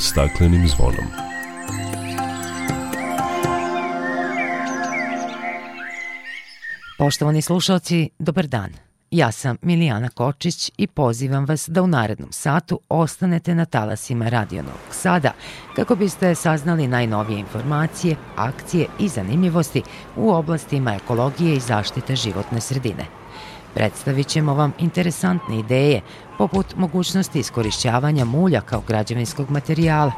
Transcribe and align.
staklenim 0.00 0.68
zvonom. 0.68 1.06
Poštovani 6.98 7.42
slušalci, 7.42 8.10
dobar 8.18 8.46
dan. 8.46 8.70
Ja 9.10 9.32
sam 9.32 9.56
Milijana 9.62 10.08
Kočić 10.08 10.70
i 10.76 10.86
pozivam 10.86 11.44
vas 11.44 11.68
da 11.68 11.82
u 11.82 11.86
narednom 11.86 12.32
satu 12.32 12.80
ostanete 12.88 13.54
na 13.54 13.64
talasima 13.64 14.28
Radio 14.28 14.62
Novog 14.62 14.80
Sada 14.90 15.32
kako 15.76 15.96
biste 15.96 16.34
saznali 16.34 16.88
najnovije 16.88 17.38
informacije, 17.38 18.16
akcije 18.36 18.86
i 18.98 19.08
zanimljivosti 19.08 19.82
u 20.16 20.30
oblastima 20.30 20.94
ekologije 20.94 21.56
i 21.56 21.60
zaštite 21.60 22.16
životne 22.16 22.60
sredine. 22.60 23.17
Predstavit 23.78 24.26
ćemo 24.26 24.54
vam 24.54 24.72
interesantne 24.78 25.58
ideje 25.58 26.00
poput 26.38 26.76
mogućnosti 26.76 27.38
iskorišćavanja 27.38 28.24
mulja 28.24 28.60
kao 28.60 28.82
građevinskog 28.88 29.50
materijala, 29.50 30.12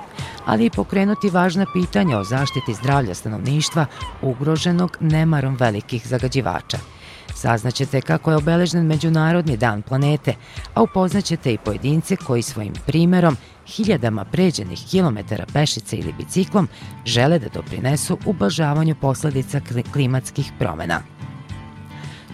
ali 0.47 0.67
i 0.67 0.71
pokrenuti 0.71 1.31
važna 1.31 1.67
pitanja 1.73 2.19
o 2.19 2.25
zaštiti 2.25 2.75
zdravlja 2.75 3.15
stanovništva 3.15 3.87
ugroženog 4.23 4.97
nemarom 5.01 5.57
velikih 5.57 6.07
zagađivača– 6.07 6.79
Saznaćete 7.35 8.01
kako 8.01 8.31
je 8.31 8.37
obeležen 8.37 8.87
Međunarodni 8.87 9.57
dan 9.57 9.83
planete, 9.83 10.35
a 10.75 10.83
upoznaćete 10.83 11.53
i 11.53 11.59
pojedince 11.59 12.17
koji 12.17 12.43
svojim 12.43 12.73
primerom 12.87 13.37
hiljadama 13.67 14.25
pređenih 14.25 14.79
kilometara 14.91 15.45
pešice 15.53 15.97
ili 15.97 16.13
biciklom 16.13 16.69
žele 17.05 17.39
da 17.39 17.49
doprinesu 17.49 18.19
ublažavanju 18.27 18.95
posledica 19.01 19.61
klimatskih 19.93 20.53
promena. 20.59 21.20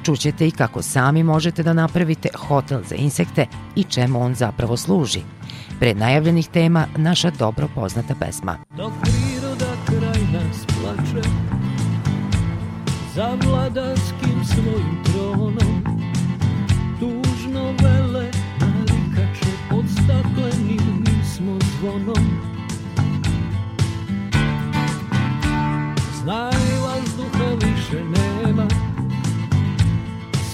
Čućete 0.06 0.48
i 0.48 0.50
kako 0.50 0.82
sami 0.82 1.22
možete 1.22 1.62
da 1.62 1.72
napravite 1.72 2.28
hotel 2.48 2.80
za 2.88 2.94
insekte 2.94 3.46
i 3.76 3.84
čemu 3.84 4.22
on 4.22 4.34
zapravo 4.34 4.76
služi. 4.76 5.20
Pred 5.80 5.96
najavljenih 5.96 6.48
tema 6.48 6.86
naša 6.96 7.30
dobro 7.30 7.68
poznata 7.74 8.14
pesma. 8.20 8.58
Dok 8.76 8.92
priroda 9.02 9.72
kraj 9.86 10.22
nas 10.32 10.66
plače, 10.66 11.28
za 13.14 13.36
vladarskim 13.44 14.44
svojim 14.44 15.04
tronom 15.04 15.84
Tužno 17.00 17.64
vele 17.82 18.30
narikače 18.60 19.50
pod 19.70 19.84
staklenim 19.92 21.04
smo 21.34 21.58
zvonom 21.78 22.24
Znaj 26.22 26.55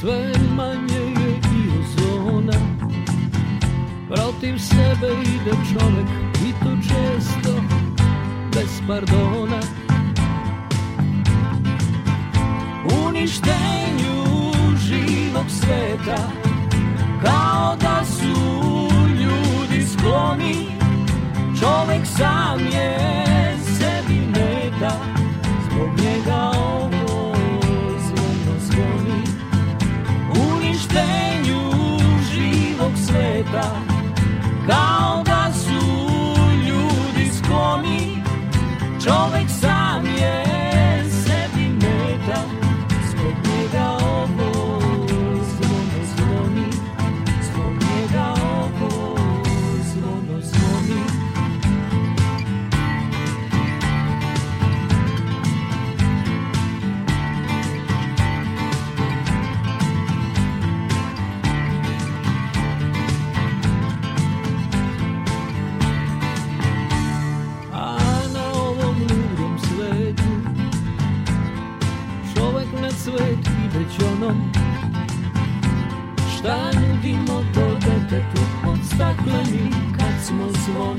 Sve 0.02 0.32
manje 0.56 0.98
je 0.98 1.30
i 1.30 1.70
ozona 1.80 2.58
Protiv 4.08 4.58
sebe 4.58 5.12
ide 5.22 5.50
čovek 5.50 6.08
i 6.46 6.52
to 6.64 6.70
često 6.82 7.62
bez 8.54 8.80
pardona. 8.88 9.60
Uništenju 13.06 14.52
živog 14.76 15.46
sveta 15.48 16.30
Kao 17.24 17.76
da 17.80 18.04
su 18.04 18.58
ljudi 19.20 19.86
skloni. 19.86 20.66
Čovek 21.60 22.06
sam 22.06 22.60
je 22.72 23.11
sveta 33.52 33.91
kad 80.62 80.74
smo 80.74 80.94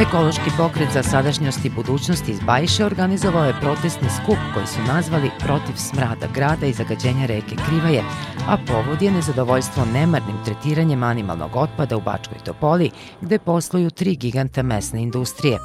Ekološki 0.00 0.50
pokret 0.56 0.88
za 0.92 1.02
sadašnjost 1.02 1.64
i 1.64 1.70
budućnost 1.70 2.28
iz 2.28 2.40
Bajše 2.40 2.84
organizovao 2.84 3.44
je 3.44 3.60
protestni 3.60 4.08
skup 4.08 4.38
koji 4.54 4.66
su 4.66 4.80
nazvali 4.88 5.30
Protiv 5.38 5.72
smrada 5.76 6.26
grada 6.34 6.66
i 6.66 6.72
zagađenja 6.72 7.26
reke 7.26 7.56
Krivaje, 7.68 8.02
a 8.48 8.56
povod 8.66 9.02
je 9.02 9.10
nezadovoljstvo 9.10 9.84
nemarnim 9.84 10.36
tretiranjem 10.44 11.02
animalnog 11.02 11.56
otpada 11.56 11.96
u 11.96 12.00
Bačkoj 12.00 12.38
Topoli, 12.44 12.90
gde 13.20 13.38
posluju 13.38 13.90
tri 13.90 14.16
giganta 14.16 14.62
mesne 14.62 15.02
industrije. 15.02 15.58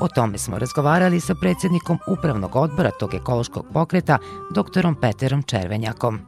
O 0.00 0.08
tome 0.08 0.38
smo 0.38 0.58
razgovarali 0.58 1.20
sa 1.20 1.34
predsednikom 1.34 1.98
upravnog 2.08 2.56
odbora 2.56 2.90
tog 2.90 3.14
ekološkog 3.14 3.66
pokreta, 3.72 4.18
doktorom 4.54 4.94
Peterom 4.94 5.42
Červenjakom. 5.42 6.20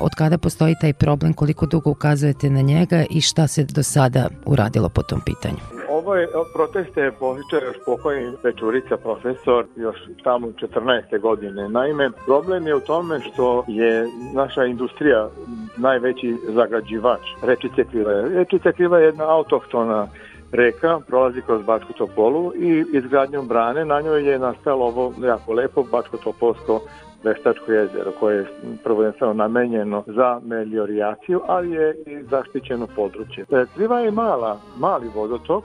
Od 0.00 0.14
kada 0.14 0.38
postoji 0.38 0.74
taj 0.80 0.92
problem, 0.92 1.32
koliko 1.32 1.66
dugo 1.66 1.90
ukazujete 1.90 2.50
na 2.50 2.60
njega 2.60 3.04
i 3.10 3.20
šta 3.20 3.46
se 3.46 3.64
do 3.64 3.82
sada 3.82 4.28
uradilo 4.46 4.88
po 4.88 5.02
tom 5.02 5.20
pitanju? 5.24 5.62
Ovo 5.90 6.14
je 6.14 6.28
proteste 6.54 7.12
počeo 7.18 7.66
još 7.68 7.76
pokojni 7.86 8.32
Pečurica 8.42 8.96
profesor 8.96 9.66
još 9.76 9.96
tamo 10.24 10.46
14. 10.46 11.20
godine. 11.20 11.68
Naime, 11.68 12.10
problem 12.26 12.66
je 12.66 12.74
u 12.74 12.80
tome 12.80 13.20
što 13.20 13.64
je 13.68 14.08
naša 14.34 14.64
industrija 14.64 15.28
najveći 15.76 16.36
zagađivač 16.48 17.20
rečice 17.42 17.84
Kriva. 17.90 18.12
Rečice 18.12 18.72
Kriva 18.72 18.98
je 18.98 19.04
jedna 19.04 19.24
autohtona 19.24 20.08
reka, 20.52 21.00
prolazi 21.06 21.42
kroz 21.42 21.62
Bačku 21.62 21.92
Topolu 21.92 22.52
i 22.56 22.84
izgradnjom 22.92 23.48
brane 23.48 23.84
na 23.84 24.00
njoj 24.00 24.30
je 24.30 24.38
nastalo 24.38 24.86
ovo 24.86 25.12
jako 25.22 25.52
lepo 25.52 25.82
Bačko-Topolsko 25.82 26.80
Veštačko 27.24 27.72
jezero 27.72 28.12
koje 28.20 28.36
je 28.36 28.46
prvenstveno 28.84 29.34
namenjeno 29.34 30.04
za 30.06 30.40
meliorijaciju, 30.44 31.40
ali 31.46 31.70
je 31.70 31.94
i 32.06 32.22
zaštićeno 32.22 32.86
područje. 32.96 33.44
E, 33.50 33.64
Kriva 33.74 34.00
je 34.00 34.10
mala, 34.10 34.60
mali 34.78 35.08
vodotok 35.14 35.64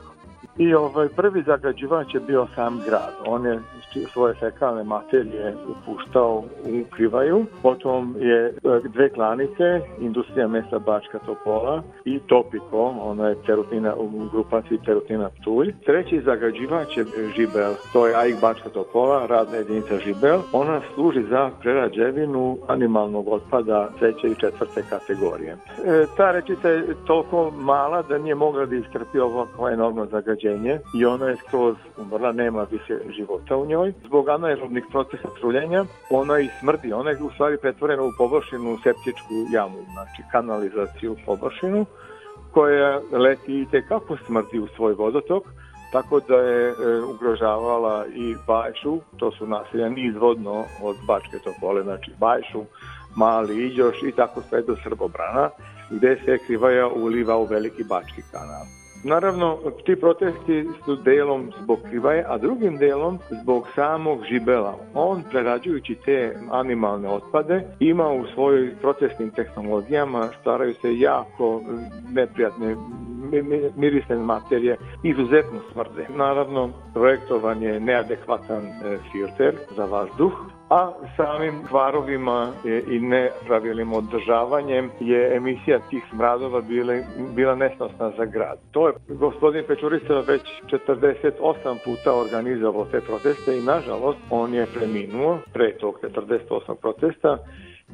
i 0.57 0.73
ovaj 0.73 1.09
prvi 1.09 1.43
zagađivač 1.43 2.13
je 2.13 2.19
bio 2.19 2.47
sam 2.55 2.81
grad. 2.85 3.13
On 3.27 3.45
je 3.45 3.59
svoje 4.13 4.33
fekalne 4.33 4.83
materije 4.83 5.55
upuštao 5.67 6.43
u 6.63 6.83
Krivaju. 6.95 7.45
Potom 7.61 8.15
je 8.19 8.45
e, 8.45 8.51
dve 8.83 9.09
klanice, 9.09 9.81
industrija 9.99 10.47
mesa 10.47 10.79
Bačka 10.79 11.19
Topola 11.19 11.83
i 12.05 12.19
Topiko, 12.19 12.95
ona 13.01 13.27
je 13.27 13.35
terutina, 13.45 13.95
u 13.95 14.09
grupaciji 14.31 14.79
terutina 14.85 15.29
Ptuj. 15.29 15.73
Treći 15.85 16.21
zagađivač 16.21 16.97
je 16.97 17.05
Žibel, 17.35 17.73
to 17.93 18.07
je 18.07 18.15
AIK 18.15 18.41
Bačka 18.41 18.69
Topola, 18.69 19.25
radna 19.25 19.57
jedinica 19.57 19.97
Žibel. 19.97 20.39
Ona 20.51 20.81
služi 20.93 21.23
za 21.23 21.49
prerađevinu 21.61 22.57
animalnog 22.67 23.27
otpada 23.27 23.89
treće 23.99 24.27
i 24.27 24.35
četvrte 24.35 24.83
kategorije. 24.89 25.51
E, 25.51 26.05
ta 26.17 26.31
rečica 26.31 26.69
je 26.69 26.83
toliko 27.07 27.51
mala 27.51 28.01
da 28.01 28.17
nije 28.17 28.35
mogla 28.35 28.65
da 28.65 28.75
istrpi 28.75 29.19
ovako 29.19 29.69
enormno 29.69 30.05
zagađenje 30.41 30.79
i 30.93 31.05
ona 31.05 31.25
je 31.25 31.35
skroz 31.47 31.75
umrla, 31.97 32.31
nema 32.31 32.67
više 32.71 32.97
života 33.17 33.57
u 33.57 33.65
njoj. 33.65 33.93
Zbog 34.05 34.29
anaerobnih 34.29 34.83
procesa 34.91 35.27
truljenja 35.39 35.85
ona 36.09 36.39
i 36.39 36.49
smrdi, 36.59 36.93
ona 36.93 37.09
je 37.09 37.23
u 37.23 37.31
stvari 37.31 37.57
pretvorena 37.57 38.03
u 38.03 38.11
površinu 38.17 38.77
septičku 38.83 39.33
jamu, 39.53 39.77
znači 39.93 40.23
kanalizaciju 40.31 41.15
površinu 41.25 41.85
koja 42.51 43.01
leti 43.11 43.61
i 43.61 43.67
tekako 43.71 44.17
smrdi 44.25 44.59
u 44.59 44.67
svoj 44.67 44.93
vodotok, 44.93 45.43
tako 45.91 46.19
da 46.19 46.35
je 46.35 46.69
e, 46.69 46.73
ugrožavala 47.15 48.05
i 48.07 48.35
Bajšu, 48.47 48.99
to 49.17 49.31
su 49.31 49.47
naselja 49.47 49.89
nizvodno 49.89 50.63
od 50.83 50.95
Bačke 51.07 51.37
Topole, 51.43 51.83
znači 51.83 52.11
Bajšu, 52.19 52.63
Mali 53.15 53.67
Iđoš 53.67 54.03
i 54.03 54.11
tako 54.11 54.41
sve 54.49 54.61
do 54.61 54.75
Srbobrana, 54.83 55.49
gde 55.89 56.15
se 56.25 56.37
Krivaja 56.47 56.87
uliva 56.87 57.37
u 57.37 57.45
Veliki 57.45 57.83
Bački 57.83 58.21
kanal. 58.31 58.80
Naravno, 59.03 59.57
ti 59.85 59.95
protesti 59.95 60.65
su 60.85 60.95
delom 60.95 61.51
zbog 61.63 61.79
krivaje, 61.89 62.25
a 62.27 62.37
drugim 62.37 62.77
delom 62.77 63.19
zbog 63.41 63.67
samog 63.75 64.23
žibela. 64.29 64.75
On, 64.93 65.23
prerađujući 65.31 65.95
te 66.05 66.35
animalne 66.51 67.09
otpade, 67.09 67.63
ima 67.79 68.09
u 68.09 68.25
svojoj 68.33 68.75
protestnim 68.81 69.29
tehnologijama, 69.29 70.29
staraju 70.41 70.73
se 70.73 70.99
jako 70.99 71.61
neprijatne 72.11 72.75
mirisne 73.75 74.15
materije, 74.15 74.77
izuzetno 75.03 75.59
smrde. 75.71 76.07
Naravno, 76.15 76.69
projektovan 76.93 77.63
je 77.63 77.79
neadekvatan 77.79 78.63
e, 78.65 78.97
filter 79.11 79.55
za 79.75 79.85
vazduh, 79.85 80.33
a 80.71 80.91
samim 81.17 81.63
kvarovima 81.67 82.51
i 82.87 82.99
nepravilnim 82.99 83.93
održavanjem 83.93 84.89
je 84.99 85.35
emisija 85.35 85.79
tih 85.89 86.03
smradova 86.09 86.61
bila, 86.61 86.93
bila 87.35 87.55
nesnosna 87.55 88.11
za 88.17 88.25
grad. 88.25 88.57
To 88.71 88.87
je 88.87 88.93
gospodin 89.07 89.63
Pečurica 89.67 90.13
već 90.13 90.41
48 90.89 91.77
puta 91.85 92.13
organizovao 92.15 92.85
te 92.85 93.01
proteste 93.01 93.57
i 93.57 93.61
nažalost 93.61 94.19
on 94.29 94.53
je 94.53 94.67
preminuo 94.75 95.37
pre 95.53 95.77
tog 95.77 95.99
48 96.01 96.75
protesta 96.81 97.37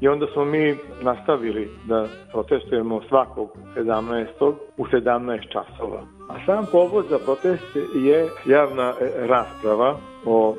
I 0.01 0.07
onda 0.07 0.27
smo 0.33 0.45
mi 0.45 0.77
nastavili 1.01 1.69
da 1.85 2.07
protestujemo 2.31 3.01
svakog 3.07 3.49
17. 3.75 4.53
u 4.77 4.85
17 4.85 5.51
časova. 5.51 6.01
A 6.29 6.45
sam 6.45 6.65
povod 6.71 7.05
za 7.09 7.19
protest 7.25 7.75
je 7.95 8.27
javna 8.45 8.93
rasprava 9.15 9.97
o 10.25 10.55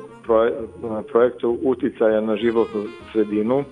projektu 1.11 1.57
uticaja 1.63 2.21
na 2.21 2.35
životnu 2.35 2.83
sredinu, 3.11 3.63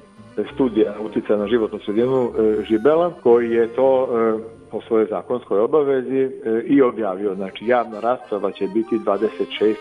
studija 0.53 0.93
uticaja 1.01 1.39
na 1.39 1.47
životnu 1.47 1.79
sredinu 1.85 2.29
e, 2.29 2.63
Žibela, 2.63 3.11
koji 3.23 3.51
je 3.51 3.67
to 3.67 4.07
e, 4.11 4.56
po 4.71 4.81
svojoj 4.81 5.05
zakonskoj 5.09 5.59
obavezi 5.59 6.19
e, 6.19 6.29
i 6.65 6.81
objavio. 6.81 7.35
Znači, 7.35 7.65
javna 7.65 7.99
rasprava 7.99 8.51
će 8.51 8.67
biti 8.67 8.95
26. 8.95 9.75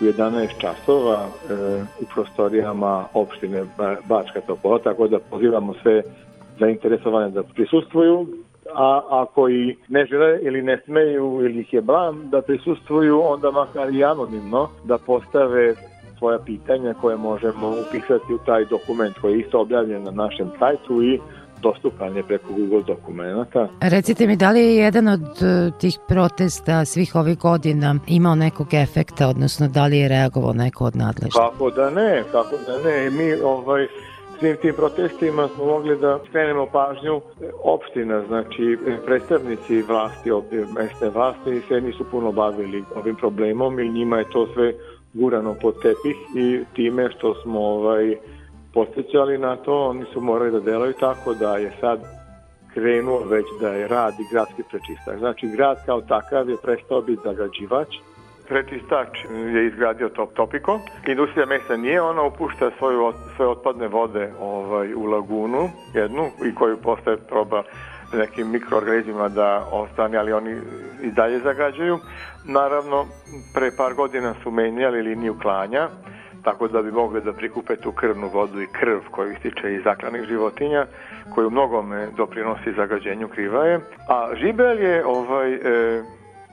u 0.00 0.04
11 0.04 0.60
časova 0.60 1.26
u 2.00 2.04
prostorijama 2.14 3.04
opštine 3.14 3.64
Bačka 4.08 4.40
Topola, 4.40 4.78
tako 4.78 5.08
da 5.08 5.18
pozivamo 5.30 5.74
sve 5.82 6.02
zainteresovane 6.58 7.30
da 7.30 7.42
prisustvuju 7.42 8.26
a 8.74 9.00
ako 9.10 9.48
i 9.48 9.76
ne 9.88 10.06
žele 10.06 10.38
ili 10.42 10.62
ne 10.62 10.80
smeju 10.84 11.40
ili 11.42 11.60
ih 11.60 11.72
je 11.72 11.80
blam 11.80 12.30
da 12.30 12.42
prisustvuju, 12.42 13.20
onda 13.24 13.50
makar 13.50 13.94
i 13.94 14.04
anonimno 14.04 14.68
da 14.84 14.98
postave 14.98 15.74
svoja 16.18 16.38
pitanja 16.38 16.94
koje 17.00 17.16
možemo 17.16 17.68
upisati 17.68 18.34
u 18.34 18.38
taj 18.38 18.64
dokument 18.64 19.18
koji 19.18 19.32
je 19.32 19.40
isto 19.40 19.60
objavljen 19.60 20.02
na 20.02 20.10
našem 20.10 20.50
sajtu 20.58 21.02
i 21.02 21.18
dostupan 21.62 22.16
je 22.16 22.22
preko 22.22 22.52
Google 22.52 22.82
dokumenta. 22.86 23.68
Recite 23.80 24.26
mi, 24.26 24.36
da 24.36 24.50
li 24.50 24.60
je 24.60 24.76
jedan 24.76 25.08
od 25.08 25.20
e, 25.42 25.70
tih 25.80 25.98
protesta 26.08 26.84
svih 26.84 27.14
ovih 27.14 27.38
godina 27.38 27.94
imao 28.06 28.34
nekog 28.34 28.74
efekta, 28.74 29.28
odnosno 29.28 29.68
da 29.68 29.86
li 29.86 29.98
je 29.98 30.08
reagovao 30.08 30.52
neko 30.52 30.84
od 30.84 30.96
nadležnih? 30.96 31.32
Kako 31.50 31.70
da 31.70 31.90
ne, 31.90 32.22
kako 32.32 32.56
da 32.66 32.90
ne. 32.90 33.10
Mi 33.10 33.32
ovaj, 33.44 33.86
svim 34.40 34.56
tim 34.56 34.74
protestima 34.74 35.48
smo 35.54 35.64
mogli 35.64 35.98
da 35.98 36.18
skrenemo 36.28 36.66
pažnju 36.66 37.20
opština, 37.64 38.22
znači 38.28 38.78
predstavnici 39.06 39.82
vlasti, 39.82 40.30
mesne 40.74 41.10
vlasti 41.14 41.62
se 41.68 41.80
nisu 41.80 42.04
puno 42.10 42.32
bavili 42.32 42.84
ovim 42.96 43.16
problemom 43.16 43.80
i 43.80 43.88
njima 43.88 44.18
je 44.18 44.30
to 44.30 44.46
sve 44.54 44.72
gurano 45.14 45.54
pod 45.62 45.74
tepih 45.82 46.16
i 46.36 46.60
time 46.74 47.10
što 47.18 47.34
smo 47.42 47.60
ovaj, 47.60 48.16
podsjećali 48.74 49.38
na 49.38 49.56
to, 49.56 49.88
oni 49.88 50.04
su 50.12 50.20
morali 50.20 50.50
da 50.50 50.60
delaju 50.60 50.92
tako 51.00 51.34
da 51.34 51.56
je 51.56 51.72
sad 51.80 52.00
krenuo 52.74 53.24
već 53.24 53.46
da 53.60 53.68
je 53.68 53.88
radi 53.88 54.24
gradski 54.32 54.62
prečistač. 54.70 55.18
Znači 55.18 55.48
grad 55.48 55.86
kao 55.86 56.00
takav 56.00 56.50
je 56.50 56.56
prestao 56.62 57.02
biti 57.02 57.22
zagađivač. 57.24 57.88
Prečistač 58.48 59.08
je 59.54 59.66
izgradio 59.66 60.08
Top 60.08 60.32
Topiko. 60.34 60.80
Industrija 61.08 61.46
mesa 61.46 61.76
nije, 61.76 62.02
ona 62.02 62.22
upušta 62.22 62.70
svoju, 62.78 63.12
svoje 63.36 63.50
otpadne 63.50 63.88
vode 63.88 64.32
ovaj, 64.40 64.94
u 64.94 65.04
lagunu 65.04 65.68
jednu 65.94 66.22
i 66.46 66.54
koju 66.54 66.76
postaje 66.76 67.16
proba 67.16 67.62
nekim 68.12 68.50
mikroorganizmima 68.50 69.28
da 69.28 69.66
ostane, 69.72 70.18
ali 70.18 70.32
oni 70.32 70.56
i 71.02 71.10
dalje 71.10 71.38
zagađaju. 71.38 71.98
Naravno, 72.44 73.06
pre 73.54 73.70
par 73.76 73.94
godina 73.94 74.34
su 74.42 74.50
menjali 74.50 75.02
liniju 75.02 75.36
klanja, 75.42 75.88
tako 76.44 76.68
da 76.68 76.82
bi 76.82 76.90
mogli 76.90 77.20
da 77.20 77.32
prikupe 77.32 77.76
tu 77.76 77.92
krvnu 77.92 78.28
vodu 78.28 78.62
i 78.62 78.66
krv 78.66 78.98
koju 79.10 79.32
ističe 79.32 79.74
iz 79.74 79.82
zaklanih 79.84 80.22
životinja, 80.22 80.86
koju 81.34 81.50
mnogome 81.50 82.08
doprinosi 82.16 82.72
zagađenju 82.76 83.28
krivaje. 83.28 83.80
A 84.08 84.30
žibel 84.34 84.78
je 84.78 85.04
ovaj, 85.06 85.54
e, 85.54 86.02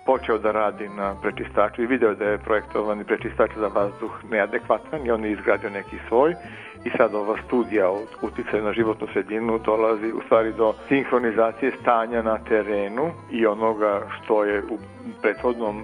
počeo 0.05 0.37
da 0.37 0.51
radi 0.51 0.89
na 0.89 1.15
prečistaču 1.21 1.81
i 1.81 1.87
video 1.87 2.15
da 2.15 2.25
je 2.25 2.37
projektovani 2.37 3.03
prečistač 3.03 3.51
za 3.55 3.67
vazduh 3.67 4.11
neadekvatan 4.31 5.05
i 5.05 5.11
on 5.11 5.25
je 5.25 5.31
izgradio 5.31 5.69
neki 5.69 5.97
svoj 6.07 6.35
i 6.87 6.97
sad 6.97 7.15
ova 7.15 7.35
studija 7.47 7.89
o 7.89 8.01
uticaju 8.21 8.63
na 8.63 8.73
životnu 8.73 9.07
sredinu 9.13 9.59
dolazi 9.65 10.11
u 10.11 10.21
stvari 10.25 10.53
do 10.53 10.73
sinhronizacije 10.87 11.71
stanja 11.81 12.21
na 12.21 12.37
terenu 12.37 13.11
i 13.31 13.45
onoga 13.45 14.01
što 14.15 14.43
je 14.43 14.63
u 14.69 14.77
prethodnom 15.21 15.83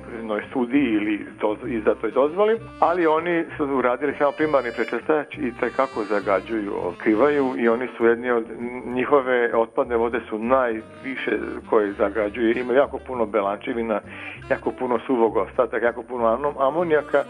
studiji 0.49 0.93
ili 0.93 1.25
to, 1.39 1.57
izdatoj 1.67 2.11
dozvoli, 2.11 2.59
ali 2.79 3.07
oni 3.07 3.45
su 3.57 3.65
uradili 3.65 4.15
samo 4.17 4.31
primarni 4.31 4.71
prečistač 4.75 5.37
i 5.37 5.51
kako 5.75 6.03
zagađuju, 6.03 6.73
otkrivaju 6.83 7.53
i 7.57 7.67
oni 7.67 7.87
su 7.97 8.05
jedni 8.05 8.31
od 8.31 8.45
njihove 8.85 9.55
otpadne 9.55 9.95
vode 9.97 10.19
su 10.29 10.39
najviše 10.39 11.37
koje 11.69 11.93
zagađuju, 11.93 12.57
ima 12.57 12.73
jako 12.73 12.99
puno 13.07 13.25
belančivina, 13.25 14.01
jako 14.49 14.71
puno 14.71 14.99
suvog 15.07 15.37
ostataka, 15.37 15.85
jako 15.85 16.03
puno 16.03 16.53
amonijaka 16.59 17.23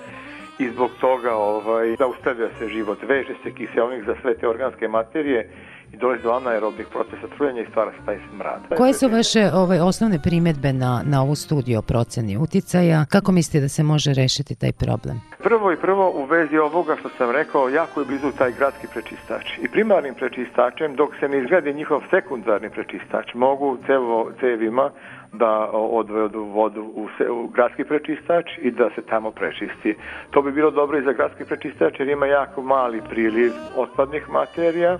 i 0.59 0.69
zbog 0.69 0.91
toga 1.01 1.35
ovaj, 1.35 1.95
zaustavlja 1.95 2.49
se 2.59 2.67
život, 2.67 2.97
veže 3.03 3.33
se 3.43 3.51
kiselnik 3.51 4.05
za 4.05 4.15
sve 4.21 4.37
te 4.37 4.47
organske 4.47 4.87
materije 4.87 5.49
i 5.93 5.97
dolazi 5.97 6.23
do 6.23 6.31
anaerobnih 6.31 6.87
procesa 6.91 7.27
trujanja 7.35 7.61
i 7.61 7.65
stvara 7.69 7.91
se 7.91 8.05
taj 8.05 8.17
smrad. 8.29 8.61
Koje 8.77 8.93
su 8.93 9.07
vaše 9.09 9.49
ovaj, 9.53 9.79
osnovne 9.79 10.19
primetbe 10.23 10.73
na, 10.73 11.01
na 11.05 11.21
ovu 11.21 11.35
studiju 11.35 11.79
o 11.79 11.81
proceni 11.81 12.37
uticaja? 12.37 13.05
Kako 13.09 13.31
mislite 13.31 13.59
da 13.61 13.69
se 13.69 13.83
može 13.83 14.13
rešiti 14.13 14.55
taj 14.55 14.71
problem? 14.71 15.21
Prvo 15.43 15.71
i 15.71 15.77
prvo 15.77 16.11
u 16.15 16.25
vezi 16.25 16.57
ovoga 16.57 16.95
što 16.99 17.09
sam 17.17 17.31
rekao, 17.31 17.69
jako 17.69 17.99
je 17.99 18.05
blizu 18.05 18.31
taj 18.37 18.51
gradski 18.51 18.87
prečistač. 18.93 19.45
I 19.61 19.67
primarnim 19.67 20.13
prečistačem, 20.13 20.95
dok 20.95 21.09
se 21.19 21.27
ne 21.27 21.39
izgradi 21.39 21.73
njihov 21.73 22.01
sekundarni 22.09 22.69
prečistač, 22.69 23.33
mogu 23.33 23.77
cevo, 23.85 24.31
cevima 24.39 24.89
da 25.33 25.69
odvedu 25.73 26.43
vodu 26.43 26.81
u, 26.95 27.07
se, 27.17 27.29
u 27.29 27.47
gradski 27.47 27.83
prečistač 27.83 28.45
i 28.61 28.71
da 28.71 28.89
se 28.95 29.01
tamo 29.01 29.31
prečisti. 29.31 29.95
To 30.31 30.41
bi 30.41 30.51
bilo 30.51 30.71
dobro 30.71 30.97
i 30.97 31.03
za 31.03 31.13
gradski 31.13 31.45
prečistač 31.45 31.99
jer 31.99 32.09
ima 32.09 32.25
jako 32.25 32.61
mali 32.61 33.01
priliv 33.09 33.51
otpadnih 33.75 34.29
materija, 34.29 34.99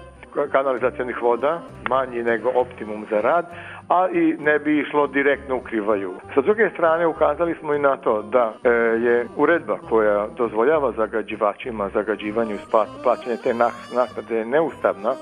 kanalizacijenih 0.51 1.21
voda, 1.21 1.61
manji 1.89 2.23
nego 2.23 2.49
optimum 2.55 3.05
za 3.09 3.21
rad, 3.21 3.45
a 3.89 4.07
i 4.13 4.35
ne 4.39 4.59
bi 4.59 4.79
išlo 4.79 5.07
direktno 5.07 5.55
u 5.55 5.59
krivaju. 5.59 6.13
Sa 6.33 6.41
druge 6.41 6.69
strane 6.69 7.07
ukazali 7.07 7.55
smo 7.59 7.73
i 7.73 7.79
na 7.79 7.97
to 7.97 8.21
da 8.21 8.53
e, 8.63 8.69
je 9.05 9.27
uredba 9.37 9.77
koja 9.89 10.27
dozvoljava 10.37 10.91
zagađivačima 10.91 11.89
zagađivanju 11.89 12.57
plaćanje 13.03 13.37
te 13.43 13.53
naknade 13.95 14.45
neustavna 14.45 15.13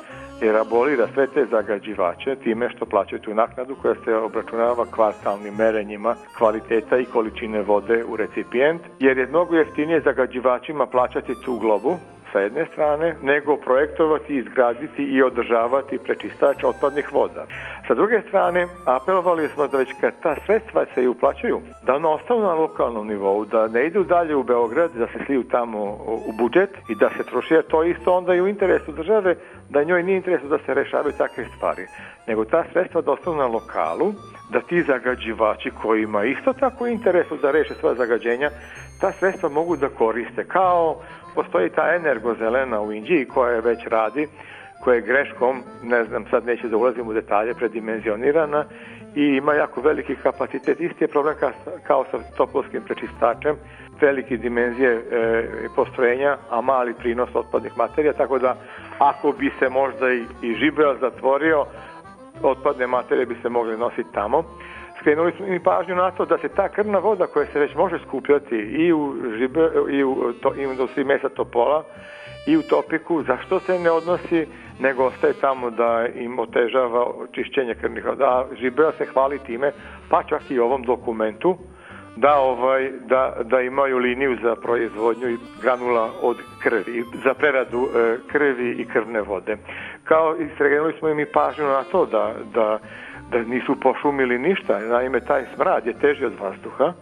jer 0.42 0.58
abolira 0.58 1.08
sve 1.14 1.28
te 1.28 1.46
zagađivače 1.46 2.36
time 2.36 2.70
što 2.70 2.86
plaćaju 2.86 3.22
tu 3.22 3.34
naknadu 3.34 3.76
koja 3.82 3.96
se 4.06 4.16
obračunava 4.16 4.86
kvartalnim 4.92 5.54
merenjima 5.56 6.16
kvaliteta 6.38 6.98
i 6.98 7.06
količine 7.06 7.62
vode 7.62 8.04
u 8.04 8.16
recipijent, 8.16 8.82
jer 9.00 9.18
je 9.18 9.28
mnogo 9.28 9.56
jeftinije 9.56 10.02
zagađivačima 10.02 10.86
plaćati 10.86 11.42
tu 11.46 11.60
globu 11.60 11.98
sa 12.32 12.40
jedne 12.40 12.66
strane, 12.66 13.16
nego 13.22 13.58
projektovati, 13.58 14.38
izgraditi 14.38 15.04
i 15.04 15.24
održavati 15.24 15.98
prečistač 15.98 16.64
otpadnih 16.64 17.14
voda. 17.14 17.46
Sa 17.88 17.94
druge 17.94 18.22
strane, 18.28 18.68
apelovali 18.86 19.48
smo 19.48 19.68
da 19.68 19.78
već 19.78 19.90
kad 20.02 20.14
ta 20.24 20.36
sredstva 20.46 20.86
se 20.94 21.04
i 21.04 21.08
uplaćaju, 21.08 21.62
da 21.86 21.96
ona 21.96 22.10
ostanu 22.10 22.42
na 22.42 22.54
lokalnom 22.54 23.08
nivou, 23.08 23.46
da 23.46 23.68
ne 23.68 23.86
idu 23.88 24.04
dalje 24.04 24.36
u 24.36 24.44
Beograd, 24.44 24.92
da 24.92 25.08
se 25.08 25.26
sliju 25.26 25.44
tamo 25.44 25.80
u 26.06 26.32
budžet 26.38 26.70
i 26.90 26.96
da 26.96 27.10
se 27.18 27.24
troši, 27.24 27.56
to 27.70 27.84
isto 27.84 28.18
onda 28.18 28.34
i 28.36 28.42
u 28.42 28.48
interesu 28.48 28.92
države, 28.92 29.36
da 29.70 29.84
njoj 29.84 30.04
nije 30.04 30.18
interesu 30.18 30.48
da 30.48 30.58
se 30.66 30.74
rešavaju 30.74 31.14
takve 31.18 31.46
stvari, 31.56 31.88
nego 32.28 32.46
ta 32.46 32.64
sredstva 32.74 33.02
da 33.02 33.12
ostanu 33.12 33.38
na 33.38 33.48
lokalu, 33.48 34.14
da 34.50 34.62
ti 34.62 34.84
zagađivači 34.84 35.72
kojima 35.82 36.24
isto 36.24 36.54
tako 36.54 36.88
interesu 36.88 37.38
da 37.38 37.52
reše 37.52 37.74
svoje 37.74 37.96
zagađenja, 37.96 38.50
ta 39.02 39.12
sredstva 39.12 39.50
mogu 39.50 39.78
da 39.78 39.90
koriste 39.90 40.44
kao 40.44 41.02
postoji 41.36 41.70
ta 41.70 41.96
energozelena 41.96 42.82
u 42.82 42.92
Indiji 42.92 43.26
koja 43.26 43.60
već 43.60 43.88
radi, 43.88 44.28
koja 44.84 44.96
je 44.96 45.02
greškom, 45.02 45.64
ne 45.84 46.04
znam, 46.04 46.26
sad 46.30 46.46
neće 46.46 46.68
da 46.68 46.78
ulazim 46.78 47.08
u 47.08 47.14
detalje, 47.14 47.54
predimenzionirana 47.54 48.66
i 49.16 49.24
ima 49.24 49.54
jako 49.54 49.82
veliki 49.82 50.16
kapacitet. 50.16 50.80
Isti 50.80 51.04
je 51.04 51.08
problem 51.08 51.36
kao, 51.40 51.52
kao 51.88 52.06
sa 52.12 52.18
topovskim 52.38 52.82
prečistačem, 52.82 53.56
velike 54.02 54.38
dimenzije 54.38 54.92
e, 54.92 55.44
postrojenja, 55.76 56.38
a 56.50 56.62
mali 56.62 56.94
prinos 56.94 57.30
otpadnih 57.34 57.78
materija, 57.78 58.14
tako 58.14 58.40
da 58.40 58.56
ako 59.00 59.32
bi 59.32 59.52
se 59.60 59.70
možda 59.70 60.12
i, 60.12 60.24
i 60.42 60.54
žibel 60.56 60.96
zatvorio, 61.02 61.66
otpadne 62.44 62.88
materije 62.88 63.26
bi 63.26 63.36
se 63.42 63.50
mogli 63.50 63.78
nositi 63.78 64.14
tamo 64.14 64.44
skrenuli 65.02 65.32
smo 65.32 65.48
i 65.48 65.60
pažnju 65.60 65.96
na 65.96 66.12
to 66.12 66.26
da 66.26 66.38
se 66.38 66.50
ta 66.50 66.70
krvna 66.70 67.00
voda 67.00 67.28
koja 67.28 67.46
se 67.46 67.60
već 67.60 67.76
može 67.76 68.00
skupljati 68.08 68.56
i 68.56 68.94
u, 68.94 69.14
žibe, 69.38 69.70
i 69.92 70.04
u, 70.04 70.34
to, 70.42 70.54
i 70.58 70.68
u 70.68 70.72
industriji 70.72 71.06
mesa 71.06 71.30
topola 71.30 71.84
i 72.48 72.58
u 72.58 72.62
topiku, 72.62 73.24
zašto 73.24 73.60
se 73.60 73.80
ne 73.80 73.92
odnosi 73.92 74.48
nego 74.80 75.06
ostaje 75.06 75.34
tamo 75.34 75.70
da 75.70 76.08
im 76.16 76.40
otežava 76.40 77.06
čišćenje 77.32 77.76
krvnih 77.76 78.06
voda. 78.06 78.46
Žibea 78.60 78.92
se 78.92 79.06
hvali 79.06 79.40
time, 79.40 79.72
pa 80.10 80.24
čak 80.24 80.52
i 80.52 80.60
ovom 80.60 80.84
dokumentu, 80.84 81.58
da 82.16 82.40
ovaj 82.40 82.92
da 83.06 83.38
da 83.44 83.62
imaju 83.62 83.98
liniju 83.98 84.38
za 84.42 84.56
proizvodnju 84.56 85.30
i 85.30 85.38
granula 85.62 86.10
od 86.22 86.38
krvi 86.64 87.04
za 87.24 87.34
preradu 87.34 87.88
e, 87.96 88.18
krvi 88.28 88.72
i 88.72 88.86
krvne 88.86 89.22
vode. 89.22 89.58
Kao 90.04 90.36
i 90.40 90.50
skrenuli 90.56 90.94
smo 91.00 91.10
im 91.10 91.20
i 91.20 91.26
pažnju 91.26 91.66
na 91.66 91.84
to 91.84 92.06
da 92.06 92.34
da 92.54 92.80
da 93.32 93.44
nisu 93.44 93.76
pošumili 93.76 94.40
ništa, 94.40 94.80
naime 94.80 95.20
taj 95.20 95.44
smrad 95.56 95.88
je 95.88 95.94
teži 95.94 96.26
od 96.26 96.34
vazduha 96.40 96.94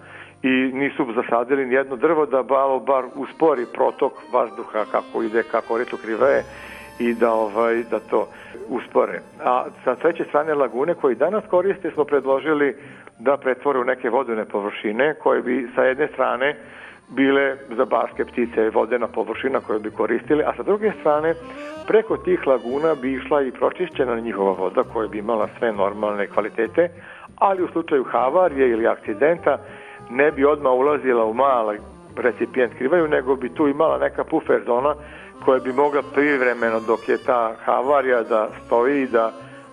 i 0.44 0.50
nisu 0.74 1.08
zasadili 1.16 1.66
ni 1.66 1.76
jedno 1.76 1.96
drvo 1.96 2.26
da 2.26 2.44
balo 2.44 2.80
bar 2.80 3.04
uspori 3.16 3.66
protok 3.74 4.14
vazduha 4.34 4.86
kako 4.92 5.24
ide, 5.24 5.44
kako 5.52 5.78
retu 5.78 5.98
krive 5.98 6.44
i 7.00 7.14
da 7.14 7.34
ovaj 7.34 7.84
da 7.92 8.00
to 8.00 8.28
uspore. 8.70 9.22
A 9.44 9.66
sa 9.84 9.96
treće 9.96 10.24
strane 10.24 10.54
lagune 10.54 10.94
koji 10.94 11.16
danas 11.16 11.44
koriste 11.50 11.92
smo 11.92 12.04
predložili 12.04 12.76
da 13.20 13.38
pretvore 13.38 13.80
u 13.80 13.84
neke 13.84 14.10
vodene 14.10 14.46
površine 14.46 15.14
koje 15.14 15.42
bi 15.42 15.70
sa 15.76 15.84
jedne 15.84 16.08
strane 16.08 16.56
bile 17.10 17.56
za 17.78 17.86
barske 17.86 18.26
ptice 18.26 18.70
vodena 18.70 19.08
površina 19.08 19.60
koju 19.60 19.80
bi 19.80 19.92
koristili, 19.92 20.44
a 20.44 20.54
sa 20.58 20.64
druge 20.64 20.92
strane 21.00 21.34
preko 21.90 22.18
tih 22.18 22.48
laguna 22.48 22.96
bi 22.96 23.14
išla 23.14 23.42
i 23.42 23.52
pročišćena 23.52 24.20
njihova 24.20 24.52
voda 24.52 24.84
koja 24.94 25.08
bi 25.08 25.18
imala 25.18 25.48
sve 25.60 25.72
normalne 25.74 26.28
kvalitete, 26.28 26.90
ali 27.36 27.64
u 27.64 27.68
slučaju 27.68 28.04
havarije 28.04 28.70
ili 28.70 28.88
akcidenta 28.88 29.58
ne 30.10 30.32
bi 30.32 30.46
odmah 30.46 30.74
ulazila 30.74 31.26
u 31.26 31.34
mala 31.34 31.76
recipijent 32.18 32.74
krivaju, 32.74 33.08
nego 33.08 33.36
bi 33.36 33.54
tu 33.54 33.68
imala 33.68 33.98
neka 33.98 34.24
pufer 34.24 34.62
zona 34.66 34.96
koja 35.46 35.60
bi 35.60 35.74
mogla 35.74 36.02
privremeno 36.14 36.80
dok 36.80 37.10
je 37.10 37.18
ta 37.26 37.54
havarija 37.66 38.24
da 38.24 38.50
stoji 38.66 39.02
i 39.02 39.08
da 39.08 39.32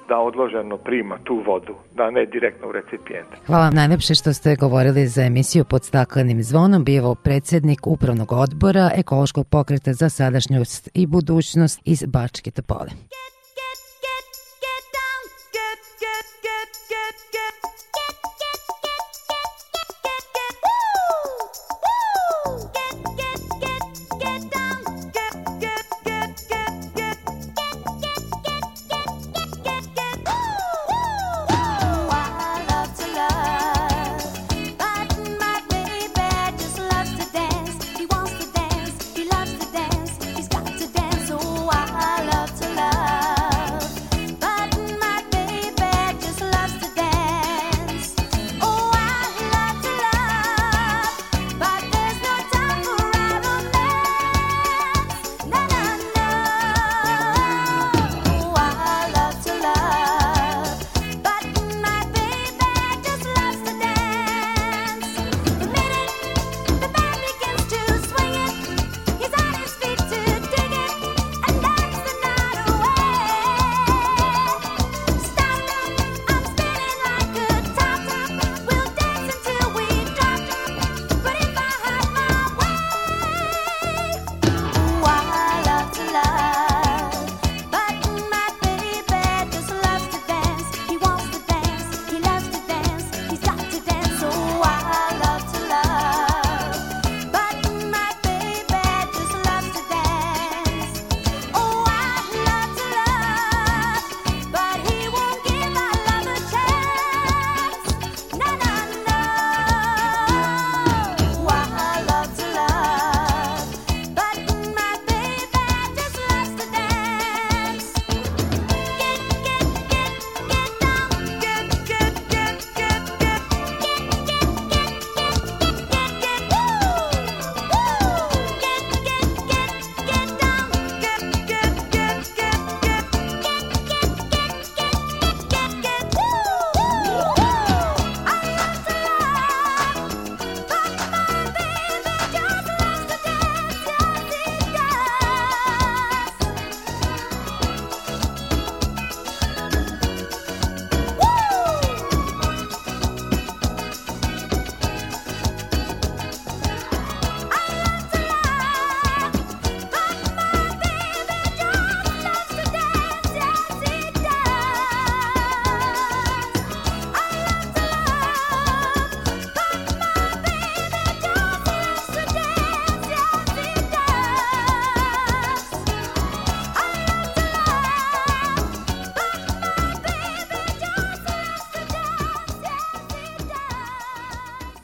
da 0.09 0.19
odloženo 0.19 0.77
prima 0.77 1.19
tu 1.25 1.43
vodu, 1.47 1.75
da 1.95 2.11
ne 2.11 2.27
direktno 2.27 2.69
u 2.69 2.73
recipijent. 2.73 3.29
Hvala 3.47 3.65
vam 3.65 3.75
najlepše 3.75 4.15
što 4.15 4.33
ste 4.33 4.57
govorili 4.57 5.07
za 5.07 5.23
emisiju 5.23 5.65
pod 5.65 5.85
staklenim 5.85 6.43
zvonom, 6.43 6.85
bio 6.85 7.15
predsednik 7.15 7.87
upravnog 7.87 8.33
odbora 8.33 8.91
ekološkog 8.97 9.47
pokreta 9.47 9.93
za 9.93 10.09
sadašnjost 10.09 10.89
i 10.95 11.07
budućnost 11.07 11.81
iz 11.85 12.05
Bačke 12.07 12.51
Topole. 12.51 12.91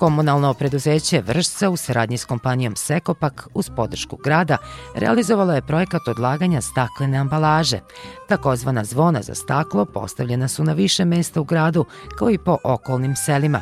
Komunalno 0.02 0.54
preduzeće 0.54 1.22
Vršca 1.26 1.70
u 1.70 1.76
saradnji 1.76 2.18
s 2.18 2.24
kompanijom 2.24 2.76
Sekopak 2.76 3.48
uz 3.54 3.70
podršku 3.76 4.16
grada 4.16 4.56
realizovalo 4.94 5.54
je 5.54 5.62
projekat 5.62 6.08
odlaganja 6.08 6.60
staklene 6.60 7.18
ambalaže. 7.18 7.80
Takozvana 8.28 8.84
zvona 8.84 9.22
za 9.22 9.34
staklo 9.34 9.84
postavljena 9.84 10.48
su 10.48 10.64
na 10.64 10.72
više 10.72 11.04
mesta 11.04 11.40
u 11.40 11.44
gradu 11.44 11.84
kao 12.18 12.30
i 12.30 12.38
po 12.38 12.56
okolnim 12.64 13.16
selima. 13.16 13.60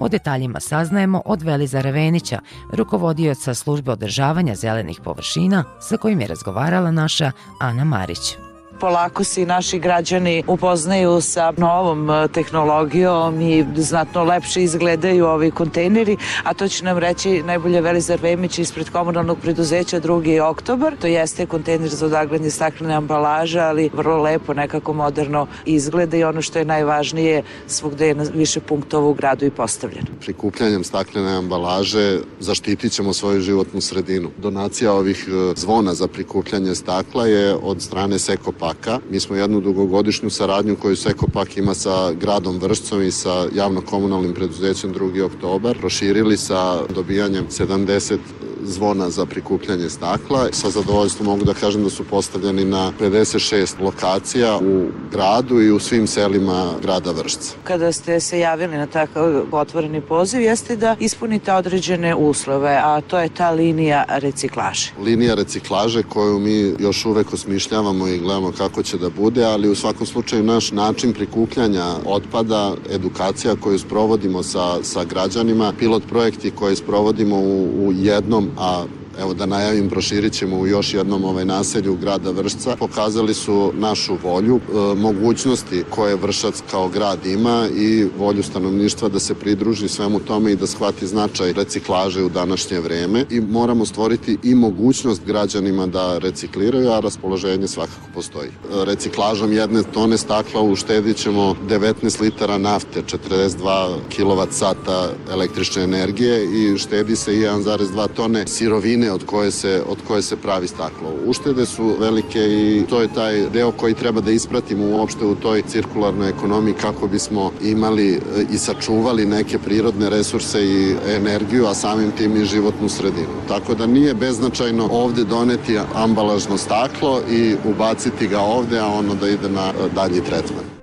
O 0.00 0.08
detaljima 0.08 0.60
saznajemo 0.60 1.22
od 1.24 1.42
Veliza 1.42 1.80
Revenića, 1.80 2.40
rukovodioca 2.72 3.54
službe 3.54 3.92
održavanja 3.92 4.54
zelenih 4.54 5.00
površina 5.04 5.64
sa 5.80 5.96
kojim 5.96 6.20
je 6.20 6.26
razgovarala 6.26 6.90
naša 6.90 7.32
Ana 7.60 7.84
Marić 7.84 8.47
polako 8.80 9.24
se 9.24 9.42
i 9.42 9.46
naši 9.46 9.78
građani 9.78 10.42
upoznaju 10.46 11.20
sa 11.20 11.52
novom 11.56 12.10
e, 12.10 12.28
tehnologijom 12.28 13.40
i 13.40 13.64
znatno 13.76 14.24
lepše 14.24 14.62
izgledaju 14.62 15.26
ovi 15.26 15.50
kontejneri, 15.50 16.16
a 16.42 16.54
to 16.54 16.68
će 16.68 16.84
nam 16.84 16.98
reći 16.98 17.42
najbolje 17.42 17.80
Velizar 17.80 18.18
Vemić 18.22 18.58
ispred 18.58 18.90
komunalnog 18.90 19.38
preduzeća 19.42 20.00
2. 20.00 20.42
oktobar. 20.42 20.96
To 21.00 21.06
jeste 21.06 21.46
kontejner 21.46 21.88
za 21.88 22.06
odaglanje 22.06 22.50
staklene 22.50 22.94
ambalaže, 22.94 23.60
ali 23.60 23.90
vrlo 23.92 24.22
lepo, 24.22 24.54
nekako 24.54 24.92
moderno 24.92 25.46
izgleda 25.66 26.16
i 26.16 26.24
ono 26.24 26.42
što 26.42 26.58
je 26.58 26.64
najvažnije, 26.64 27.42
svugde 27.66 28.08
je 28.08 28.14
na 28.14 28.24
više 28.34 28.60
punktova 28.60 29.06
u 29.08 29.14
gradu 29.14 29.46
i 29.46 29.50
postavljen. 29.50 30.06
Prikupljanjem 30.20 30.84
staklene 30.84 31.36
ambalaže 31.36 32.20
zaštitit 32.40 32.92
ćemo 32.92 33.12
svoju 33.12 33.40
životnu 33.40 33.80
sredinu. 33.80 34.30
Donacija 34.38 34.92
ovih 34.92 35.28
e, 35.28 35.52
zvona 35.56 35.94
za 35.94 36.08
prikupljanje 36.08 36.74
stakla 36.74 37.26
je 37.26 37.54
od 37.54 37.82
strane 37.82 38.18
Sekopa 38.18 38.67
Sekopaka. 38.68 39.00
Mi 39.10 39.20
smo 39.20 39.36
jednu 39.36 39.60
dugogodišnju 39.60 40.30
saradnju 40.30 40.76
koju 40.76 40.96
Sekopak 40.96 41.56
ima 41.56 41.74
sa 41.74 42.12
gradom 42.12 42.58
Vršcom 42.58 43.02
i 43.02 43.10
sa 43.10 43.46
javno-komunalnim 43.54 44.34
preduzećem 44.34 44.94
2. 44.94 45.24
oktobar 45.24 45.78
proširili 45.78 46.36
sa 46.36 46.86
dobijanjem 46.94 47.46
70 47.48 48.18
zvona 48.62 49.10
za 49.10 49.26
prikupljanje 49.26 49.88
stakla. 49.90 50.48
Sa 50.52 50.70
zadovoljstvom 50.70 51.26
mogu 51.26 51.44
da 51.44 51.54
kažem 51.54 51.84
da 51.84 51.90
su 51.90 52.04
postavljeni 52.04 52.64
na 52.64 52.92
56 53.00 53.80
lokacija 53.80 54.58
u 54.58 54.86
gradu 55.12 55.60
i 55.62 55.70
u 55.70 55.78
svim 55.78 56.06
selima 56.06 56.72
grada 56.82 57.12
Vršca. 57.12 57.54
Kada 57.64 57.92
ste 57.92 58.20
se 58.20 58.38
javili 58.38 58.76
na 58.76 58.86
takav 58.86 59.42
otvoreni 59.52 60.00
poziv, 60.00 60.40
jeste 60.40 60.76
da 60.76 60.96
ispunite 61.00 61.52
određene 61.52 62.14
uslove, 62.14 62.80
a 62.84 63.00
to 63.00 63.18
je 63.18 63.28
ta 63.28 63.50
linija 63.50 64.04
reciklaže. 64.08 64.92
Linija 65.00 65.34
reciklaže 65.34 66.02
koju 66.02 66.38
mi 66.38 66.74
još 66.78 67.04
uvek 67.04 67.32
osmišljavamo 67.32 68.08
i 68.08 68.18
gledamo 68.18 68.52
kako 68.58 68.82
će 68.82 68.98
da 68.98 69.10
bude, 69.10 69.44
ali 69.44 69.68
u 69.68 69.74
svakom 69.74 70.06
slučaju 70.06 70.42
naš 70.42 70.72
način 70.72 71.12
prikupljanja 71.12 71.84
otpada, 72.06 72.74
edukacija 72.90 73.56
koju 73.60 73.78
sprovodimo 73.78 74.42
sa, 74.42 74.82
sa 74.82 75.04
građanima, 75.04 75.72
pilot 75.78 76.02
projekti 76.08 76.50
koje 76.50 76.76
sprovodimo 76.76 77.36
u, 77.36 77.86
u 77.86 77.92
jednom, 77.92 78.48
a 78.58 78.84
evo 79.18 79.34
da 79.34 79.46
najavim, 79.46 79.88
proširit 79.88 80.32
ćemo 80.32 80.56
u 80.56 80.66
još 80.66 80.94
jednom 80.94 81.24
ovaj 81.24 81.44
naselju 81.44 81.96
grada 81.96 82.30
Vršca, 82.30 82.76
pokazali 82.76 83.34
su 83.34 83.72
našu 83.74 84.16
volju, 84.22 84.56
e, 84.56 84.94
mogućnosti 84.94 85.84
koje 85.90 86.16
Vršac 86.16 86.62
kao 86.70 86.88
grad 86.88 87.26
ima 87.26 87.68
i 87.76 88.06
volju 88.18 88.42
stanovništva 88.42 89.08
da 89.08 89.18
se 89.18 89.34
pridruži 89.34 89.88
svemu 89.88 90.18
tome 90.20 90.52
i 90.52 90.56
da 90.56 90.66
shvati 90.66 91.06
značaj 91.06 91.52
reciklaže 91.52 92.22
u 92.22 92.28
današnje 92.28 92.80
vreme 92.80 93.24
i 93.30 93.40
moramo 93.40 93.86
stvoriti 93.86 94.38
i 94.42 94.54
mogućnost 94.54 95.22
građanima 95.26 95.86
da 95.86 96.18
recikliraju, 96.18 96.90
a 96.90 97.00
raspoloženje 97.00 97.68
svakako 97.68 98.08
postoji. 98.14 98.48
E, 98.48 98.84
reciklažom 98.84 99.52
jedne 99.52 99.82
tone 99.82 100.18
stakla 100.18 100.62
uštedit 100.62 101.16
ćemo 101.16 101.56
19 101.68 102.20
litara 102.20 102.58
nafte, 102.58 103.02
42 103.02 103.96
kWh 104.18 105.08
električne 105.30 105.82
energije 105.82 106.44
i 106.44 106.78
štedi 106.78 107.16
se 107.16 107.32
1,2 107.32 108.08
tone 108.16 108.46
sirovine 108.46 109.07
od 109.10 109.24
koje 109.26 109.50
se, 109.50 109.82
od 109.88 109.98
koje 110.08 110.22
se 110.22 110.36
pravi 110.36 110.68
staklo. 110.68 111.12
Uštede 111.26 111.66
su 111.66 111.96
velike 112.00 112.38
i 112.38 112.84
to 112.88 113.00
je 113.00 113.14
taj 113.14 113.50
deo 113.50 113.72
koji 113.72 113.94
treba 113.94 114.20
da 114.20 114.30
ispratimo 114.30 114.86
uopšte 114.86 115.24
u 115.24 115.34
toj 115.34 115.62
cirkularnoj 115.62 116.28
ekonomiji 116.28 116.74
kako 116.74 117.06
bismo 117.06 117.52
imali 117.62 118.14
e, 118.14 118.18
i 118.52 118.58
sačuvali 118.58 119.26
neke 119.26 119.58
prirodne 119.58 120.10
resurse 120.10 120.64
i 120.64 120.96
energiju, 121.08 121.66
a 121.66 121.74
samim 121.74 122.10
tim 122.10 122.36
i 122.36 122.44
životnu 122.44 122.88
sredinu. 122.88 123.38
Tako 123.48 123.74
da 123.74 123.86
nije 123.86 124.14
beznačajno 124.14 124.88
ovde 124.92 125.24
doneti 125.24 125.78
ambalažno 125.94 126.58
staklo 126.58 127.20
i 127.30 127.56
ubaciti 127.64 128.28
ga 128.28 128.40
ovde, 128.40 128.78
a 128.78 128.86
ono 128.86 129.14
da 129.14 129.28
ide 129.28 129.48
na 129.48 129.68
e, 129.68 129.88
dalji 129.94 130.24
tretman. 130.24 130.77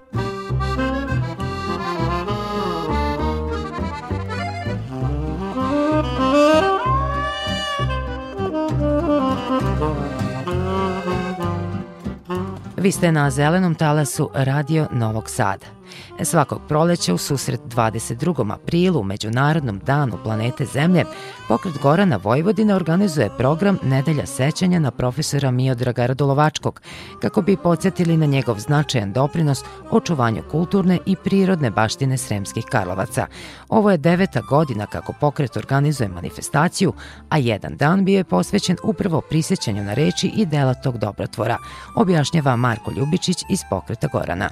Vi 12.85 12.91
ste 12.91 13.11
na 13.11 13.29
zelenom 13.29 13.75
talasu 13.75 14.29
Radio 14.33 14.87
Novog 14.91 15.29
Sada. 15.29 15.65
Svakog 16.23 16.61
proleća 16.67 17.13
u 17.13 17.17
susret 17.17 17.61
22. 17.61 18.53
aprilu, 18.53 19.03
Međunarodnom 19.03 19.79
danu 19.79 20.17
planete 20.23 20.65
Zemlje, 20.65 21.05
pokret 21.47 21.73
Gorana 21.81 22.19
Vojvodine 22.23 22.75
organizuje 22.75 23.29
program 23.37 23.77
Nedelja 23.83 24.25
sećanja 24.25 24.79
na 24.79 24.91
profesora 24.91 25.51
Miodraga 25.51 26.05
Radolovačkog, 26.05 26.81
kako 27.21 27.41
bi 27.41 27.57
podsjetili 27.57 28.17
na 28.17 28.25
njegov 28.25 28.59
značajan 28.59 29.13
doprinos 29.13 29.63
očuvanju 29.91 30.43
kulturne 30.51 30.99
i 31.05 31.15
prirodne 31.15 31.69
baštine 31.69 32.17
Sremskih 32.17 32.65
Karlovaca. 32.71 33.27
Ovo 33.69 33.91
je 33.91 33.97
deveta 33.97 34.41
godina 34.41 34.85
kako 34.85 35.13
pokret 35.19 35.57
organizuje 35.57 36.09
manifestaciju, 36.09 36.93
a 37.29 37.37
jedan 37.37 37.75
dan 37.77 38.05
bio 38.05 38.17
je 38.17 38.23
posvećen 38.23 38.77
upravo 38.83 39.21
prisjećanju 39.21 39.83
na 39.83 39.93
reči 39.93 40.31
i 40.35 40.45
dela 40.45 40.73
tog 40.73 40.97
dobrotvora, 40.97 41.57
objašnjava 41.95 42.55
Marko 42.55 42.91
Ljubičić 42.91 43.37
iz 43.49 43.59
pokreta 43.69 44.07
Gorana. 44.13 44.49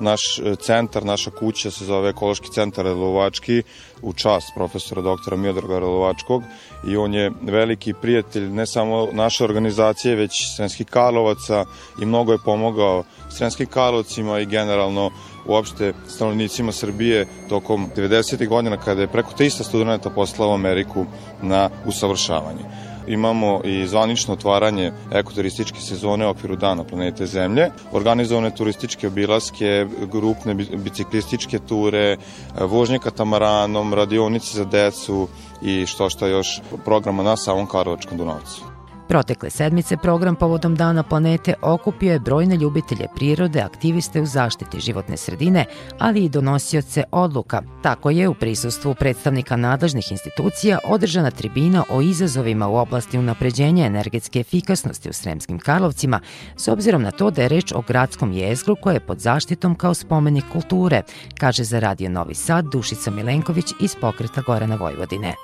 Naš 0.00 0.38
e, 0.38 0.56
centar, 0.56 1.04
naša 1.04 1.30
kuća 1.30 1.70
se 1.70 1.84
zove 1.84 2.10
Ekološki 2.10 2.48
centar 2.54 2.84
Relovački 2.84 3.62
u 4.02 4.12
čast 4.12 4.46
profesora 4.54 5.02
doktora 5.02 5.36
Miodraga 5.36 5.78
Relovačkog 5.78 6.42
i 6.86 6.96
on 6.96 7.14
je 7.14 7.32
veliki 7.42 7.92
prijatelj 7.92 8.48
ne 8.48 8.66
samo 8.66 9.08
naše 9.12 9.44
organizacije, 9.44 10.16
već 10.16 10.56
Srenskih 10.56 10.86
Karlovaca 10.86 11.64
i 12.02 12.06
mnogo 12.06 12.32
je 12.32 12.38
pomogao 12.44 13.04
Srenskim 13.30 13.66
Karlovcima 13.66 14.40
i 14.40 14.46
generalno 14.46 15.10
uopšte 15.46 15.92
stanovnicima 16.08 16.72
Srbije 16.72 17.26
tokom 17.48 17.90
90. 17.96 18.48
godina 18.48 18.76
kada 18.76 19.00
je 19.00 19.08
preko 19.08 19.30
300 19.38 19.62
studenta 19.62 20.10
poslao 20.10 20.54
Ameriku 20.54 21.06
na 21.42 21.70
usavršavanje. 21.86 22.91
Imamo 23.06 23.60
i 23.64 23.86
zvanično 23.86 24.34
otvaranje 24.34 24.92
ekoturističke 25.12 25.80
sezone 25.80 26.26
u 26.26 26.30
okviru 26.30 26.56
Dana 26.56 26.84
planete 26.84 27.26
Zemlje, 27.26 27.70
organizovane 27.92 28.54
turističke 28.54 29.06
obilaske, 29.06 29.86
grupne 30.12 30.54
biciklističke 30.54 31.58
ture, 31.58 32.16
vožnje 32.60 32.98
katamaranom, 32.98 33.94
radionice 33.94 34.56
za 34.56 34.64
decu 34.64 35.28
i 35.62 35.86
što 35.86 36.10
šta 36.10 36.26
još 36.26 36.60
programa 36.84 37.22
na 37.22 37.36
samom 37.36 37.66
Karlovačkom 37.66 38.18
Dunavcu. 38.18 38.71
Protekle 39.12 39.50
sedmice 39.50 39.96
program 39.96 40.36
povodom 40.36 40.74
Dana 40.74 41.02
planete 41.02 41.54
okupio 41.62 42.12
je 42.12 42.18
brojne 42.18 42.56
ljubitelje 42.56 43.06
prirode, 43.14 43.60
aktiviste 43.60 44.20
u 44.20 44.26
zaštiti 44.26 44.80
životne 44.80 45.16
sredine, 45.16 45.64
ali 45.98 46.24
i 46.24 46.28
donosioce 46.28 47.04
odluka. 47.10 47.62
Tako 47.82 48.10
je 48.10 48.28
u 48.28 48.34
prisustvu 48.34 48.94
predstavnika 48.94 49.56
nadležnih 49.56 50.12
institucija 50.12 50.78
održana 50.84 51.30
tribina 51.30 51.84
o 51.90 52.00
izazovima 52.00 52.68
u 52.68 52.76
oblasti 52.76 53.18
unapređenja 53.18 53.86
energetske 53.86 54.40
efikasnosti 54.40 55.10
u 55.10 55.12
Sremskim 55.12 55.58
Karlovcima, 55.58 56.20
s 56.56 56.68
obzirom 56.68 57.02
na 57.02 57.10
to 57.10 57.30
da 57.30 57.42
je 57.42 57.48
reč 57.48 57.72
o 57.72 57.82
gradskom 57.88 58.32
jezgru 58.32 58.76
koje 58.76 58.94
je 58.94 59.06
pod 59.06 59.18
zaštitom 59.18 59.74
kao 59.74 59.94
spomenik 59.94 60.44
kulture, 60.52 61.02
kaže 61.38 61.64
za 61.64 61.80
Radio 61.80 62.10
Novi 62.10 62.34
Sad 62.34 62.64
Dušica 62.72 63.10
Milenković 63.10 63.66
iz 63.80 63.96
pokreta 64.00 64.40
Gorana 64.40 64.76
Vojvodine. 64.76 65.34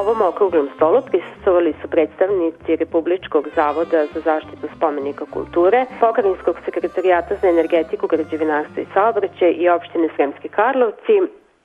Ovom 0.00 0.22
okruglom 0.22 0.68
stolu 0.76 1.02
prisustovali 1.02 1.74
su 1.82 1.88
predstavnici 1.88 2.76
Republičkog 2.76 3.48
zavoda 3.54 4.06
za 4.14 4.20
zaštitu 4.20 4.66
spomenika 4.76 5.24
kulture, 5.32 5.86
Pokrajinskog 6.00 6.56
sekretarijata 6.64 7.34
za 7.42 7.48
energetiku, 7.48 8.06
građevinarstvo 8.06 8.82
i 8.82 8.86
saobraćaj 8.94 9.50
i 9.52 9.68
opštine 9.68 10.08
Sremski 10.16 10.48
Karlovci 10.48 11.16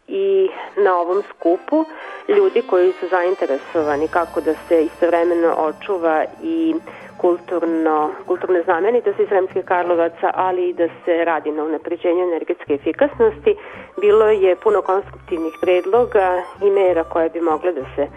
i 0.08 0.50
na 0.86 0.96
ovom 0.96 1.24
skupu 1.30 1.86
ljudi 2.28 2.62
koji 2.70 2.92
su 2.92 3.08
zainteresovani 3.08 4.08
kako 4.08 4.42
da 4.42 4.54
se 4.54 4.84
istovremeno 4.84 5.56
očuva 5.58 6.26
i 6.44 6.76
kulturno, 7.18 8.12
kulturne 8.28 8.64
znamenitosti 8.64 9.28
Sremskih 9.28 9.66
Karlovaca, 9.66 10.32
ali 10.34 10.70
i 10.70 10.74
da 10.74 10.88
se 11.06 11.26
radi 11.26 11.52
na 11.52 11.64
unapređenju 11.64 12.24
energetske 12.24 12.74
efikasnosti. 12.74 13.56
Bilo 14.02 14.26
je 14.26 14.56
puno 14.56 14.82
konstruktivnih 14.82 15.54
predloga 15.62 16.44
i 16.62 16.70
mera 16.70 17.04
koje 17.04 17.30
bi 17.30 17.42
mogle 17.42 17.72
da 17.72 17.82
se 17.96 18.08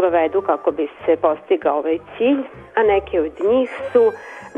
sprovedu 0.00 0.42
kako 0.42 0.70
bi 0.70 0.88
se 1.06 1.16
postigao 1.16 1.78
ovaj 1.78 1.98
cilj, 2.16 2.42
a 2.74 2.82
neke 2.82 3.20
od 3.20 3.32
njih 3.50 3.70
su 3.92 4.12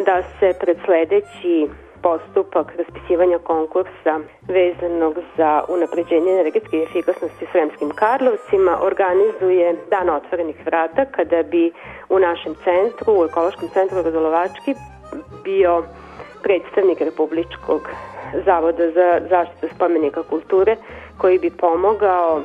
da 0.07 0.23
se 0.23 0.53
pred 0.61 0.77
sledeći 0.85 1.69
postupak 2.03 2.67
raspisivanja 2.79 3.39
konkursa 3.39 4.15
vezanog 4.49 5.15
za 5.37 5.63
unapređenje 5.69 6.31
energetske 6.33 6.77
efikasnosti 6.77 7.45
u 7.45 7.49
Sremskim 7.53 7.91
Karlovcima 7.91 8.79
organizuje 8.83 9.77
Dan 9.91 10.09
otvorenih 10.11 10.67
vrata 10.67 11.05
kada 11.05 11.43
bi 11.43 11.73
u 12.09 12.19
našem 12.19 12.55
centru, 12.65 13.21
u 13.21 13.25
ekološkom 13.25 13.69
centru 13.69 14.03
Rodolovački 14.03 14.75
bio 15.45 15.83
predstavnik 16.43 17.01
Republičkog 17.01 17.91
zavoda 18.47 18.91
za 18.91 19.21
zaštitu 19.31 19.67
spomenika 19.75 20.23
kulture 20.23 20.77
koji 21.19 21.39
bi 21.39 21.51
pomogao 21.51 22.43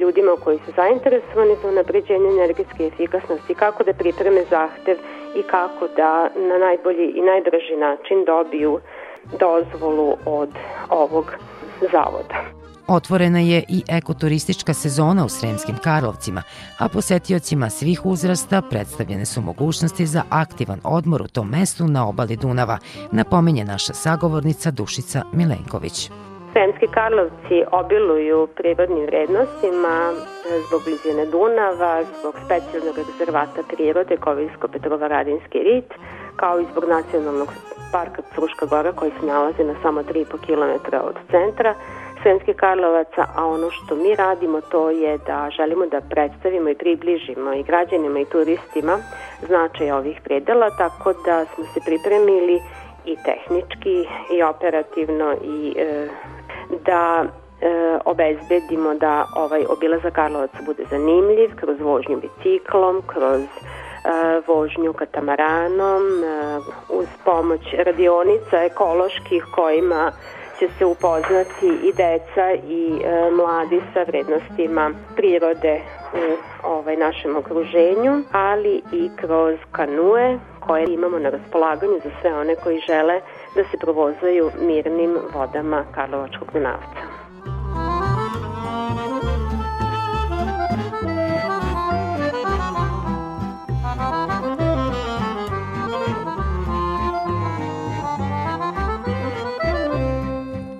ljudima 0.00 0.32
koji 0.44 0.58
su 0.58 0.72
zainteresovani 0.76 1.54
za 1.62 1.68
unapređenje 1.68 2.28
energetske 2.28 2.86
efikasnosti, 2.86 3.54
kako 3.54 3.84
da 3.84 3.92
pripreme 3.92 4.42
zahtev 4.50 4.96
i 5.36 5.42
kako 5.42 5.88
da 5.96 6.28
na 6.48 6.58
najbolji 6.58 7.06
i 7.16 7.20
najdraži 7.20 7.76
način 7.76 8.24
dobiju 8.24 8.80
dozvolu 9.38 10.16
od 10.26 10.50
ovog 10.88 11.26
zavoda. 11.92 12.60
Otvorena 12.88 13.38
je 13.38 13.64
i 13.68 13.82
ekoturistička 13.88 14.74
sezona 14.74 15.24
u 15.24 15.28
Sremskim 15.28 15.76
Karlovcima, 15.84 16.42
a 16.78 16.88
posetiocima 16.88 17.70
svih 17.70 18.06
uzrasta 18.06 18.62
predstavljene 18.70 19.26
su 19.26 19.40
mogućnosti 19.40 20.06
za 20.06 20.22
aktivan 20.30 20.80
odmor 20.84 21.22
u 21.22 21.28
tom 21.28 21.48
mestu 21.48 21.84
na 21.84 22.08
obali 22.08 22.36
Dunava, 22.36 22.78
napominje 23.12 23.64
naša 23.64 23.92
sagovornica 23.92 24.70
Dušica 24.70 25.22
Milenković. 25.32 26.10
Sremski 26.52 26.86
Karlovci 26.86 27.64
obiluju 27.72 28.48
prirodnim 28.56 29.04
vrednostima 29.06 30.12
zbog 30.68 30.80
blizine 30.84 31.26
Dunava, 31.26 32.02
zbog 32.20 32.34
specijalnog 32.44 32.96
rezervata 32.96 33.62
prirode 33.72 34.16
Koviljsko-Petrovaradinski 34.16 35.58
rit, 35.68 35.90
kao 36.36 36.60
i 36.60 36.66
zbog 36.72 36.84
nacionalnog 36.88 37.48
parka 37.92 38.22
Fruška 38.34 38.66
gora 38.66 38.92
koji 38.92 39.10
se 39.20 39.26
nalazi 39.26 39.64
na 39.64 39.74
samo 39.82 40.02
3,5 40.02 40.46
km 40.46 40.96
od 41.08 41.16
centra, 41.30 41.74
Sremske 42.22 42.54
Karlovaca, 42.54 43.22
a 43.36 43.46
ono 43.46 43.70
što 43.70 43.94
mi 43.94 44.16
radimo 44.16 44.60
to 44.60 44.90
je 44.90 45.18
da 45.18 45.50
želimo 45.56 45.86
da 45.86 46.00
predstavimo 46.00 46.68
i 46.70 46.74
približimo 46.74 47.52
i 47.52 47.62
građanima 47.62 48.20
i 48.20 48.30
turistima 48.32 48.98
značaj 49.46 49.90
ovih 49.90 50.20
predela, 50.24 50.70
tako 50.70 51.12
da 51.12 51.44
smo 51.44 51.64
se 51.64 51.80
pripremili 51.86 52.60
i 53.04 53.16
tehnički 53.24 53.96
i 54.36 54.42
operativno 54.42 55.34
i 55.44 55.74
e, 55.78 56.08
da 56.86 57.24
e, 57.60 57.98
obezbedimo 58.04 58.94
da 58.94 59.26
ovaj 59.36 59.64
obilazak 59.68 60.14
Karlovaca 60.14 60.58
bude 60.66 60.84
zanimljiv 60.90 61.50
kroz 61.56 61.80
vožnju 61.80 62.20
biciklom, 62.20 63.02
kroz 63.06 63.42
e, 63.42 63.48
vožnju 64.46 64.92
katamaranom, 64.92 66.02
e, 66.02 66.58
uz 66.88 67.06
pomoć 67.24 67.60
radionica 67.84 68.62
ekoloških 68.64 69.44
kojima 69.54 70.12
će 70.58 70.68
se 70.78 70.84
upoznati 70.84 71.68
i 71.88 71.92
deca 71.92 72.52
i 72.68 73.00
e, 73.04 73.30
mladi 73.30 73.80
sa 73.94 74.02
vrednostima 74.02 74.90
prirode 75.16 75.80
u 76.14 76.68
ovaj 76.68 76.96
našem 76.96 77.36
okruženju, 77.36 78.22
ali 78.32 78.82
i 78.92 79.10
kroz 79.16 79.58
kanue 79.72 80.38
koje 80.60 80.84
imamo 80.84 81.18
na 81.18 81.30
raspolaganju 81.30 82.00
za 82.04 82.10
sve 82.20 82.34
one 82.34 82.56
koji 82.56 82.80
žele 82.86 83.20
da 83.54 83.64
se 83.70 83.76
provozaju 83.80 84.50
mirnim 84.60 85.16
vodama 85.34 85.84
Karlovačkog 85.94 86.48
Dunavca. 86.52 87.00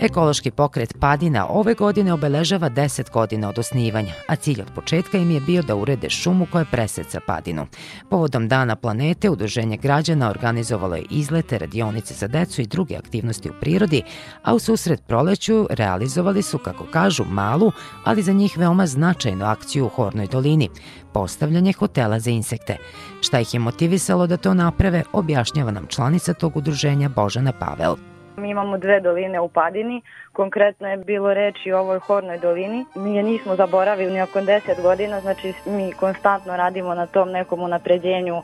Ekološki 0.01 0.51
pokret 0.51 0.95
Padina 1.01 1.47
ove 1.49 1.75
godine 1.75 2.13
obeležava 2.13 2.71
10 2.71 3.11
godina 3.11 3.49
od 3.49 3.59
osnivanja, 3.59 4.13
a 4.29 4.37
cilj 4.37 4.61
od 4.63 4.71
početka 4.75 5.19
im 5.19 5.31
je 5.31 5.41
bio 5.41 5.63
da 5.63 5.75
urede 5.77 6.11
šumu 6.11 6.47
koja 6.53 6.65
preseca 6.65 7.21
Padinu. 7.27 7.67
Povodom 8.11 8.49
Dana 8.49 8.77
planete, 8.77 9.31
Udruženje 9.31 9.77
građana 9.77 10.31
organizovalo 10.31 10.97
je 10.97 11.05
izlete, 11.11 11.59
radionice 11.59 12.15
za 12.15 12.29
decu 12.29 12.61
i 12.61 12.67
druge 12.67 12.97
aktivnosti 12.97 13.51
u 13.51 13.53
prirodi, 13.61 14.03
a 14.43 14.55
u 14.55 14.59
susret 14.59 15.07
proleću 15.07 15.67
realizovali 15.71 16.43
su, 16.43 16.59
kako 16.59 16.85
kažu, 16.85 17.25
malu, 17.25 17.73
ali 18.05 18.23
za 18.23 18.33
njih 18.33 18.59
veoma 18.59 18.87
značajnu 18.87 19.45
akciju 19.45 19.87
u 19.87 19.89
Hornoj 19.89 20.27
dolini, 20.27 20.69
postavljanje 21.13 21.73
hotela 21.73 22.21
za 22.21 22.31
insekte. 22.31 22.77
Šta 23.21 23.41
ih 23.41 23.55
je 23.55 23.61
motivisalo 23.61 24.27
da 24.27 24.37
to 24.37 24.55
naprave, 24.55 25.03
objašnjava 25.13 25.71
nam 25.71 25.87
članica 25.87 26.35
tog 26.35 26.57
udruženja 26.57 27.09
Božana 27.09 27.53
Pavel. 27.53 28.10
Mi 28.41 28.51
imamo 28.51 28.79
dve 28.79 29.01
doline 29.01 29.41
u 29.41 29.49
Padini, 29.49 30.03
konkretno 30.33 30.89
je 30.89 30.97
bilo 30.97 31.35
reči 31.35 31.73
o 31.73 31.81
ovoj 31.81 31.99
Hornoj 31.99 32.39
dolini. 32.39 32.85
Mi 32.97 33.17
je 33.17 33.23
nismo 33.23 33.57
zaboravili 33.57 34.19
nakon 34.19 34.45
10 34.45 34.83
godina, 34.83 35.21
znači 35.21 35.53
mi 35.67 35.93
konstantno 35.93 36.57
radimo 36.57 36.95
na 36.95 37.07
tom 37.07 37.31
nekom 37.31 37.61
unapređenju 37.63 38.43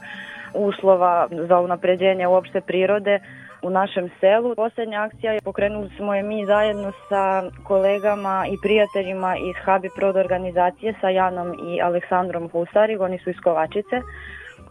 uslova 0.55 1.29
za 1.31 1.61
unapređenje 1.61 2.27
uopšte 2.27 2.61
prirode 2.61 3.21
u 3.63 3.71
našem 3.71 4.11
selu. 4.21 4.55
Poslednja 4.55 5.03
akcija 5.03 5.33
je 5.33 5.41
pokrenuli 5.41 5.91
smo 5.97 6.15
je 6.15 6.23
mi 6.23 6.47
zajedno 6.47 6.93
sa 7.09 7.43
kolegama 7.65 8.47
i 8.51 8.57
prijateljima 8.63 9.37
iz 9.37 9.57
Habi 9.65 9.89
Prod 9.97 10.17
organizacije 10.17 10.95
sa 11.01 11.09
Janom 11.09 11.55
i 11.69 11.83
Aleksandrom 11.83 12.49
Husari, 12.49 12.97
oni 12.97 13.19
su 13.19 13.31
iz 13.31 13.37
Kovačice. 13.45 13.97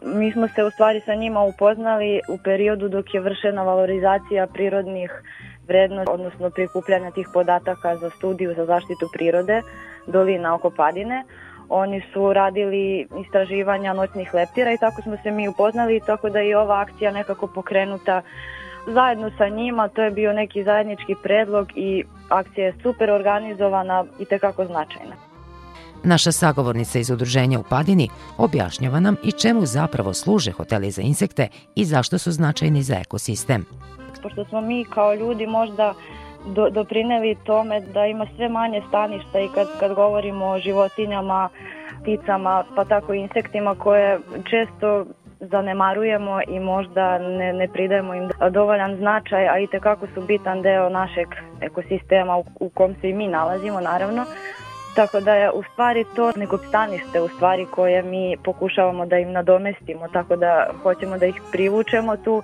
Mi 0.06 0.32
smo 0.32 0.48
se 0.48 0.63
u 0.63 0.72
stvari 0.72 1.02
sa 1.06 1.15
njima 1.15 1.41
upoznali 1.41 2.20
u 2.30 2.38
periodu 2.44 2.89
dok 2.89 3.13
je 3.13 3.22
vršena 3.22 3.63
valorizacija 3.63 4.48
prirodnih 4.48 5.12
vrednosti, 5.68 6.12
odnosno 6.12 6.50
prikupljanja 6.50 7.12
tih 7.12 7.28
podataka 7.34 7.96
za 7.96 8.10
studiju 8.10 8.54
za 8.54 8.65
zaštitu 8.65 9.10
prirode 9.13 9.62
dolina 10.08 10.56
oko 10.56 10.70
Padine. 10.70 11.24
Oni 11.70 12.02
su 12.13 12.34
radili 12.34 13.08
istraživanja 13.26 13.94
noćnih 13.94 14.34
leptira 14.34 14.74
i 14.74 14.78
tako 14.78 15.02
smo 15.02 15.18
se 15.24 15.32
mi 15.32 15.48
upoznali, 15.48 16.02
tako 16.06 16.30
da 16.30 16.39
je 16.39 16.58
ova 16.58 16.80
akcija 16.82 17.12
nekako 17.12 17.48
pokrenuta 17.48 18.22
zajedno 18.88 19.32
sa 19.38 19.48
njima, 19.48 19.88
to 19.88 20.04
je 20.04 20.12
bio 20.12 20.34
neki 20.34 20.63
zajednički 20.63 21.15
predlog 21.24 21.68
i 21.76 22.04
akcija 22.30 22.65
je 22.65 22.74
super 22.84 23.12
organizovana 23.12 24.06
i 24.20 24.26
tekako 24.26 24.65
značajna. 24.65 25.35
Naša 26.08 26.32
sagovornica 26.32 27.00
iz 27.00 27.10
udruženja 27.10 27.60
u 27.60 27.63
Padini 27.70 28.10
objašnjava 28.38 29.00
nam 29.00 29.15
i 29.24 29.32
čemu 29.32 29.65
zapravo 29.65 30.13
služe 30.13 30.52
hoteli 30.52 30.91
za 30.91 31.02
insekte 31.02 31.48
i 31.76 31.86
zašto 31.86 32.18
su 32.18 32.32
značajni 32.32 32.84
za 32.84 32.96
ekosistem. 32.96 33.65
Pošto 34.24 34.46
smo 34.46 34.62
mi 34.62 34.86
kao 34.86 35.15
ljudi 35.15 35.48
možda 35.48 35.94
do, 36.46 36.70
doprineli 36.70 37.38
tome 37.46 37.82
da 37.82 38.06
ima 38.06 38.28
sve 38.36 38.50
manje 38.50 38.82
staništa 38.88 39.39
i 39.39 39.50
kad, 39.56 39.68
kad 39.80 39.94
govorimo 39.94 40.46
o 40.46 40.60
životinjama, 40.60 41.50
pticama, 42.02 42.63
pa 42.76 42.86
tako 42.86 43.13
i 43.13 43.20
insektima 43.20 43.76
koje 43.76 44.20
često 44.50 45.06
zanemarujemo 45.39 46.39
i 46.48 46.60
možda 46.60 47.18
ne, 47.20 47.54
ne 47.54 47.68
pridajemo 47.68 48.13
im 48.13 48.30
dovoljan 48.52 48.98
značaj, 48.98 49.48
a 49.48 49.60
i 49.60 49.68
tekako 49.68 50.08
su 50.13 50.22
bitan 50.22 50.62
deo 50.62 50.89
našeg 50.89 51.28
ekosistema 51.62 52.38
u, 52.38 52.46
u 52.60 52.70
kom 52.70 52.96
se 53.02 53.10
i 53.10 53.13
mi 53.13 53.28
nalazimo 53.28 53.80
naravno. 53.82 54.26
Tako 54.96 55.20
da 55.20 55.34
je 55.34 55.52
u 55.52 55.64
stvari 55.64 56.06
to 56.16 56.32
neko 56.36 56.58
stanište 56.58 57.22
u 57.22 57.28
stvari 57.28 57.66
koje 57.72 58.04
mi 58.04 58.38
pokušavamo 58.44 59.06
da 59.06 59.18
im 59.18 59.32
nadomestimo, 59.32 60.08
tako 60.08 60.36
da 60.36 60.68
hoćemo 60.84 61.18
da 61.18 61.26
ih 61.26 61.42
privučemo 61.52 62.18
tu. 62.18 62.44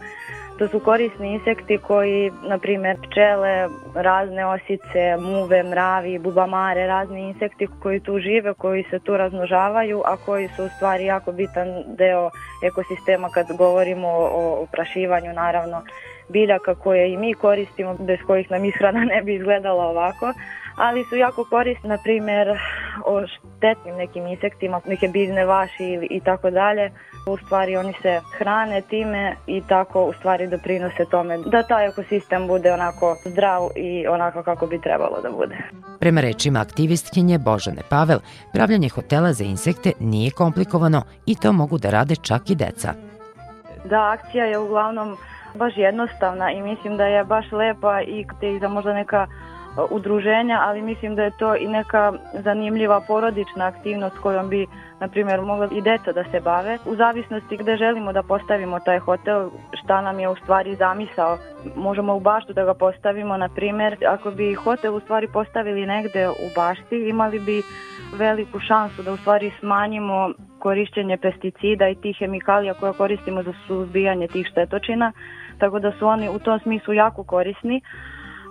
To 0.58 0.68
su 0.68 0.80
korisni 0.80 1.34
insekti 1.34 1.78
koji, 1.78 2.32
na 2.50 2.58
primjer, 2.58 2.98
pčele, 2.98 3.68
razne 3.96 4.46
osice, 4.46 5.18
muve, 5.20 5.64
mravi, 5.64 6.20
bubamare, 6.20 6.88
razni 6.88 7.22
insekti 7.22 7.68
koji 7.84 8.00
tu 8.00 8.20
žive, 8.20 8.54
koji 8.54 8.84
se 8.84 9.00
tu 9.00 9.18
razmnožavaju, 9.18 10.02
a 10.06 10.18
koji 10.26 10.48
su 10.48 10.66
u 10.66 10.70
stvari 10.70 11.06
jako 11.06 11.32
bitan 11.32 11.68
deo 11.88 12.30
ekosistema 12.64 13.30
kad 13.30 13.48
govorimo 13.58 14.08
o 14.08 14.64
oprašivanju, 14.64 15.34
naravno, 15.34 15.82
biljaka 16.30 16.76
koje 16.76 17.14
i 17.14 17.18
mi 17.18 17.34
koristimo, 17.34 17.96
bez 18.00 18.20
kojih 18.28 18.52
nam 18.52 18.66
ishrana 18.66 19.06
ne 19.14 19.22
bi 19.22 19.36
izgledala 19.36 19.86
ovako 19.86 20.34
ali 20.82 21.04
su 21.04 21.16
jako 21.16 21.46
korisni, 21.46 21.90
na 21.90 21.98
primer, 22.04 22.48
o 23.06 23.22
štetnim 23.28 23.96
nekim 23.96 24.28
insektima, 24.28 24.82
neke 24.86 25.08
biljne 25.08 25.46
vaši 25.46 25.84
ili 25.84 26.08
i 26.12 26.20
tako 26.20 26.50
dalje. 26.50 26.92
U 27.28 27.38
stvari 27.38 27.78
oni 27.78 27.94
se 28.02 28.22
hrane 28.38 28.82
time 28.82 29.36
i 29.48 29.62
tako 29.68 30.06
u 30.06 30.14
stvari 30.14 30.48
doprinose 30.48 31.06
tome 31.12 31.38
da 31.38 31.64
taj 31.64 31.88
ekosistem 31.88 32.48
bude 32.48 32.74
onako 32.74 33.16
zdrav 33.26 33.62
i 33.76 34.08
onako 34.08 34.44
kako 34.44 34.68
bi 34.68 34.82
trebalo 34.82 35.22
da 35.22 35.32
bude. 35.32 35.58
Prema 36.00 36.22
rečima 36.22 36.60
aktivistkinje 36.60 37.38
Božane 37.38 37.82
Pavel, 37.90 38.20
pravljanje 38.54 38.90
hotela 38.90 39.34
za 39.34 39.44
insekte 39.44 39.92
nije 40.00 40.32
komplikovano 40.32 41.02
i 41.26 41.36
to 41.36 41.52
mogu 41.52 41.78
da 41.78 41.90
rade 41.90 42.16
čak 42.16 42.50
i 42.50 42.56
deca. 42.56 42.94
Da, 43.86 44.18
akcija 44.18 44.46
je 44.46 44.58
uglavnom 44.58 45.18
baš 45.56 45.74
jednostavna 45.78 46.52
i 46.52 46.62
mislim 46.62 46.98
da 46.98 47.06
je 47.06 47.24
baš 47.24 47.52
lepa 47.52 48.02
i 48.02 48.26
te 48.40 48.60
za 48.62 48.68
možda 48.68 48.94
neka 48.94 49.28
udruženja, 49.90 50.60
ali 50.62 50.82
mislim 50.82 51.16
da 51.16 51.24
je 51.24 51.38
to 51.40 51.56
i 51.56 51.68
neka 51.68 52.14
zanimljiva 52.34 53.02
porodična 53.08 53.66
aktivnost 53.66 54.18
kojom 54.18 54.50
bi, 54.50 54.68
na 55.00 55.08
primjer, 55.08 55.42
mogla 55.42 55.68
i 55.72 55.82
deca 55.82 56.12
da 56.12 56.24
se 56.24 56.40
bave. 56.40 56.78
U 56.86 56.96
zavisnosti 56.96 57.58
gde 57.58 57.78
želimo 57.78 58.14
da 58.14 58.24
postavimo 58.24 58.80
taj 58.80 59.00
hotel, 59.00 59.50
šta 59.84 60.02
nam 60.02 60.20
je 60.20 60.30
u 60.30 60.36
stvari 60.36 60.76
zamisao. 60.76 61.38
Možemo 61.76 62.16
u 62.16 62.20
baštu 62.20 62.54
da 62.54 62.66
ga 62.66 62.74
postavimo, 62.74 63.38
na 63.38 63.50
primjer, 63.50 63.98
ako 64.08 64.32
bi 64.32 64.54
hotel 64.54 64.96
u 64.96 65.00
stvari 65.00 65.28
postavili 65.34 65.86
negde 65.86 66.30
u 66.30 66.48
bašti, 66.56 67.10
imali 67.10 67.40
bi 67.40 67.62
veliku 68.18 68.60
šansu 68.60 69.04
da 69.04 69.14
u 69.14 69.18
stvari 69.18 69.52
smanjimo 69.60 70.30
korišćenje 70.60 71.18
pesticida 71.18 71.90
i 71.90 71.96
tih 71.96 72.16
hemikalija 72.20 72.74
koje 72.74 72.94
koristimo 72.94 73.44
za 73.44 73.54
suzbijanje 73.68 74.28
tih 74.28 74.48
štetočina, 74.48 75.12
tako 75.58 75.80
da 75.80 75.92
su 75.92 76.08
oni 76.08 76.30
u 76.30 76.40
tom 76.40 76.60
smislu 76.60 76.94
jako 76.94 77.24
korisni, 77.24 77.82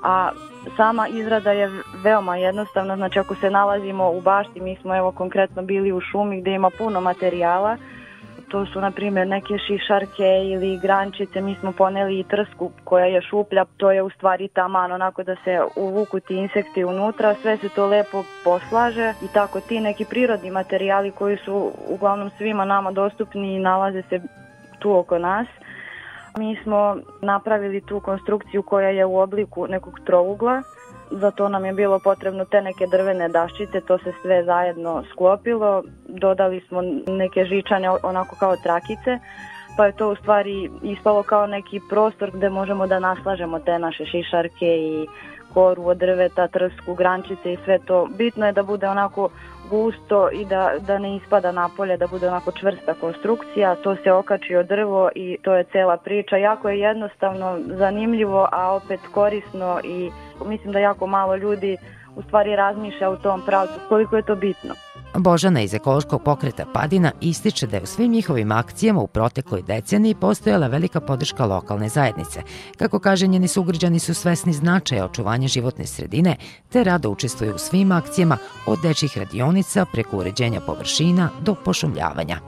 a 0.03 0.31
sama 0.77 1.09
izrada 1.09 1.53
je 1.53 1.71
veoma 2.05 2.37
jednostavna, 2.37 2.97
znači 2.97 3.19
ako 3.19 3.35
se 3.35 3.51
nalazimo 3.51 4.11
u 4.11 4.21
bašti, 4.21 4.61
mi 4.61 4.77
smo 4.77 4.97
evo 4.97 5.13
konkretno 5.13 5.63
bili 5.63 5.93
u 5.93 6.01
šumi 6.01 6.41
gde 6.41 6.51
ima 6.51 6.71
puno 6.79 7.01
materijala, 7.01 7.77
to 8.51 8.67
su 8.67 8.81
na 8.81 8.91
primjer 8.91 9.27
neke 9.27 9.59
šišarke 9.67 10.29
ili 10.53 10.79
grančice, 10.79 11.41
mi 11.41 11.55
smo 11.55 11.73
poneli 11.73 12.21
i 12.21 12.25
trsku 12.25 12.71
koja 12.85 13.05
je 13.05 13.23
šuplja, 13.23 13.65
to 13.77 13.91
je 13.93 14.03
u 14.03 14.11
stvari 14.11 14.49
taman 14.49 14.93
onako 14.93 15.23
da 15.23 15.37
se 15.45 15.61
uvuku 15.77 16.21
ti 16.21 16.37
insekti 16.37 16.85
unutra, 16.85 17.35
sve 17.43 17.57
se 17.57 17.69
to 17.69 17.87
lepo 17.87 18.25
poslaže 18.45 19.15
i 19.23 19.29
tako 19.35 19.61
ti 19.61 19.81
neki 19.81 20.05
prirodni 20.05 20.51
materijali 20.51 21.11
koji 21.11 21.37
su 21.37 21.73
uglavnom 21.89 22.31
svima 22.39 22.65
nama 22.65 22.91
dostupni 22.91 23.55
i 23.55 23.59
nalaze 23.59 24.03
se 24.03 24.21
tu 24.79 24.97
oko 24.97 25.19
nas. 25.19 25.47
Mi 26.38 26.59
smo 26.62 26.97
napravili 27.23 27.81
tu 27.81 28.01
konstrukciju 28.01 28.62
koja 28.62 28.88
je 28.88 29.05
u 29.05 29.19
obliku 29.19 29.66
nekog 29.66 30.01
trougla, 30.07 30.62
za 31.11 31.31
to 31.31 31.49
nam 31.49 31.64
je 31.64 31.73
bilo 31.73 31.99
potrebno 31.99 32.45
te 32.45 32.62
neke 32.62 32.87
drvene 32.87 33.29
daščice, 33.29 33.81
to 33.81 33.99
se 33.99 34.12
sve 34.23 34.45
zajedno 34.45 35.03
sklopilo, 35.12 35.83
dodali 36.09 36.61
smo 36.69 36.83
neke 37.07 37.45
žičane 37.45 37.90
onako 38.03 38.37
kao 38.37 38.57
trakice, 38.57 39.19
pa 39.77 39.87
je 39.87 39.93
to 39.93 40.11
u 40.11 40.16
stvari 40.16 40.71
ispalo 40.83 41.23
kao 41.23 41.47
neki 41.47 41.81
prostor 41.88 42.31
gde 42.31 42.49
možemo 42.49 42.87
da 42.87 42.99
naslažemo 42.99 43.59
te 43.59 43.79
naše 43.79 44.07
šišarke 44.07 44.66
i 44.66 45.07
koru 45.55 45.87
od 45.87 45.99
drveta, 45.99 46.49
trsku, 46.49 46.95
grančice 46.95 47.53
i 47.53 47.59
sve 47.64 47.79
to. 47.79 48.09
Bitno 48.19 48.47
je 48.47 48.53
da 48.53 48.62
bude 48.62 48.88
onako 48.88 49.29
gusto 49.70 50.30
i 50.33 50.44
da, 50.44 50.72
da 50.87 50.98
ne 50.98 51.16
ispada 51.16 51.52
napolje, 51.52 51.96
da 51.96 52.06
bude 52.06 52.28
onako 52.28 52.52
čvrsta 52.52 52.94
konstrukcija, 52.94 53.74
to 53.74 53.96
se 53.96 54.12
okači 54.12 54.56
od 54.56 54.66
drvo 54.66 55.11
i 55.14 55.38
to 55.42 55.54
je 55.54 55.64
cela 55.64 55.96
priča. 55.96 56.37
Jako 56.37 56.68
je 56.68 56.80
jednostavno, 56.80 57.59
zanimljivo, 57.66 58.48
a 58.52 58.74
opet 58.74 59.00
korisno 59.14 59.80
i 59.85 60.11
mislim 60.46 60.72
da 60.72 60.78
jako 60.78 61.06
malo 61.06 61.37
ljudi 61.37 61.76
u 62.16 62.22
stvari 62.22 62.56
razmišlja 62.56 63.11
u 63.11 63.16
tom 63.16 63.42
pravcu 63.46 63.80
koliko 63.88 64.16
je 64.16 64.22
to 64.22 64.37
bitno. 64.37 64.74
Božana 65.14 65.61
iz 65.61 65.75
ekološkog 65.75 66.23
pokreta 66.23 66.64
Padina 66.75 67.12
ističe 67.20 67.66
da 67.66 67.77
je 67.77 67.83
u 67.83 67.87
svim 67.87 68.12
njihovim 68.12 68.53
akcijama 68.53 69.01
u 69.01 69.07
protekloj 69.07 69.62
deceniji 69.62 70.14
postojala 70.14 70.66
velika 70.66 71.01
podrška 71.01 71.46
lokalne 71.46 71.88
zajednice. 71.88 72.42
Kako 72.77 72.99
kaže, 72.99 73.27
njeni 73.27 73.49
sugrađani 73.49 73.99
su 73.99 74.14
svesni 74.14 74.53
značaja 74.53 75.05
očuvanja 75.05 75.49
životne 75.49 75.87
sredine, 75.87 76.37
te 76.68 76.85
rado 76.85 77.11
učestvuju 77.11 77.55
u 77.55 77.59
svim 77.59 77.92
akcijama 77.92 78.37
od 78.66 78.79
dečjih 78.83 79.18
radionica 79.18 79.85
preko 79.92 80.16
uređenja 80.16 80.61
površina 80.61 81.31
do 81.42 81.55
pošumljavanja. 81.55 82.40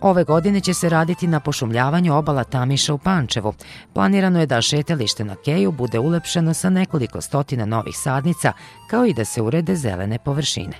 Ove 0.00 0.24
godine 0.24 0.60
će 0.60 0.74
se 0.74 0.88
raditi 0.88 1.26
na 1.26 1.40
pošumljavanju 1.40 2.16
obala 2.16 2.44
Tamiša 2.44 2.94
u 2.94 2.98
Pančevu. 2.98 3.54
Planirano 3.92 4.40
je 4.40 4.46
da 4.46 4.62
šetalište 4.62 5.24
na 5.24 5.36
Keju 5.44 5.72
bude 5.72 5.98
ulepšeno 5.98 6.54
sa 6.54 6.70
nekoliko 6.70 7.20
stotina 7.20 7.66
novih 7.66 7.96
sadnica, 7.96 8.52
kao 8.90 9.06
i 9.06 9.14
da 9.14 9.24
se 9.24 9.42
urede 9.42 9.76
zelene 9.76 10.18
površine. 10.18 10.76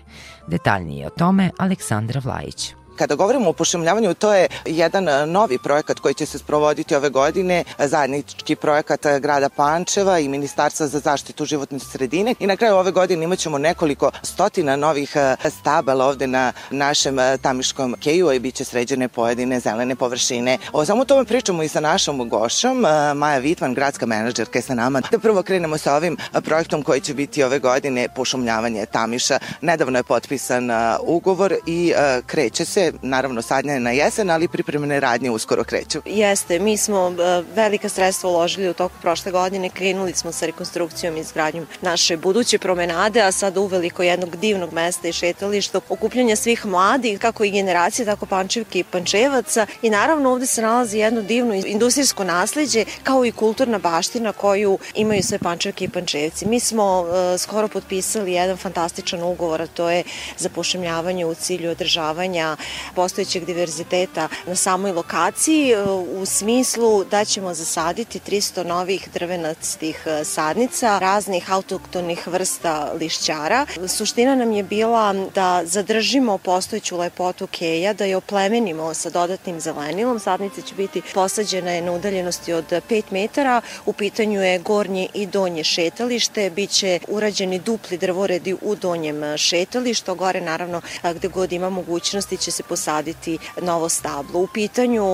Detaljnije 0.46 1.06
o 1.06 1.10
tome 1.10 1.50
Aleksandra 1.58 2.20
Vlajić. 2.24 2.74
Kada 2.98 3.14
govorimo 3.14 3.50
o 3.50 3.52
pošumljavanju, 3.52 4.14
to 4.14 4.34
je 4.34 4.46
jedan 4.66 5.08
e, 5.08 5.26
novi 5.26 5.58
projekat 5.58 6.00
koji 6.00 6.14
će 6.14 6.26
se 6.26 6.38
sprovoditi 6.38 6.94
ove 6.94 7.10
godine, 7.10 7.64
zajednički 7.78 8.56
projekat 8.56 9.06
e, 9.06 9.20
grada 9.20 9.48
Pančeva 9.48 10.18
i 10.18 10.28
Ministarstva 10.28 10.86
za 10.86 10.98
zaštitu 10.98 11.44
životne 11.44 11.78
sredine 11.78 12.34
i 12.38 12.46
na 12.46 12.56
kraju 12.56 12.76
ove 12.76 12.90
godine 12.90 13.24
imaćemo 13.24 13.58
nekoliko 13.58 14.10
stotina 14.22 14.76
novih 14.76 15.12
e, 15.16 15.36
stabala 15.50 16.06
ovde 16.06 16.26
na 16.26 16.52
našem 16.70 17.16
tamiškom 17.42 17.96
keju 18.00 18.32
i 18.32 18.38
bit 18.38 18.54
će 18.54 18.64
sređene 18.64 19.08
pojedine 19.08 19.60
zelene 19.60 19.96
površine. 19.96 20.58
O 20.72 20.84
samo 20.84 21.04
tome 21.04 21.24
pričamo 21.24 21.62
i 21.62 21.68
sa 21.68 21.80
našom 21.80 22.28
gošom, 22.28 22.84
Maja 23.14 23.38
Vitman, 23.38 23.74
gradska 23.74 24.06
menadžerka 24.06 24.58
je 24.58 24.62
sa 24.62 24.74
nama. 24.74 25.00
Da 25.10 25.18
prvo 25.18 25.42
krenemo 25.42 25.78
sa 25.78 25.96
ovim 25.96 26.16
projektom 26.44 26.82
koji 26.82 27.00
će 27.00 27.14
biti 27.14 27.42
ove 27.42 27.58
godine 27.58 28.08
pošumljavanje 28.16 28.86
Tamiša. 28.86 29.38
Nedavno 29.60 29.98
je 29.98 30.02
potpisan 30.02 30.70
ugovor 31.06 31.54
i 31.66 31.92
kreće 32.26 32.64
se 32.64 32.87
naravno 33.02 33.42
sadnje 33.42 33.80
na 33.80 33.90
jesen, 33.90 34.30
ali 34.30 34.48
pripremene 34.48 35.00
radnje 35.00 35.30
uskoro 35.30 35.64
kreću. 35.64 36.02
Jeste, 36.04 36.58
mi 36.58 36.76
smo 36.76 37.08
e, 37.10 37.42
velika 37.54 37.88
sredstva 37.88 38.30
uložili 38.30 38.68
u 38.68 38.74
toku 38.74 38.94
prošle 39.02 39.32
godine, 39.32 39.70
krenuli 39.70 40.12
smo 40.14 40.32
sa 40.32 40.46
rekonstrukcijom 40.46 41.16
i 41.16 41.20
izgradnjom 41.20 41.66
naše 41.82 42.16
buduće 42.16 42.58
promenade, 42.58 43.20
a 43.20 43.32
sad 43.32 43.56
uveliko 43.56 44.02
jednog 44.02 44.36
divnog 44.36 44.72
mesta 44.72 45.08
i 45.08 45.12
šetališta, 45.12 45.80
okupljanja 45.88 46.36
svih 46.36 46.66
mladih, 46.66 47.18
kako 47.18 47.44
i 47.44 47.50
generacije, 47.50 48.06
tako 48.06 48.26
pančevke 48.26 48.78
i 48.78 48.84
pančevaca 48.84 49.66
i 49.82 49.90
naravno 49.90 50.30
ovde 50.30 50.46
se 50.46 50.62
nalazi 50.62 50.98
jedno 50.98 51.22
divno 51.22 51.54
industrijsko 51.54 52.24
nasledđe, 52.24 52.84
kao 53.02 53.24
i 53.24 53.32
kulturna 53.32 53.78
baština 53.78 54.32
koju 54.32 54.78
imaju 54.94 55.22
sve 55.22 55.38
pančevke 55.38 55.84
i 55.84 55.88
pančevci. 55.88 56.46
Mi 56.46 56.60
smo 56.60 57.00
uh, 57.00 57.40
skoro 57.40 57.68
potpisali 57.68 58.32
jedan 58.32 58.56
fantastičan 58.56 59.22
ugovor, 59.22 59.62
a 59.62 59.66
to 59.66 59.90
je 59.90 60.02
za 60.38 60.48
pošemljavanje 60.48 61.26
u 61.26 61.34
cilju 61.34 61.70
održavanja 61.70 62.56
postojećeg 62.94 63.44
diverziteta 63.44 64.28
na 64.46 64.56
samoj 64.56 64.92
lokaciji 64.92 65.70
e, 65.70 65.82
u 65.90 66.26
smislu 66.26 67.04
da 67.04 67.24
ćemo 67.24 67.54
zasaditi 67.54 68.20
300 68.26 68.66
novih 68.66 69.08
drvenastih 69.14 70.02
e, 70.06 70.24
sadnica 70.24 70.98
raznih 70.98 71.52
autoktonih 71.52 72.26
vrsta 72.26 72.92
lišćara. 73.00 73.66
Suština 73.88 74.34
nam 74.34 74.52
je 74.52 74.62
bila 74.62 75.14
da 75.34 75.62
zadržimo 75.64 76.38
postojeću 76.38 76.96
lepotu 76.96 77.46
keja, 77.46 77.92
da 77.92 78.04
je 78.04 78.16
oplemenimo 78.16 78.94
sa 78.94 79.10
dodatnim 79.10 79.60
zelenilom. 79.60 80.18
Sadnice 80.18 80.62
će 80.62 80.74
biti 80.74 81.02
posađene 81.14 81.80
na 81.80 81.92
udaljenosti 81.92 82.52
od 82.52 82.64
5 82.70 83.02
metara. 83.10 83.60
U 83.86 83.92
pitanju 83.92 84.42
je 84.42 84.58
gornje 84.58 85.08
i 85.14 85.26
donje 85.26 85.64
šetalište. 85.64 86.50
Biće 86.50 86.98
urađeni 87.08 87.58
dupli 87.58 87.98
drvoredi 87.98 88.56
u 88.62 88.74
donjem 88.74 89.36
šetalištu. 89.36 90.14
Gore 90.14 90.40
naravno 90.40 90.80
gde 91.14 91.28
god 91.28 91.52
ima 91.52 91.70
mogućnosti 91.70 92.36
će 92.36 92.50
se 92.50 92.62
posaditi 92.68 93.38
novo 93.60 93.88
stablo. 93.88 94.40
U 94.40 94.46
pitanju 94.46 95.06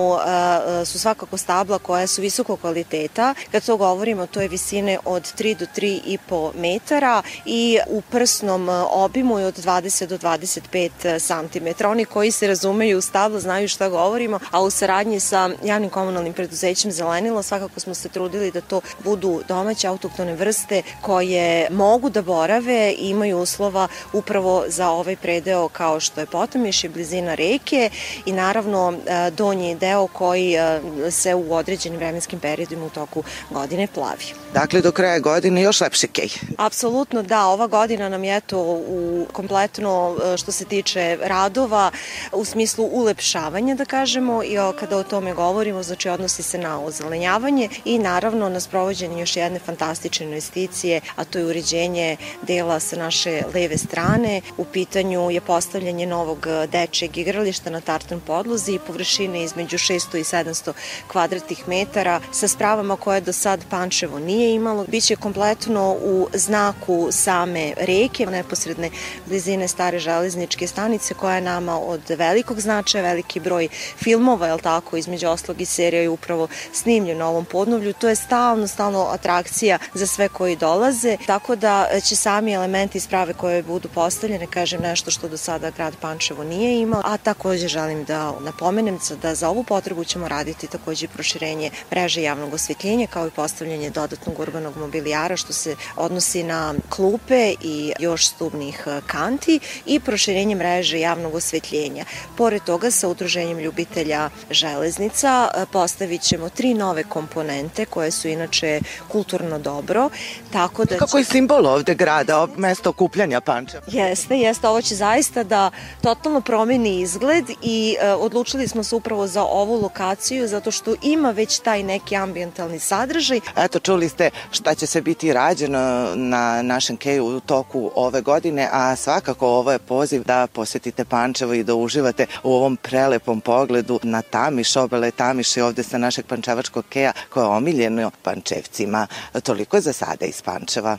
su 0.86 0.98
svakako 0.98 1.36
stabla 1.36 1.78
koja 1.78 2.06
su 2.06 2.22
visokog 2.22 2.60
kvaliteta. 2.60 3.34
Kad 3.52 3.64
to 3.64 3.76
govorimo, 3.76 4.26
to 4.26 4.40
je 4.40 4.48
visine 4.48 4.98
od 5.04 5.22
3 5.38 5.56
do 5.56 5.66
3,5 5.76 6.50
metara 6.54 7.22
i 7.44 7.78
u 7.88 8.00
prsnom 8.00 8.68
obimu 8.90 9.38
je 9.38 9.46
od 9.46 9.58
20 9.58 10.06
do 10.06 10.18
25 10.18 10.90
cm. 11.18 11.84
Oni 11.86 12.04
koji 12.04 12.30
se 12.30 12.46
razumeju 12.46 12.98
u 12.98 13.00
stablo 13.00 13.40
znaju 13.40 13.68
šta 13.68 13.88
govorimo, 13.88 14.38
a 14.50 14.62
u 14.62 14.70
saradnji 14.70 15.20
sa 15.20 15.50
javnim 15.64 15.90
komunalnim 15.90 16.32
preduzećem 16.32 16.92
Zelenilo 16.92 17.42
svakako 17.42 17.80
smo 17.80 17.94
se 17.94 18.08
trudili 18.08 18.50
da 18.50 18.60
to 18.60 18.80
budu 19.04 19.42
domaće 19.48 19.88
autoktone 19.88 20.34
vrste 20.34 20.82
koje 21.00 21.70
mogu 21.70 22.10
da 22.10 22.22
borave 22.22 22.92
i 22.98 23.08
imaju 23.08 23.38
uslova 23.38 23.88
upravo 24.12 24.64
za 24.68 24.88
ovaj 24.88 25.16
predeo 25.16 25.68
kao 25.68 26.00
što 26.00 26.20
je 26.20 26.26
Potomiš 26.26 26.84
i 26.84 26.88
blizina 26.88 27.33
reke 27.34 27.90
i 28.26 28.32
naravno 28.32 28.92
e, 28.92 29.30
donji 29.30 29.74
deo 29.74 30.06
koji 30.06 30.54
e, 30.54 30.80
se 31.10 31.34
u 31.34 31.54
određenim 31.54 31.98
vremenskim 31.98 32.40
periodima 32.40 32.86
u 32.86 32.90
toku 32.90 33.22
godine 33.50 33.86
plavi. 33.94 34.24
Dakle, 34.54 34.80
do 34.80 34.92
kraja 34.92 35.18
godine 35.18 35.62
još 35.62 35.80
lepše 35.80 36.06
kej. 36.06 36.28
Apsolutno 36.58 37.22
da, 37.22 37.46
ova 37.46 37.66
godina 37.66 38.08
nam 38.08 38.24
je 38.24 38.40
to 38.40 38.60
u 38.88 39.26
kompletno 39.32 40.16
e, 40.24 40.36
što 40.36 40.52
se 40.52 40.64
tiče 40.64 41.18
radova 41.22 41.90
u 42.32 42.44
smislu 42.44 42.84
ulepšavanja 42.92 43.74
da 43.74 43.84
kažemo 43.84 44.42
i 44.44 44.56
kada 44.80 44.96
o 44.96 45.02
tome 45.02 45.34
govorimo, 45.34 45.82
znači 45.82 46.08
odnosi 46.08 46.42
se 46.42 46.58
na 46.58 46.80
ozelenjavanje 46.80 47.68
i 47.84 47.98
naravno 47.98 48.48
na 48.48 48.60
sprovođenje 48.60 49.20
još 49.20 49.36
jedne 49.36 49.58
fantastične 49.58 50.26
investicije, 50.26 51.00
a 51.16 51.24
to 51.24 51.38
je 51.38 51.44
uređenje 51.44 52.16
dela 52.42 52.80
sa 52.80 52.96
naše 52.96 53.42
leve 53.54 53.78
strane. 53.78 54.40
U 54.56 54.64
pitanju 54.64 55.30
je 55.30 55.40
postavljanje 55.40 56.06
novog 56.06 56.46
dečeg 56.72 57.16
igrališta 57.24 57.70
na 57.70 57.80
tartan 57.80 58.20
podlozi 58.20 58.72
i 58.74 58.78
površine 58.86 59.44
između 59.44 59.78
600 59.78 60.18
i 60.18 60.24
700 60.24 60.72
kvadratnih 61.08 61.68
metara 61.68 62.20
sa 62.32 62.48
spravama 62.48 62.96
koje 62.96 63.20
do 63.20 63.32
sad 63.32 63.64
Pančevo 63.70 64.18
nije 64.18 64.54
imalo. 64.54 64.84
Biće 64.88 65.16
kompletno 65.16 65.96
u 66.02 66.28
znaku 66.34 67.08
same 67.10 67.72
reke, 67.76 68.26
neposredne 68.26 68.90
blizine 69.26 69.68
stare 69.68 69.98
železničke 69.98 70.66
stanice 70.66 71.14
koja 71.14 71.34
je 71.34 71.40
nama 71.40 71.78
od 71.80 72.00
velikog 72.08 72.60
značaja, 72.60 73.02
veliki 73.02 73.40
broj 73.40 73.68
filmova, 73.96 74.46
je 74.46 74.58
tako, 74.58 74.96
između 74.96 75.28
oslog 75.28 75.60
i 75.60 75.64
serija 75.64 76.02
je 76.02 76.08
upravo 76.08 76.48
snimljen 76.72 77.18
na 77.18 77.28
ovom 77.28 77.44
podnovlju. 77.44 77.92
To 77.92 78.08
je 78.08 78.16
stalno, 78.16 78.66
stalno 78.66 79.08
atrakcija 79.12 79.78
za 79.94 80.06
sve 80.06 80.28
koji 80.28 80.56
dolaze, 80.56 81.16
tako 81.26 81.56
da 81.56 81.86
će 82.04 82.16
sami 82.16 82.52
elementi 82.52 83.00
sprave 83.00 83.32
koje 83.32 83.62
budu 83.62 83.88
postavljene, 83.88 84.46
kažem 84.46 84.82
nešto 84.82 85.10
što 85.10 85.28
do 85.28 85.36
sada 85.36 85.70
grad 85.70 85.94
Pančevo 86.00 86.44
nije 86.44 86.80
imao, 86.80 87.02
a 87.14 87.16
takođe 87.16 87.68
želim 87.68 88.04
da 88.04 88.32
napomenem 88.40 88.98
da 89.22 89.34
za 89.34 89.48
ovu 89.48 89.62
potrebu 89.62 90.04
ćemo 90.04 90.28
raditi 90.28 90.66
takođe 90.66 91.08
proširenje 91.08 91.70
mreže 91.90 92.22
javnog 92.22 92.54
osvetljenja 92.54 93.06
kao 93.06 93.26
i 93.26 93.30
postavljanje 93.30 93.90
dodatnog 93.90 94.40
urbanog 94.40 94.76
mobilijara 94.76 95.36
što 95.36 95.52
se 95.52 95.76
odnosi 95.96 96.42
na 96.42 96.74
klupe 96.88 97.54
i 97.60 97.92
još 97.98 98.26
stubnih 98.26 98.86
kanti 99.06 99.60
i 99.86 100.00
proširenje 100.00 100.54
mreže 100.54 101.00
javnog 101.00 101.34
osvetljenja. 101.34 102.04
Pored 102.36 102.62
toga 102.62 102.90
sa 102.90 103.08
udruženjem 103.08 103.58
ljubitelja 103.58 104.30
železnica 104.50 105.48
postavit 105.72 106.22
ćemo 106.22 106.48
tri 106.48 106.74
nove 106.74 107.04
komponente 107.04 107.84
koje 107.84 108.10
su 108.10 108.28
inače 108.28 108.80
kulturno 109.08 109.58
dobro. 109.58 110.10
Tako 110.52 110.84
da 110.84 110.98
Kako 110.98 111.18
je 111.18 111.24
simbol 111.24 111.66
ovde 111.66 111.94
grada, 111.94 112.46
mesto 112.56 112.90
okupljanja 112.90 113.40
Pančeva? 113.40 113.84
Jeste, 113.86 114.38
jeste. 114.38 114.68
Ovo 114.68 114.82
će 114.82 114.94
zaista 114.94 115.42
da 115.42 115.70
totalno 116.02 116.40
promeni 116.40 117.03
izgled 117.04 117.44
i 117.62 117.96
e, 118.00 118.12
odlučili 118.12 118.68
smo 118.68 118.82
se 118.82 118.94
upravo 118.96 119.26
za 119.26 119.42
ovu 119.42 119.80
lokaciju 119.82 120.48
zato 120.48 120.70
što 120.70 120.94
ima 121.02 121.30
već 121.30 121.58
taj 121.58 121.82
neki 121.82 122.16
ambientalni 122.16 122.78
sadržaj. 122.78 123.40
Eto, 123.56 123.78
čuli 123.78 124.08
ste 124.08 124.30
šta 124.50 124.74
će 124.74 124.86
se 124.86 125.02
biti 125.02 125.32
rađeno 125.32 126.12
na 126.14 126.62
našem 126.62 126.96
keju 126.96 127.26
u 127.26 127.40
toku 127.40 127.90
ove 127.94 128.20
godine, 128.20 128.68
a 128.72 128.96
svakako 128.96 129.48
ovo 129.48 129.72
je 129.72 129.78
poziv 129.78 130.22
da 130.24 130.46
posetite 130.46 131.04
Pančevo 131.04 131.54
i 131.54 131.64
da 131.64 131.74
uživate 131.74 132.26
u 132.42 132.54
ovom 132.54 132.76
prelepom 132.76 133.40
pogledu 133.40 134.00
na 134.02 134.22
Tamiš, 134.22 134.76
obele 134.76 135.10
Tamiš 135.10 135.56
i 135.56 135.60
ovde 135.60 135.82
sa 135.82 135.98
našeg 135.98 136.26
pančevačkog 136.26 136.84
keja 136.88 137.12
koje 137.30 137.44
je 137.44 137.48
omiljeno 137.48 138.10
pančevcima. 138.22 139.06
Toliko 139.42 139.80
za 139.80 139.92
sada 139.92 140.26
iz 140.26 140.42
Pančeva. 140.42 140.98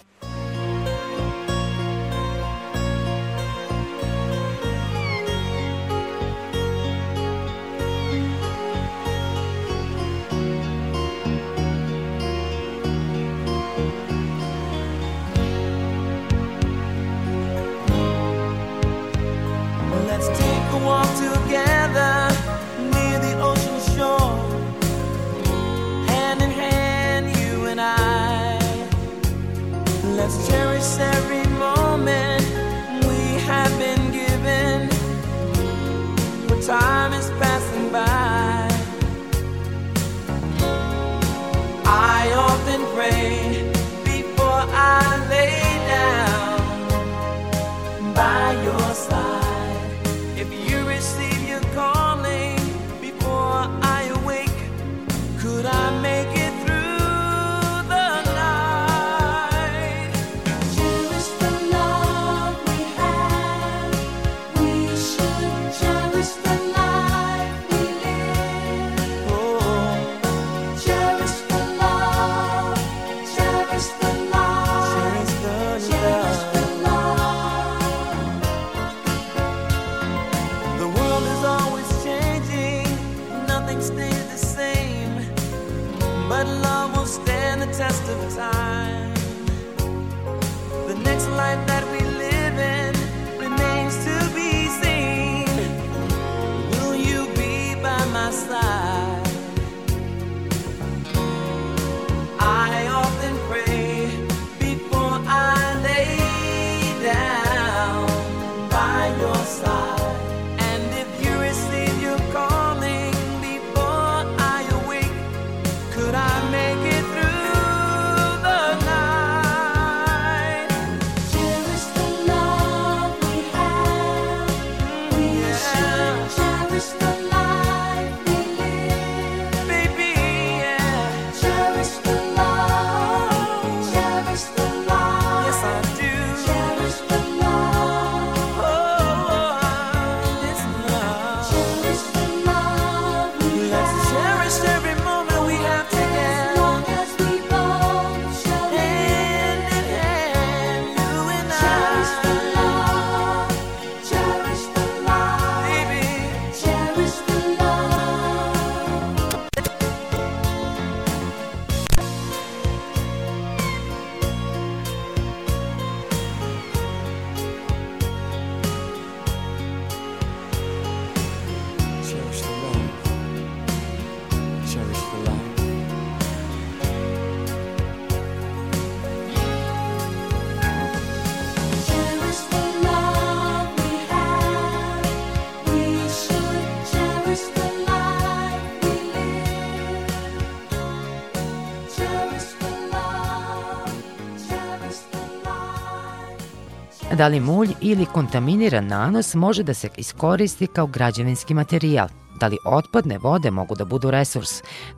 Da 197.25 197.29
li 197.29 197.39
mulj 197.39 197.69
ili 197.81 198.05
kontaminiran 198.05 198.87
nanos 198.87 199.35
može 199.35 199.63
da 199.63 199.73
se 199.73 199.89
iskoristi 199.97 200.67
kao 200.67 200.87
građevinski 200.87 201.53
materijal? 201.53 202.07
Da 202.39 202.47
li 202.47 202.57
otpadne 202.65 203.17
vode 203.17 203.51
mogu 203.51 203.75
da 203.75 203.85
budu 203.85 204.11
resurs? 204.11 204.49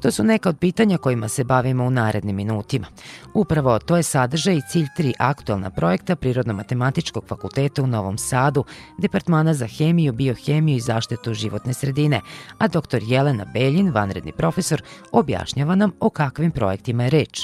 To 0.01 0.11
su 0.11 0.23
neka 0.23 0.49
od 0.49 0.57
pitanja 0.59 0.97
kojima 0.97 1.27
se 1.27 1.43
bavimo 1.43 1.85
u 1.85 1.89
narednim 1.89 2.35
minutima. 2.35 2.87
Upravo 3.33 3.79
to 3.79 3.97
je 3.97 4.03
sadržaj 4.03 4.55
i 4.55 4.61
cilj 4.71 4.85
tri 4.97 5.13
aktualna 5.19 5.69
projekta 5.69 6.15
Prirodno-matematičkog 6.15 7.27
fakulteta 7.27 7.83
u 7.83 7.87
Novom 7.87 8.17
Sadu, 8.17 8.63
Departmana 8.97 9.53
za 9.53 9.67
hemiju, 9.67 10.13
biohemiju 10.13 10.77
i 10.77 10.79
zaštitu 10.79 11.33
životne 11.33 11.73
sredine, 11.73 12.21
a 12.57 12.67
dr. 12.67 12.99
Jelena 13.01 13.45
Beljin, 13.53 13.91
vanredni 13.91 14.31
profesor, 14.31 14.81
objašnjava 15.11 15.75
nam 15.75 15.91
o 15.99 16.09
kakvim 16.09 16.51
projektima 16.51 17.03
je 17.03 17.09
reč. 17.09 17.41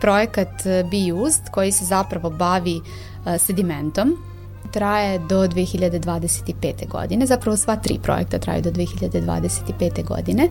Projekat 0.00 0.62
Be 0.64 1.12
Used, 1.12 1.44
koji 1.52 1.72
se 1.72 1.84
zapravo 1.84 2.30
bavi 2.30 2.80
sedimentom, 3.38 4.16
traje 4.70 5.18
do 5.18 5.46
2025. 5.46 6.88
godine. 6.88 7.26
Zapravo 7.26 7.56
sva 7.56 7.76
tri 7.76 7.98
projekta 8.02 8.38
traju 8.38 8.62
do 8.62 8.70
2025. 8.70 10.04
godine. 10.04 10.48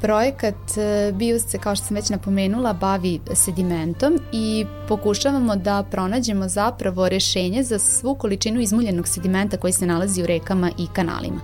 Projekat 0.00 0.54
e, 0.76 1.12
BIUS 1.12 1.46
se, 1.46 1.58
kao 1.58 1.76
što 1.76 1.84
sam 1.86 1.94
već 1.94 2.10
napomenula, 2.10 2.72
bavi 2.72 3.20
sedimentom 3.32 4.18
i 4.32 4.66
pokušavamo 4.88 5.56
da 5.56 5.84
pronađemo 5.90 6.48
zapravo 6.48 7.08
rešenje 7.08 7.62
za 7.62 7.78
svu 7.78 8.14
količinu 8.14 8.60
izmuljenog 8.60 9.08
sedimenta 9.08 9.56
koji 9.56 9.72
se 9.72 9.86
nalazi 9.86 10.22
u 10.22 10.26
rekama 10.26 10.70
i 10.78 10.86
kanalima. 10.92 11.40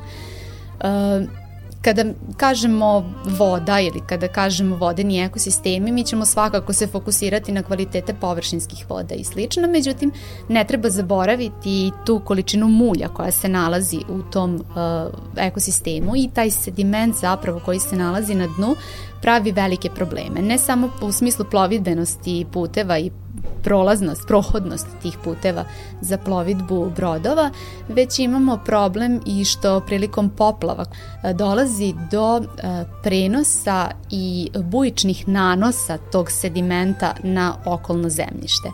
E, 0.81 1.44
kada 1.85 2.05
kažemo 2.37 3.15
voda 3.25 3.81
ili 3.81 4.01
kada 4.07 4.29
kažemo 4.29 4.77
vodeni 4.77 5.21
ekosistemi, 5.21 5.93
mi 5.93 6.05
ćemo 6.05 6.25
svakako 6.25 6.73
se 6.73 6.87
fokusirati 6.87 7.53
na 7.53 7.63
kvalitete 7.63 8.15
površinskih 8.15 8.87
voda 8.89 9.15
i 9.15 9.25
slično, 9.25 9.69
međutim 9.69 10.13
ne 10.49 10.65
treba 10.65 10.91
zaboraviti 10.91 11.91
tu 12.07 12.21
količinu 12.25 12.69
mulja 12.69 13.09
koja 13.09 13.31
se 13.31 13.49
nalazi 13.49 13.99
u 14.09 14.23
tom 14.23 14.55
uh, 14.55 14.63
ekosistemu 15.37 16.17
i 16.17 16.29
taj 16.35 16.51
sediment 16.51 17.17
zapravo 17.17 17.61
koji 17.65 17.79
se 17.79 17.97
nalazi 17.97 18.35
na 18.35 18.47
dnu 18.57 18.77
pravi 19.25 19.53
velike 19.53 19.91
probleme, 19.91 20.43
ne 20.43 20.59
samo 20.59 20.91
u 21.01 21.13
smislu 21.13 21.45
plovidbenosti 21.51 22.47
puteva 22.53 22.99
i 22.99 23.11
prolaznost, 23.63 24.27
prohodnost 24.27 24.87
tih 25.03 25.19
puteva 25.25 25.65
za 26.01 26.19
plovidbu 26.19 26.93
brodova, 26.97 27.51
već 27.89 28.19
imamo 28.19 28.59
problem 28.65 29.21
i 29.27 29.45
što 29.45 29.81
prilikom 29.81 30.31
poplava 30.31 30.85
e, 30.85 31.33
dolazi 31.33 31.95
do 32.11 32.39
e, 32.39 32.45
prenosa 33.03 33.91
i 34.11 34.51
bujičnih 34.65 35.29
nanosa 35.29 35.99
tog 36.13 36.31
sedimenta 36.31 37.15
na 37.23 37.55
okolno 37.65 38.09
zemljište. 38.09 38.69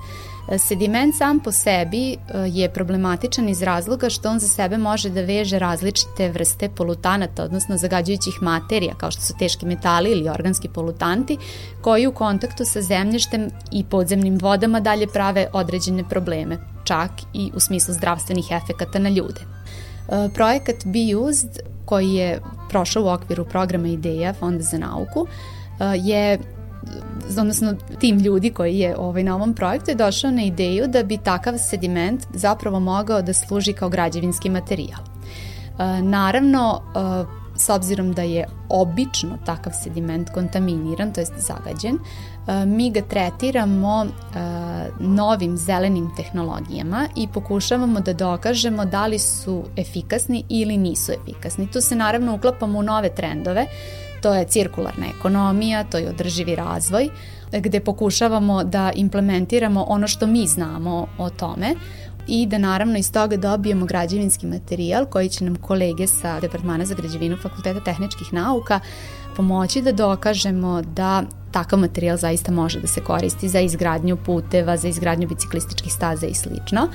Sediment 0.59 1.17
sam 1.17 1.41
po 1.41 1.53
sebi 1.53 2.13
e, 2.13 2.17
je 2.47 2.69
problematičan 2.69 3.49
iz 3.49 3.63
razloga 3.63 4.11
što 4.11 4.31
on 4.31 4.39
za 4.39 4.49
sebe 4.49 4.79
može 4.79 5.11
da 5.11 5.21
veže 5.21 5.59
različite 5.59 6.29
vrste 6.29 6.69
polutanata, 6.69 7.45
odnosno 7.45 7.77
zagađujućih 7.77 8.43
materija 8.43 8.95
kao 8.95 9.11
što 9.11 9.23
su 9.23 9.35
teški 9.39 9.67
metali 9.67 10.11
ili 10.11 10.29
organski 10.29 10.69
polutanti, 10.69 11.39
koji 11.83 12.07
u 12.07 12.13
kontaktu 12.13 12.65
sa 12.65 12.83
zemljištem 12.83 13.51
i 13.73 13.85
podzemnim 13.85 14.39
vodama 14.39 14.81
dalje 14.81 15.07
prave 15.07 15.47
određene 15.53 16.09
probleme, 16.09 16.59
čak 16.85 17.11
i 17.33 17.51
u 17.55 17.61
smislu 17.61 17.95
zdravstvenih 17.95 18.47
efekata 18.51 18.99
na 18.99 19.09
ljude. 19.09 19.41
E, 19.41 20.29
projekat 20.35 20.77
Be 20.85 21.17
Used, 21.17 21.59
koji 21.85 22.15
je 22.15 22.41
prošao 22.69 23.05
u 23.05 23.09
okviru 23.09 23.45
programa 23.45 23.89
Ideja 23.89 24.33
Fonda 24.33 24.63
za 24.63 24.79
nauku, 24.79 25.27
e, 25.27 25.85
je 25.97 26.39
odnosno 27.39 27.75
tim 27.99 28.19
ljudi 28.19 28.51
koji 28.51 28.79
je 28.79 28.97
ovaj, 28.97 29.23
na 29.23 29.35
ovom 29.35 29.55
projektu 29.55 29.91
je 29.91 29.95
došao 29.95 30.31
na 30.31 30.43
ideju 30.43 30.87
da 30.89 31.03
bi 31.03 31.17
takav 31.17 31.59
sediment 31.59 32.27
zapravo 32.35 32.81
mogao 32.81 33.23
da 33.23 33.33
služi 33.33 33.73
kao 33.73 33.89
građevinski 33.89 34.51
materijal. 34.51 35.01
E, 35.01 36.03
naravno, 36.03 36.83
e, 36.97 37.41
s 37.57 37.69
obzirom 37.69 38.13
da 38.13 38.23
je 38.23 38.47
obično 38.69 39.39
takav 39.45 39.73
sediment 39.83 40.31
kontaminiran, 40.31 41.13
to 41.13 41.21
jest 41.21 41.33
zagađen, 41.37 41.99
e, 42.47 42.67
mi 42.67 42.91
ga 42.91 43.01
tretiramo 43.03 44.07
novim 45.01 45.57
zelenim 45.57 46.11
tehnologijama 46.17 47.09
i 47.17 47.29
pokušavamo 47.29 48.01
da 48.01 48.13
dokažemo 48.13 48.85
da 48.85 49.07
li 49.07 49.19
su 49.19 49.65
efikasni 49.77 50.45
ili 50.49 50.77
nisu 50.77 51.13
efikasni. 51.13 51.71
Tu 51.71 51.81
se 51.81 51.97
naravno 51.97 52.35
uklapamo 52.35 52.79
u 52.79 52.83
nove 52.83 53.15
trendove, 53.15 53.67
to 54.23 54.35
je 54.35 54.45
cirkularna 54.45 55.07
ekonomija, 55.19 55.85
to 55.85 55.99
je 55.99 56.09
održivi 56.09 56.55
razvoj, 56.55 57.09
gde 57.53 57.81
pokušavamo 57.81 58.65
da 58.65 58.93
implementiramo 58.95 59.85
ono 59.89 60.09
što 60.09 60.27
mi 60.27 60.47
znamo 60.47 61.07
o 61.19 61.31
tome 61.31 61.75
i 62.27 62.47
da 62.47 62.59
naravno 62.59 62.99
iz 62.99 63.13
toga 63.13 63.37
dobijemo 63.37 63.87
građevinski 63.87 64.47
materijal 64.47 65.07
koji 65.07 65.29
će 65.29 65.45
nam 65.45 65.57
kolege 65.57 66.07
sa 66.07 66.41
Departmana 66.41 66.85
za 66.85 66.95
građevinu 66.95 67.37
Fakulteta 67.37 67.85
tehničkih 67.85 68.33
nauka 68.33 68.81
pomoći 69.37 69.83
da 69.83 69.93
dokažemo 69.93 70.83
da 70.83 71.23
takav 71.53 71.79
materijal 71.79 72.17
zaista 72.17 72.53
može 72.53 72.81
da 72.81 72.87
se 72.87 73.01
koristi 73.01 73.49
za 73.49 73.61
izgradnju 73.61 74.17
puteva, 74.17 74.77
za 74.77 74.89
izgradnju 74.89 75.29
biciklističkih 75.29 75.93
staza 75.93 76.27
i 76.27 76.35
slično 76.35 76.89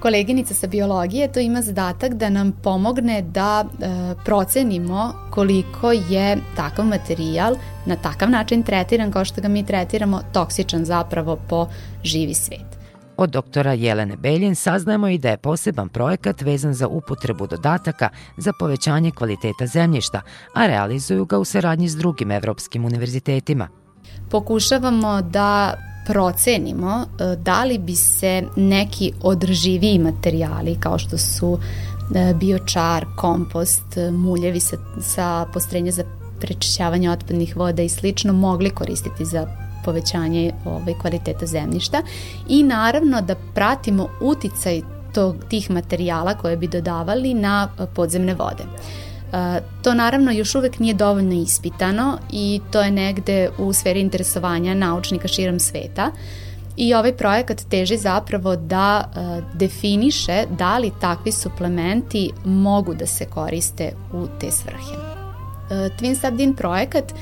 koleginica 0.00 0.54
sa 0.54 0.66
biologije 0.66 1.32
to 1.32 1.40
ima 1.40 1.62
zadatak 1.62 2.14
da 2.14 2.30
nam 2.30 2.52
pomogne 2.52 3.22
da 3.22 3.64
e, 3.64 3.86
procenimo 4.24 5.14
koliko 5.30 5.92
je 5.92 6.36
takav 6.56 6.84
materijal 6.84 7.56
na 7.86 7.96
takav 7.96 8.30
način 8.30 8.62
tretiran 8.62 9.12
kao 9.12 9.24
što 9.24 9.40
ga 9.40 9.48
mi 9.48 9.66
tretiramo 9.66 10.22
toksičan 10.32 10.84
zapravo 10.84 11.36
po 11.48 11.68
živi 12.04 12.34
svet. 12.34 12.76
Od 13.16 13.30
doktora 13.30 13.72
Jelene 13.72 14.16
Beljin 14.16 14.54
saznajemo 14.54 15.08
i 15.08 15.18
da 15.18 15.30
je 15.30 15.36
poseban 15.36 15.88
projekat 15.88 16.42
vezan 16.42 16.74
za 16.74 16.88
upotrebu 16.88 17.46
dodataka 17.46 18.08
za 18.36 18.52
povećanje 18.58 19.10
kvaliteta 19.10 19.66
zemljišta, 19.66 20.22
a 20.54 20.66
realizuju 20.66 21.24
ga 21.24 21.38
u 21.38 21.44
saradnji 21.44 21.88
s 21.88 21.96
drugim 21.96 22.30
evropskim 22.30 22.84
univerzitetima. 22.84 23.68
Pokušavamo 24.30 25.22
da 25.22 25.76
procenimo 26.06 27.04
e, 27.04 27.36
da 27.36 27.64
li 27.64 27.78
bi 27.78 27.96
se 27.96 28.42
neki 28.56 29.12
održiviji 29.22 29.98
materijali 29.98 30.76
kao 30.80 30.98
što 30.98 31.18
su 31.18 31.58
e, 32.14 32.34
biočar, 32.34 33.06
kompost, 33.16 33.96
e, 33.96 34.10
muljevi 34.10 34.60
sa, 34.60 34.76
sa 35.00 35.46
postrenja 35.52 35.92
za 35.92 36.04
prečišćavanje 36.40 37.10
otpadnih 37.10 37.56
voda 37.56 37.82
i 37.82 37.88
slično 37.88 38.32
mogli 38.32 38.70
koristiti 38.70 39.24
za 39.24 39.46
povećanje 39.84 40.52
ovaj, 40.64 40.94
kvaliteta 41.00 41.46
zemljišta 41.46 42.02
i 42.48 42.62
naravno 42.62 43.20
da 43.20 43.34
pratimo 43.54 44.08
uticaj 44.20 44.82
tog, 45.14 45.36
tih 45.48 45.70
materijala 45.70 46.34
koje 46.34 46.56
bi 46.56 46.68
dodavali 46.68 47.34
na 47.34 47.68
podzemne 47.94 48.34
vode. 48.34 48.64
To 49.82 49.94
naravno 49.94 50.32
još 50.32 50.54
uvek 50.54 50.78
nije 50.78 50.94
dovoljno 50.94 51.34
ispitano 51.34 52.18
i 52.32 52.60
to 52.72 52.80
je 52.80 52.90
negde 52.90 53.50
u 53.58 53.72
sferi 53.72 54.00
interesovanja 54.00 54.74
naučnika 54.74 55.28
širom 55.28 55.60
sveta. 55.60 56.10
I 56.76 56.94
ovaj 56.94 57.16
projekat 57.16 57.62
teži 57.70 57.96
zapravo 57.96 58.56
da 58.56 59.04
uh, 59.04 59.44
definiše 59.54 60.44
da 60.58 60.78
li 60.78 60.92
takvi 61.00 61.32
suplementi 61.32 62.30
mogu 62.44 62.94
da 62.94 63.06
se 63.06 63.24
koriste 63.24 63.92
u 64.12 64.26
te 64.40 64.50
svrhe. 64.50 64.96
Uh, 64.96 65.70
Twin 65.70 66.20
Sabdin 66.20 66.54
projekat 66.54 67.12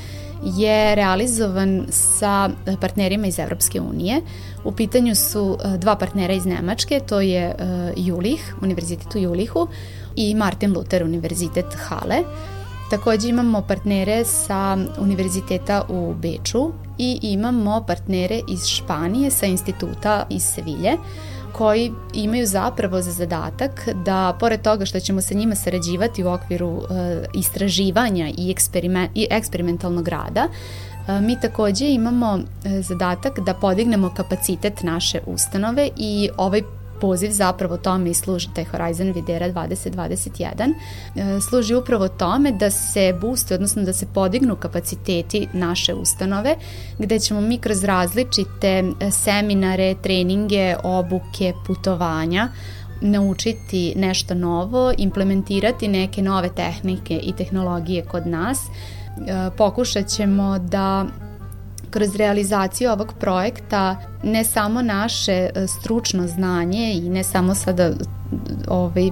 je 0.44 0.94
realizovan 0.94 1.86
sa 1.90 2.50
partnerima 2.80 3.26
iz 3.26 3.38
Evropske 3.38 3.80
unije. 3.80 4.20
U 4.64 4.72
pitanju 4.72 5.14
su 5.14 5.58
dva 5.78 5.96
partnera 5.96 6.34
iz 6.34 6.46
Nemačke, 6.46 7.00
to 7.08 7.20
je 7.20 7.54
Julih, 7.96 8.54
Univerzitet 8.62 9.14
u 9.14 9.18
Julihu, 9.18 9.68
i 10.16 10.34
Martin 10.34 10.72
Luther 10.72 11.04
Univerzitet 11.04 11.74
Hale. 11.74 12.22
Takođe 12.90 13.28
imamo 13.28 13.62
partnere 13.62 14.24
sa 14.24 14.78
Univerziteta 14.98 15.82
u 15.88 16.14
Beču 16.14 16.72
i 16.98 17.18
imamo 17.22 17.84
partnere 17.86 18.40
iz 18.48 18.66
Španije 18.66 19.30
sa 19.30 19.46
instituta 19.46 20.26
iz 20.30 20.42
Sevilje 20.42 20.96
koji 21.56 21.92
imaju 22.14 22.46
zapravo 22.46 23.02
za 23.02 23.12
zadatak 23.12 23.88
da 24.04 24.36
pored 24.40 24.62
toga 24.62 24.86
što 24.86 25.00
ćemo 25.00 25.20
sa 25.20 25.34
njima 25.34 25.54
sarađivati 25.54 26.24
u 26.24 26.28
okviru 26.28 26.82
e, 26.90 27.24
istraživanja 27.34 28.30
i, 28.38 28.50
eksperiment, 28.50 29.10
i 29.14 29.26
eksperimentalnog 29.30 30.08
rada, 30.08 30.48
e, 31.08 31.20
mi 31.20 31.40
takođe 31.40 31.88
imamo 31.88 32.38
e, 32.38 32.82
zadatak 32.82 33.40
da 33.40 33.54
podignemo 33.54 34.14
kapacitet 34.16 34.82
naše 34.82 35.20
ustanove 35.26 35.88
i 35.96 36.30
ovaj 36.36 36.62
poziv 37.00 37.30
zapravo 37.30 37.76
tome 37.76 38.10
i 38.10 38.14
služi 38.14 38.48
taj 38.54 38.64
Horizon 38.64 39.12
Videra 39.12 39.52
2021 39.52 40.74
e, 41.14 41.40
služi 41.40 41.74
upravo 41.74 42.08
tome 42.08 42.52
da 42.52 42.70
se 42.70 43.14
booste, 43.20 43.54
odnosno 43.54 43.82
da 43.82 43.92
se 43.92 44.06
podignu 44.14 44.56
kapaciteti 44.56 45.48
naše 45.52 45.94
ustanove 45.94 46.56
gde 46.98 47.18
ćemo 47.18 47.40
mi 47.40 47.58
kroz 47.58 47.84
različite 47.84 48.68
e, 48.68 49.10
seminare, 49.10 49.94
treninge, 50.02 50.76
obuke, 50.82 51.52
putovanja 51.66 52.48
naučiti 53.00 53.92
nešto 53.96 54.34
novo, 54.34 54.92
implementirati 54.98 55.88
neke 55.88 56.22
nove 56.22 56.48
tehnike 56.48 57.20
i 57.22 57.32
tehnologije 57.32 58.04
kod 58.04 58.26
nas. 58.26 58.58
E, 58.58 59.50
pokušat 59.56 60.06
ćemo 60.06 60.58
da 60.58 61.06
kroz 61.94 62.16
realizaciju 62.16 62.90
ovog 62.90 63.14
projekta 63.20 63.96
ne 64.22 64.44
samo 64.44 64.82
naše 64.82 65.32
e, 65.32 65.66
stručno 65.66 66.26
znanje 66.26 66.92
i 66.92 67.08
ne 67.08 67.24
samo 67.24 67.54
sada 67.54 67.90
ovaj, 68.68 69.10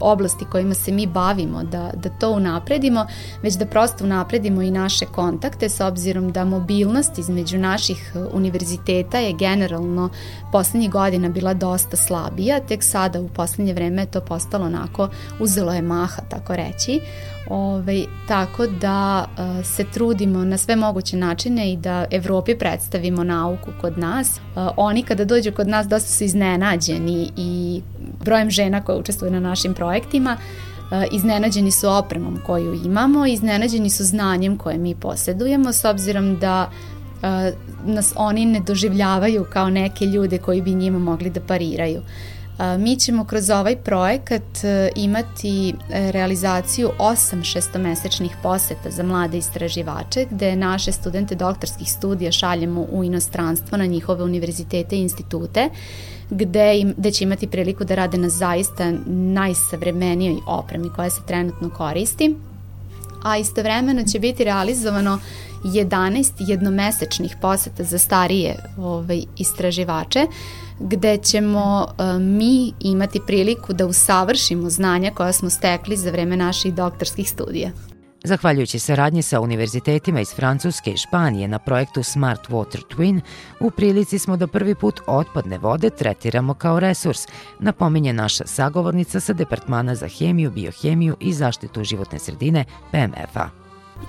oblasti 0.00 0.44
kojima 0.44 0.74
se 0.74 0.92
mi 0.92 1.06
bavimo, 1.06 1.62
da, 1.62 1.90
da 1.94 2.08
to 2.08 2.30
unapredimo, 2.30 3.06
već 3.42 3.54
da 3.54 3.66
prosto 3.66 4.04
unapredimo 4.04 4.62
i 4.62 4.70
naše 4.70 5.06
kontakte 5.06 5.68
s 5.68 5.80
obzirom 5.80 6.32
da 6.32 6.44
mobilnost 6.44 7.18
između 7.18 7.58
naših 7.58 8.12
univerziteta 8.32 9.18
je 9.18 9.32
generalno 9.32 10.08
poslednjih 10.52 10.90
godina 10.90 11.28
bila 11.28 11.54
dosta 11.54 11.96
slabija, 11.96 12.60
tek 12.60 12.82
sada 12.82 13.20
u 13.20 13.28
poslednje 13.28 13.74
vreme 13.74 14.02
je 14.02 14.10
to 14.10 14.20
postalo 14.20 14.66
onako, 14.66 15.08
uzelo 15.40 15.72
je 15.72 15.82
maha, 15.82 16.22
tako 16.28 16.56
reći. 16.56 17.00
Ove, 17.48 17.72
ovaj, 17.72 18.04
tako 18.28 18.66
da 18.66 19.24
uh, 19.24 19.64
se 19.66 19.84
trudimo 19.84 20.44
na 20.44 20.58
sve 20.58 20.76
moguće 20.76 21.16
načine 21.16 21.72
i 21.72 21.76
da 21.76 22.04
Evropi 22.10 22.58
predstavimo 22.58 23.24
nauku 23.24 23.70
kod 23.80 23.98
nas. 23.98 24.36
Uh, 24.36 24.68
oni 24.76 25.02
kada 25.02 25.24
dođu 25.24 25.52
kod 25.52 25.68
nas 25.68 25.86
dosta 25.86 26.08
su 26.08 26.24
iznenađeni 26.24 27.30
i 27.36 27.82
brojem 28.42 28.50
žena 28.50 28.84
koje 28.84 28.98
učestvuju 28.98 29.32
na 29.32 29.40
našim 29.40 29.74
projektima, 29.74 30.36
uh, 30.36 31.04
iznenađeni 31.12 31.70
su 31.70 31.88
opremom 31.88 32.38
koju 32.46 32.74
imamo, 32.84 33.26
iznenađeni 33.26 33.90
su 33.90 34.04
znanjem 34.04 34.58
koje 34.58 34.78
mi 34.78 34.94
posedujemo 34.94 35.72
s 35.72 35.84
obzirom 35.84 36.38
da 36.38 36.70
uh, 36.70 37.28
nas 37.86 38.12
oni 38.16 38.46
ne 38.46 38.60
doživljavaju 38.60 39.44
kao 39.52 39.70
neke 39.70 40.04
ljude 40.04 40.38
koji 40.38 40.62
bi 40.62 40.74
njima 40.74 40.98
mogli 40.98 41.30
da 41.30 41.40
pariraju. 41.40 42.00
Uh, 42.00 42.42
Mi 42.78 42.96
ćemo 42.96 43.24
kroz 43.24 43.50
ovaj 43.50 43.76
projekat 43.76 44.64
e, 44.64 44.90
imati 44.96 45.74
e, 45.90 46.12
realizaciju 46.12 46.90
osam 46.98 47.44
šestomesečnih 47.44 48.36
poseta 48.42 48.90
za 48.90 49.02
mlade 49.02 49.38
istraživače, 49.38 50.26
gde 50.30 50.56
naše 50.56 50.92
studente 50.92 51.34
doktorskih 51.34 51.92
studija 51.92 52.32
šaljemo 52.32 52.86
u 52.90 53.04
inostranstvo 53.04 53.78
na 53.78 53.86
njihove 53.86 54.24
univerzitete 54.24 54.96
i 54.96 55.00
institute, 55.00 55.70
gde, 56.32 56.78
im, 56.78 56.94
gde 56.96 57.10
će 57.10 57.24
imati 57.24 57.46
priliku 57.46 57.84
da 57.84 57.94
rade 57.94 58.18
na 58.18 58.28
zaista 58.28 58.92
najsavremenijoj 59.06 60.36
opremi 60.46 60.90
koja 60.96 61.10
se 61.10 61.20
trenutno 61.26 61.70
koristi, 61.70 62.34
a 63.22 63.36
istovremeno 63.36 64.02
će 64.12 64.18
biti 64.18 64.44
realizovano 64.44 65.18
11 65.64 66.32
jednomesečnih 66.38 67.36
poseta 67.40 67.84
za 67.84 67.98
starije 67.98 68.56
ovaj, 68.78 69.22
istraživače, 69.38 70.26
gde 70.80 71.16
ćemo 71.16 71.86
uh, 71.86 72.22
mi 72.22 72.72
imati 72.80 73.20
priliku 73.26 73.72
da 73.72 73.86
usavršimo 73.86 74.70
znanja 74.70 75.10
koja 75.14 75.32
smo 75.32 75.50
stekli 75.50 75.96
za 75.96 76.10
vreme 76.10 76.36
naših 76.36 76.74
doktorskih 76.74 77.30
studija. 77.30 77.70
Zahvaljujući 78.24 78.78
saradnji 78.78 79.22
sa 79.22 79.40
univerzitetima 79.40 80.20
iz 80.20 80.34
Francuske 80.34 80.90
i 80.90 80.96
Španije 80.96 81.48
na 81.48 81.58
projektu 81.58 82.02
Smart 82.02 82.48
Water 82.48 82.82
Twin, 82.96 83.20
u 83.60 83.70
prilici 83.70 84.18
smo 84.18 84.36
da 84.36 84.46
prvi 84.46 84.74
put 84.74 85.00
otpadne 85.06 85.58
vode 85.58 85.90
tretiramo 85.90 86.54
kao 86.54 86.80
resurs, 86.80 87.26
napominje 87.58 88.12
naša 88.12 88.46
sagovornica 88.46 89.20
sa 89.20 89.32
Departmana 89.32 89.94
za 89.94 90.08
hemiju, 90.08 90.50
biohemiju 90.50 91.16
i 91.20 91.32
zaštitu 91.32 91.84
životne 91.84 92.18
sredine 92.18 92.64
PMF-a. 92.90 93.61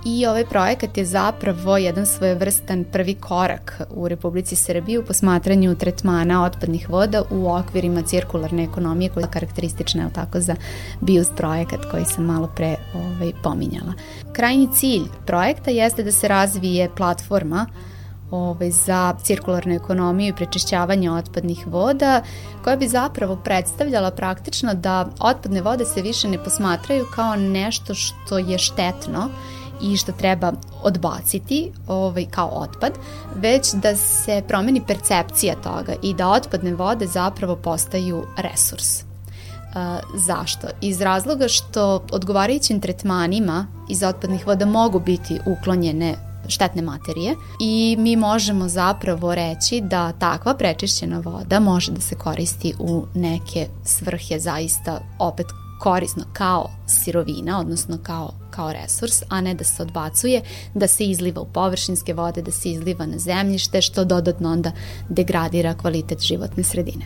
I 0.05 0.25
ovaj 0.25 0.45
projekat 0.45 0.97
je 0.97 1.05
zapravo 1.05 1.77
jedan 1.77 2.05
svojevrstan 2.05 2.83
prvi 2.91 3.15
korak 3.15 3.81
u 3.89 4.07
Republici 4.07 4.55
Srbiji 4.55 4.97
u 4.97 5.05
posmatranju 5.05 5.75
tretmana 5.75 6.43
otpadnih 6.45 6.89
voda 6.89 7.23
u 7.31 7.51
okvirima 7.51 8.01
cirkularne 8.01 8.63
ekonomije 8.63 9.09
koja 9.09 9.23
je 9.23 9.31
karakteristična 9.31 10.03
je 10.03 10.13
tako 10.13 10.39
za 10.39 10.55
BIUS 11.01 11.27
projekat 11.37 11.85
koji 11.91 12.05
sam 12.05 12.25
malo 12.25 12.49
pre 12.55 12.75
ovaj, 12.95 13.31
pominjala. 13.43 13.93
Krajnji 14.33 14.69
cilj 14.73 15.03
projekta 15.25 15.71
jeste 15.71 16.03
da 16.03 16.11
se 16.11 16.27
razvije 16.27 16.89
platforma 16.97 17.65
ovaj, 18.31 18.71
za 18.71 19.15
cirkularnu 19.23 19.73
ekonomiju 19.73 20.29
i 20.29 20.35
prečišćavanje 20.35 21.11
otpadnih 21.11 21.67
voda, 21.67 22.21
koja 22.63 22.75
bi 22.75 22.87
zapravo 22.87 23.35
predstavljala 23.35 24.11
praktično 24.11 24.73
da 24.73 25.07
otpadne 25.19 25.61
vode 25.61 25.85
se 25.85 26.01
više 26.01 26.27
ne 26.27 26.43
posmatraju 26.43 27.05
kao 27.15 27.35
nešto 27.35 27.93
što 27.93 28.37
je 28.37 28.57
štetno 28.57 29.29
i 29.81 29.97
što 29.97 30.11
treba 30.11 30.53
odbaciti 30.83 31.71
ovaj, 31.87 32.25
kao 32.25 32.47
otpad, 32.47 32.91
već 33.35 33.73
da 33.73 33.95
se 33.95 34.43
promeni 34.47 34.81
percepcija 34.87 35.55
toga 35.55 35.93
i 36.01 36.13
da 36.13 36.29
otpadne 36.29 36.73
vode 36.73 37.07
zapravo 37.07 37.55
postaju 37.55 38.23
resurs. 38.37 38.99
E, 38.99 39.03
zašto? 40.15 40.67
Iz 40.81 41.01
razloga 41.01 41.47
što 41.47 42.05
odgovarajućim 42.11 42.81
tretmanima 42.81 43.67
iz 43.89 44.03
otpadnih 44.03 44.47
voda 44.47 44.65
mogu 44.65 44.99
biti 44.99 45.39
uklonjene 45.45 46.15
štetne 46.47 46.81
materije 46.81 47.35
i 47.59 47.95
mi 47.99 48.15
možemo 48.15 48.67
zapravo 48.69 49.35
reći 49.35 49.81
da 49.81 50.11
takva 50.11 50.53
prečišćena 50.53 51.19
voda 51.19 51.59
može 51.59 51.91
da 51.91 52.01
se 52.01 52.15
koristi 52.15 52.73
u 52.79 53.05
neke 53.13 53.67
svrhe 53.83 54.39
zaista 54.39 54.99
opet 55.19 55.47
korisno 55.83 56.23
kao 56.33 56.69
sirovina, 56.87 57.59
odnosno 57.59 57.97
kao, 58.03 58.33
kao 58.49 58.73
resurs, 58.73 59.23
a 59.29 59.41
ne 59.41 59.53
da 59.53 59.63
se 59.63 59.81
odbacuje, 59.81 60.41
da 60.73 60.87
se 60.87 61.05
izliva 61.05 61.41
u 61.41 61.45
površinske 61.45 62.13
vode, 62.13 62.41
da 62.41 62.51
se 62.51 62.69
izliva 62.71 63.05
na 63.05 63.17
zemljište, 63.17 63.81
što 63.81 64.05
dodatno 64.05 64.51
onda 64.51 64.71
degradira 65.09 65.73
kvalitet 65.73 66.21
životne 66.21 66.63
sredine. 66.63 67.05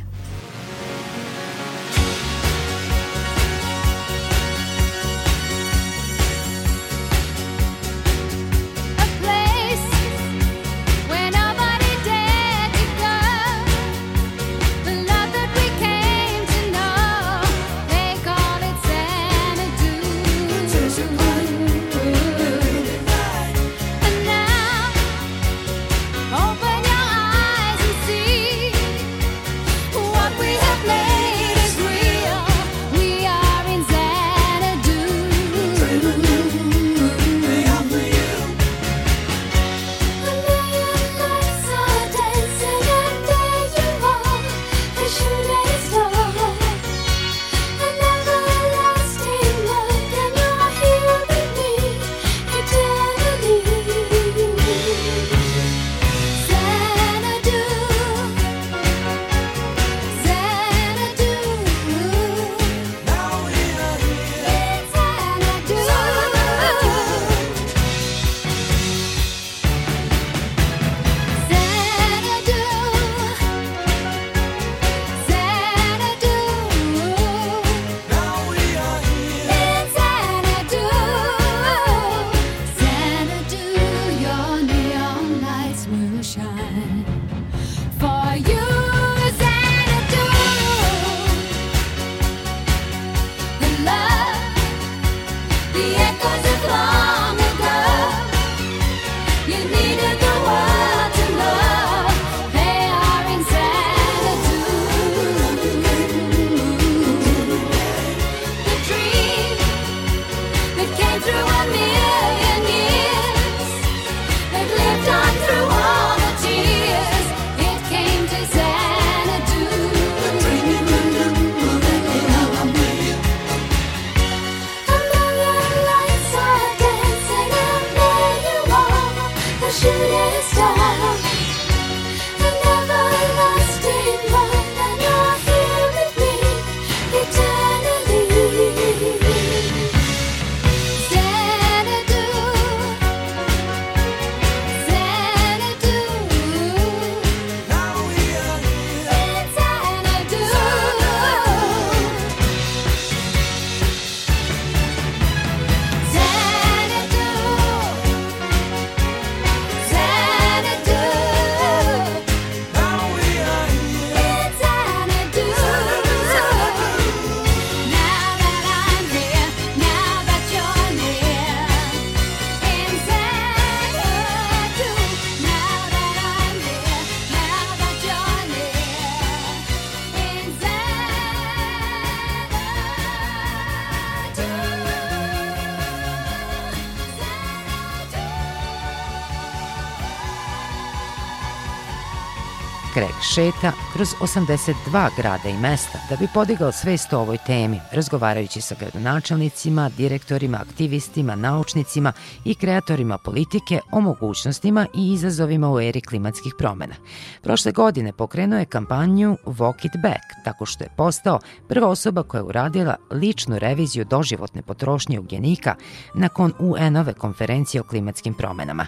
Šeta 193.37 193.76
kroz 193.97 194.15
82 194.21 195.09
grada 195.17 195.49
i 195.49 195.57
mesta 195.57 195.99
da 196.09 196.15
bi 196.15 196.27
podigao 196.33 196.71
svest 196.71 197.13
o 197.13 197.19
ovoj 197.19 197.37
temi, 197.45 197.79
razgovarajući 197.91 198.61
sa 198.61 198.75
gradonačelnicima, 198.79 199.89
direktorima, 199.97 200.57
aktivistima, 200.57 201.35
naučnicima 201.35 202.13
i 202.45 202.55
kreatorima 202.55 203.17
politike 203.17 203.79
o 203.91 204.01
mogućnostima 204.01 204.87
i 204.95 205.13
izazovima 205.13 205.71
u 205.71 205.81
eri 205.81 206.01
klimatskih 206.01 206.53
promena. 206.57 206.95
Prošle 207.41 207.71
godine 207.71 208.13
pokrenuo 208.13 208.59
je 208.59 208.65
kampanju 208.65 209.37
Walk 209.45 209.85
It 209.85 210.01
Back, 210.01 210.43
tako 210.43 210.65
što 210.65 210.83
je 210.83 210.89
postao 210.97 211.39
prva 211.67 211.87
osoba 211.87 212.23
koja 212.23 212.39
je 212.39 212.43
uradila 212.43 212.95
ličnu 213.11 213.59
reviziju 213.59 214.05
doživotne 214.05 214.61
potrošnje 214.61 215.19
ugljenika 215.19 215.75
nakon 216.13 216.53
UN-ove 216.59 217.13
konferencije 217.13 217.81
o 217.81 217.87
klimatskim 217.87 218.33
promenama. 218.33 218.85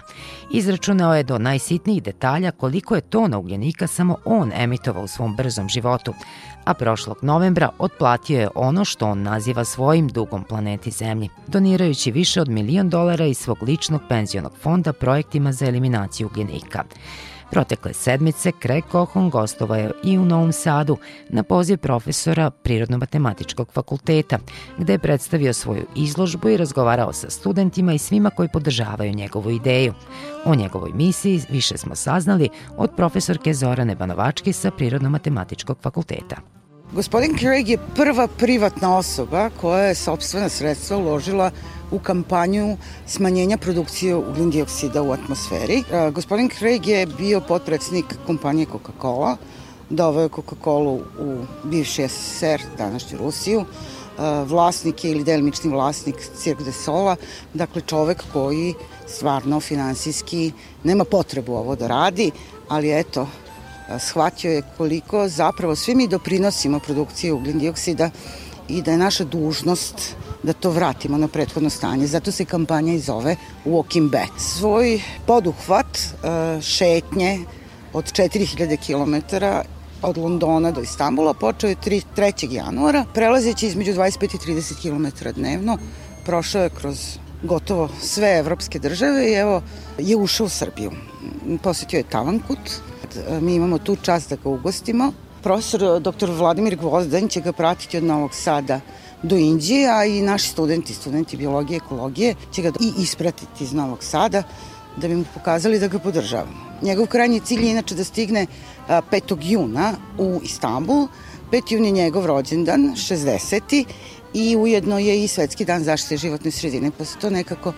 Izračunao 0.52 1.14
je 1.14 1.22
do 1.22 1.38
najsitnijih 1.38 2.02
detalja 2.02 2.50
koliko 2.50 2.94
je 2.94 3.00
tona 3.00 3.38
ugljenika 3.38 3.86
samo 3.86 4.16
on 4.24 4.52
emitovao 4.54 4.99
u 5.00 5.06
svom 5.06 5.36
brzom 5.36 5.68
životu, 5.68 6.14
a 6.64 6.74
prošlog 6.74 7.18
novembra 7.22 7.68
otplatio 7.78 8.40
je 8.40 8.48
ono 8.54 8.84
što 8.84 9.06
on 9.06 9.22
naziva 9.22 9.64
svojim 9.64 10.08
dugom 10.08 10.44
planeti 10.44 10.90
Zemlji, 10.90 11.28
donirajući 11.46 12.10
više 12.10 12.40
od 12.40 12.48
milion 12.48 12.90
dolara 12.90 13.26
iz 13.26 13.38
svog 13.38 13.62
ličnog 13.62 14.00
penzionog 14.08 14.52
fonda 14.62 14.92
projektima 14.92 15.52
za 15.52 15.66
eliminaciju 15.66 16.26
ugljenika. 16.26 16.84
Protekle 17.50 17.94
sedmice 17.94 18.52
Craig 18.62 18.84
Cohon 18.92 19.30
gostovao 19.30 19.76
je 19.76 19.90
i 20.04 20.18
u 20.18 20.24
Novom 20.24 20.52
Sadu 20.52 20.96
na 21.28 21.42
poziv 21.42 21.78
profesora 21.78 22.50
Prirodno-matematičkog 22.50 23.72
fakulteta, 23.72 24.38
gde 24.78 24.92
je 24.92 24.98
predstavio 24.98 25.52
svoju 25.52 25.86
izložbu 25.96 26.48
i 26.48 26.56
razgovarao 26.56 27.12
sa 27.12 27.30
studentima 27.30 27.92
i 27.92 27.98
svima 27.98 28.30
koji 28.30 28.48
podržavaju 28.48 29.14
njegovu 29.14 29.50
ideju. 29.50 29.94
O 30.44 30.54
njegovoj 30.54 30.90
misiji 30.94 31.42
više 31.50 31.76
smo 31.76 31.94
saznali 31.94 32.48
od 32.76 32.90
profesorke 32.96 33.54
Zorane 33.54 33.94
Banovački 33.94 34.52
sa 34.52 34.70
Prirodno-matematičkog 34.70 35.76
fakulteta. 35.82 36.36
Gospodin 36.92 37.38
Craig 37.38 37.68
je 37.68 37.78
prva 37.96 38.26
privatna 38.26 38.96
osoba 38.96 39.50
koja 39.60 39.84
je 39.84 39.94
sobstvena 39.94 40.48
sredstva 40.48 40.96
uložila 40.96 41.50
u 41.79 41.79
kampanju 41.98 42.76
smanjenja 43.06 43.56
produkcije 43.58 44.16
ugljen 44.16 44.50
dioksida 44.50 45.02
u 45.02 45.12
atmosferi. 45.12 45.82
Gospodin 46.14 46.50
Craig 46.58 46.86
je 46.86 47.06
bio 47.06 47.40
potpredsednik 47.40 48.04
kompanije 48.26 48.66
Coca-Cola, 48.66 49.36
doveo 49.90 50.22
je 50.22 50.28
Coca-Cola 50.28 51.00
u 51.18 51.44
bivši 51.64 52.08
SSR, 52.08 52.62
današnju 52.78 53.18
Rusiju, 53.18 53.64
vlasnik 54.46 55.04
je 55.04 55.10
ili 55.10 55.24
delimični 55.24 55.70
vlasnik 55.70 56.16
Cirque 56.36 56.64
de 56.64 56.72
Sola, 56.72 57.16
dakle 57.54 57.82
čovek 57.82 58.24
koji 58.32 58.74
stvarno 59.06 59.60
finansijski 59.60 60.52
nema 60.84 61.04
potrebu 61.04 61.54
ovo 61.54 61.76
da 61.76 61.86
radi, 61.86 62.30
ali 62.68 62.98
eto, 63.00 63.26
shvatio 63.98 64.52
je 64.52 64.62
koliko 64.76 65.28
zapravo 65.28 65.76
svi 65.76 65.94
mi 65.94 66.08
doprinosimo 66.08 66.78
produkciji 66.78 67.32
ugljen 67.32 67.58
dioksida 67.58 68.10
i 68.68 68.82
da 68.82 68.90
je 68.90 68.98
naša 68.98 69.24
dužnost 69.24 70.16
da 70.42 70.52
to 70.52 70.70
vratimo 70.70 71.18
na 71.18 71.28
prethodno 71.28 71.70
stanje. 71.70 72.06
Zato 72.06 72.32
se 72.32 72.44
kampanja 72.44 72.92
i 72.92 72.98
zove 72.98 73.36
Walking 73.64 74.10
Back. 74.10 74.32
Svoj 74.38 75.00
poduhvat 75.26 75.98
e, 75.98 76.62
šetnje 76.62 77.38
od 77.92 78.04
4000 78.04 78.76
km 78.86 79.36
od 80.02 80.18
Londona 80.18 80.70
do 80.70 80.80
Istambula 80.80 81.34
počeo 81.34 81.70
je 81.70 81.76
3, 81.76 82.02
3. 82.16 82.52
januara, 82.52 83.04
prelazeći 83.14 83.66
između 83.66 83.92
25 83.92 84.34
i 84.34 84.52
30 84.52 84.82
km 84.82 85.30
dnevno, 85.40 85.78
prošao 86.24 86.62
je 86.62 86.70
kroz 86.70 87.18
gotovo 87.42 87.88
sve 88.00 88.38
evropske 88.38 88.78
države 88.78 89.30
i 89.30 89.34
evo 89.34 89.62
je 89.98 90.16
ušao 90.16 90.46
u 90.46 90.48
Srbiju. 90.48 90.90
Posetio 91.62 91.96
je 91.96 92.02
Talankut, 92.10 92.58
mi 93.40 93.54
imamo 93.54 93.78
tu 93.78 93.96
čast 93.96 94.30
da 94.30 94.36
ga 94.36 94.48
ugostimo. 94.48 95.12
Profesor 95.42 96.00
dr. 96.00 96.30
Vladimir 96.30 96.76
Gvozdan 96.76 97.28
će 97.28 97.40
ga 97.40 97.52
pratiti 97.52 97.96
od 97.96 98.04
Novog 98.04 98.34
Sada 98.34 98.80
do 99.22 99.36
Indije, 99.36 99.90
a 99.90 100.04
i 100.04 100.22
naši 100.22 100.48
studenti, 100.48 100.94
studenti 100.94 101.36
biologije 101.36 101.76
i 101.76 101.80
ekologije 101.84 102.34
će 102.52 102.62
ga 102.62 102.68
i 102.80 102.92
ispratiti 103.02 103.64
iz 103.64 103.72
Novog 103.72 104.04
Sada 104.04 104.42
da 104.96 105.08
bi 105.08 105.14
mu 105.14 105.24
pokazali 105.34 105.78
da 105.78 105.88
ga 105.88 105.98
podržavamo. 105.98 106.70
Njegov 106.82 107.06
krajnji 107.06 107.40
cilj 107.40 107.64
je 107.64 107.70
inače 107.70 107.94
da 107.94 108.04
stigne 108.04 108.46
5. 108.88 109.36
juna 109.42 109.94
u 110.18 110.40
Istanbul. 110.42 111.08
5. 111.52 111.72
jun 111.74 111.84
je 111.84 111.90
njegov 111.90 112.26
rođendan, 112.26 112.80
60. 112.80 113.84
i 114.34 114.56
ujedno 114.56 114.98
je 114.98 115.24
i 115.24 115.28
Svetski 115.28 115.64
dan 115.64 115.84
zaštite 115.84 116.16
životne 116.16 116.50
sredine, 116.50 116.90
pa 116.98 117.04
se 117.04 117.18
to 117.18 117.30
nekako 117.30 117.72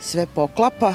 sve 0.00 0.26
poklapa. 0.26 0.94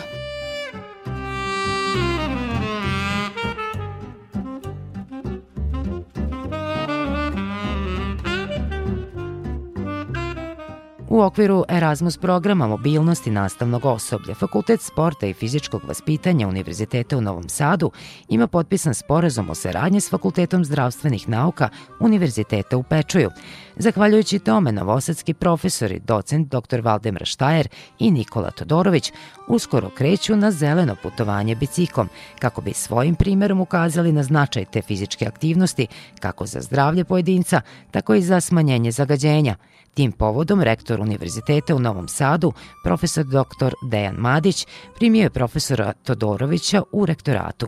U 11.14 11.22
okviru 11.22 11.64
Erasmus 11.70 12.18
programa 12.18 12.68
mobilnosti 12.68 13.32
nastavnog 13.32 13.86
osoblja, 13.86 14.36
Fakultet 14.36 14.82
sporta 14.82 15.28
i 15.28 15.34
fizičkog 15.34 15.82
vaspitanja 15.88 16.48
Univerziteta 16.48 17.18
u 17.18 17.22
Novom 17.22 17.50
Sadu 17.50 17.92
ima 18.30 18.48
potpisan 18.48 18.94
sporazum 18.94 19.50
o 19.50 19.56
saradnji 19.56 20.02
s 20.02 20.10
Fakultetom 20.10 20.66
zdravstvenih 20.66 21.30
nauka 21.30 21.70
Univerziteta 22.00 22.78
u 22.78 22.84
Pečuju. 22.84 23.30
Zahvaljujući 23.76 24.40
tome, 24.40 24.72
novosadski 24.72 25.34
profesori, 25.34 26.00
docent 26.00 26.52
dr. 26.52 26.82
Valdemar 26.82 27.26
Štajer 27.26 27.68
i 28.00 28.12
Nikola 28.12 28.52
Todorović 28.52 29.12
uskoro 29.48 29.90
kreću 29.90 30.36
na 30.36 30.52
zeleno 30.52 30.96
putovanje 31.04 31.56
biciklom, 31.56 32.10
kako 32.40 32.62
bi 32.62 32.74
svojim 32.74 33.16
primerom 33.16 33.62
ukazali 33.62 34.12
na 34.12 34.24
značaj 34.24 34.66
te 34.66 34.82
fizičke 34.82 35.26
aktivnosti, 35.26 35.88
kako 36.20 36.46
za 36.46 36.62
zdravlje 36.62 37.04
pojedinca, 37.04 37.62
tako 37.92 38.14
i 38.14 38.22
za 38.22 38.42
smanjenje 38.42 38.92
zagađenja– 38.92 39.56
Tim 39.94 40.12
povodom 40.12 40.62
rektor 40.62 41.02
Univerziteta 41.02 41.76
u 41.76 41.80
Novom 41.80 42.08
Sadu, 42.08 42.54
profesor 42.84 43.26
dr. 43.26 43.74
Dejan 43.82 44.16
Madić, 44.16 44.68
primio 44.96 45.24
je 45.24 45.30
profesora 45.30 45.94
Todorovića 46.04 46.82
u 46.92 47.06
rektoratu. 47.06 47.68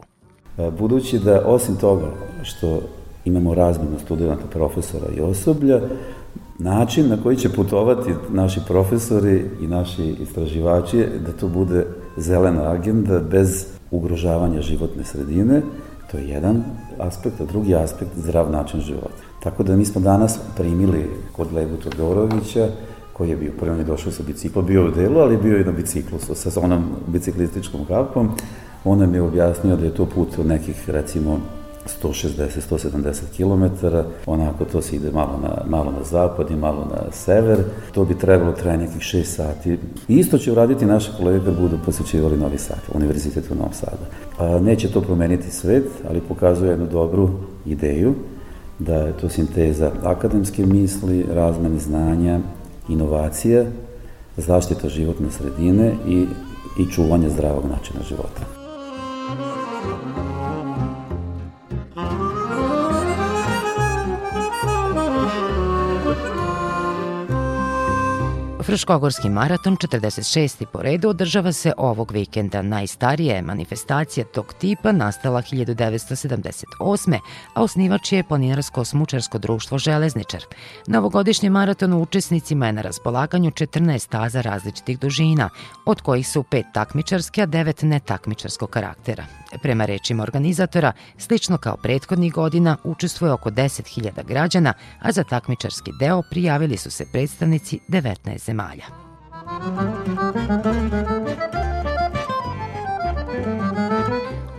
E, 0.57 0.71
budući 0.71 1.19
da 1.19 1.41
osim 1.45 1.75
toga 1.75 2.11
što 2.43 2.81
imamo 3.25 3.55
razmenu 3.55 3.99
studenta, 3.99 4.47
profesora 4.51 5.05
i 5.17 5.21
osoblja, 5.21 5.81
način 6.59 7.09
na 7.09 7.17
koji 7.23 7.37
će 7.37 7.49
putovati 7.49 8.11
naši 8.29 8.59
profesori 8.67 9.45
i 9.61 9.67
naši 9.67 10.15
istraživači 10.21 10.97
je 10.97 11.09
da 11.25 11.31
to 11.31 11.47
bude 11.47 11.85
zelena 12.17 12.71
agenda 12.71 13.19
bez 13.19 13.65
ugrožavanja 13.91 14.61
životne 14.61 15.03
sredine, 15.03 15.61
to 16.11 16.17
je 16.17 16.29
jedan 16.29 16.63
aspekt, 16.99 17.41
a 17.41 17.45
drugi 17.45 17.75
aspekt 17.75 18.11
zdrav 18.17 18.51
način 18.51 18.79
života. 18.79 19.23
Tako 19.43 19.63
da 19.63 19.75
mi 19.75 19.85
smo 19.85 20.01
danas 20.01 20.39
primili 20.57 21.09
kod 21.31 21.53
Lebu 21.53 21.77
Todorovića, 21.77 22.67
koji 23.13 23.29
je 23.29 23.35
bio, 23.35 23.51
prvo 23.59 23.75
je 23.75 23.83
došao 23.83 24.11
sa 24.11 24.23
biciklom, 24.23 24.65
bio 24.65 24.87
u 24.87 24.91
delu, 24.91 25.19
ali 25.19 25.37
bio 25.37 25.59
i 25.59 25.63
na 25.63 25.71
biciklu 25.71 26.19
sa 26.19 26.59
onom 26.59 26.83
biciklističkom 27.07 27.85
kapom. 27.85 28.29
On 28.83 28.99
nam 28.99 29.13
je 29.13 29.21
objasnio 29.21 29.75
da 29.75 29.85
je 29.85 29.93
to 29.93 30.05
put 30.05 30.39
od 30.39 30.45
nekih, 30.45 30.89
recimo, 30.89 31.39
160-170 32.03 33.21
km, 33.37 33.85
onako 34.25 34.65
to 34.65 34.81
se 34.81 34.95
ide 34.95 35.11
malo 35.11 35.39
na, 35.43 35.77
malo 35.77 35.91
na 35.91 36.03
zapad 36.03 36.51
i 36.51 36.55
malo 36.55 36.87
na 36.91 37.11
sever, 37.11 37.57
to 37.93 38.05
bi 38.05 38.17
trebalo 38.17 38.51
traje 38.51 38.77
nekih 38.77 39.01
6 39.01 39.23
sati. 39.23 39.77
Isto 40.07 40.37
će 40.37 40.51
uraditi 40.51 40.85
naše 40.85 41.11
kolege 41.17 41.45
kad 41.45 41.59
budu 41.59 41.77
posjećivali 41.85 42.37
Novi 42.37 42.57
Sad, 42.57 42.79
Univerzitet 42.93 43.51
u 43.51 43.55
Novom 43.55 43.73
Sadu. 43.73 44.03
A, 44.37 44.59
neće 44.59 44.91
to 44.91 45.01
promeniti 45.01 45.51
svet, 45.51 45.87
ali 46.09 46.21
pokazuje 46.21 46.69
jednu 46.69 46.87
dobru 46.87 47.29
ideju 47.65 48.15
da 48.79 48.95
je 48.95 49.17
to 49.17 49.29
sinteza 49.29 49.91
akademske 50.03 50.65
misli, 50.65 51.25
razmeni 51.33 51.79
znanja, 51.79 52.39
inovacija, 52.89 53.65
zaštita 54.37 54.89
životne 54.89 55.31
sredine 55.31 55.93
i, 56.07 56.25
i 56.79 56.91
čuvanje 56.91 57.29
zdravog 57.29 57.65
načina 57.65 57.99
života. 58.09 58.41
Fruškogorski 68.65 69.29
maraton 69.29 69.77
46. 69.77 70.65
po 70.65 70.81
redu 70.81 71.09
održava 71.09 71.51
se 71.51 71.73
ovog 71.77 72.11
vikenda. 72.11 72.61
Najstarija 72.61 73.35
je 73.35 73.41
manifestacija 73.41 74.25
tog 74.25 74.53
tipa 74.53 74.91
nastala 74.91 75.41
1978. 75.41 77.19
a 77.53 77.63
osnivač 77.63 78.11
je 78.11 78.23
Planinarsko-smučarsko 78.23 79.37
društvo 79.37 79.77
Železničar. 79.77 80.43
Novogodišnji 80.87 81.49
maraton 81.49 81.93
u 81.93 82.01
učesnicima 82.01 82.65
je 82.65 82.73
na 82.73 82.81
raspolaganju 82.81 83.51
14 83.51 83.99
staza 83.99 84.41
različitih 84.41 84.99
dužina, 84.99 85.49
od 85.85 86.01
kojih 86.01 86.27
su 86.27 86.43
pet 86.43 86.65
takmičarske, 86.73 87.41
a 87.41 87.45
devet 87.45 87.81
netakmičarskog 87.81 88.69
karaktera. 88.69 89.25
Prema 89.61 89.85
rečima 89.85 90.23
organizatora, 90.23 90.91
slično 91.17 91.57
kao 91.57 91.77
prethodnih 91.77 92.33
godina, 92.33 92.77
učestvuje 92.83 93.33
oko 93.33 93.49
10.000 93.49 94.23
građana, 94.23 94.73
a 95.01 95.11
za 95.11 95.23
takmičarski 95.23 95.91
deo 95.99 96.21
prijavili 96.29 96.77
su 96.77 96.91
se 96.91 97.05
predstavnici 97.11 97.79
19 97.89 98.45
zemalja. 98.45 98.85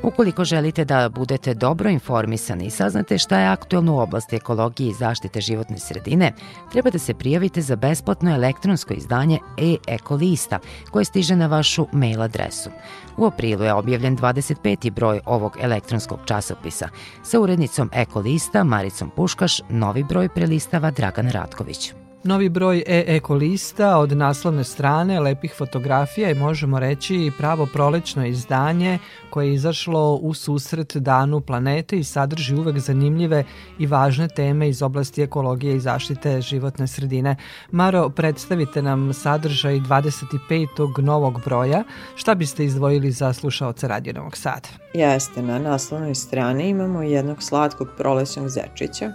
Ukoliko 0.06 0.44
želite 0.44 0.84
da 0.84 1.08
budete 1.08 1.54
dobro 1.54 1.90
informisani 1.90 2.66
i 2.66 2.70
saznate 2.70 3.18
šta 3.18 3.40
je 3.40 3.48
aktuelno 3.48 3.94
u 3.94 3.98
oblasti 3.98 4.36
ekologije 4.36 4.90
i 4.90 4.94
zaštite 4.94 5.40
životne 5.40 5.78
sredine, 5.78 6.32
treba 6.72 6.90
da 6.90 6.98
se 6.98 7.14
prijavite 7.14 7.62
za 7.62 7.76
besplatno 7.76 8.34
elektronsko 8.34 8.94
izdanje 8.94 9.38
e-ekolista 9.58 10.58
koje 10.90 11.04
stiže 11.04 11.36
na 11.36 11.46
vašu 11.46 11.86
mail 11.92 12.22
adresu. 12.22 12.70
U 13.16 13.26
aprilu 13.26 13.64
je 13.64 13.72
objavljen 13.72 14.16
25. 14.16 14.90
broj 14.90 15.20
ovog 15.24 15.56
elektronskog 15.60 16.18
časopisa. 16.24 16.88
Sa 17.22 17.40
urednicom 17.40 17.90
Ekolista 17.92 18.64
Maricom 18.64 19.10
Puškaš 19.10 19.60
novi 19.68 20.04
broj 20.04 20.28
prelistava 20.28 20.90
Dragan 20.90 21.30
Ratković. 21.30 22.05
Novi 22.26 22.48
broj 22.48 22.84
e-eko 22.86 23.34
lista 23.34 23.98
od 23.98 24.12
naslovne 24.16 24.64
strane, 24.64 25.20
lepih 25.20 25.54
fotografija 25.58 26.30
i 26.30 26.34
možemo 26.34 26.78
reći 26.78 27.32
pravo 27.38 27.66
prolećno 27.66 28.26
izdanje 28.26 28.98
koje 29.30 29.46
je 29.46 29.54
izašlo 29.54 30.14
u 30.14 30.34
susret 30.34 30.96
danu 30.96 31.40
planete 31.40 31.98
i 31.98 32.04
sadrži 32.04 32.54
uvek 32.54 32.78
zanimljive 32.78 33.44
i 33.78 33.86
važne 33.86 34.28
teme 34.28 34.68
iz 34.68 34.82
oblasti 34.82 35.22
ekologije 35.22 35.76
i 35.76 35.80
zaštite 35.80 36.40
životne 36.40 36.86
sredine. 36.86 37.36
Maro, 37.70 38.08
predstavite 38.08 38.82
nam 38.82 39.12
sadržaj 39.12 39.74
25. 39.74 41.02
novog 41.02 41.40
broja. 41.44 41.84
Šta 42.14 42.34
biste 42.34 42.64
izdvojili 42.64 43.10
za 43.10 43.32
slušaoce 43.32 43.88
Radio 43.88 44.12
Novog 44.12 44.36
Sada? 44.36 44.68
Jeste, 44.94 45.42
na 45.42 45.58
naslovnoj 45.58 46.14
strani 46.14 46.68
imamo 46.68 47.02
jednog 47.02 47.42
slatkog 47.42 47.88
prolećnog 47.96 48.48
zečića 48.48 49.12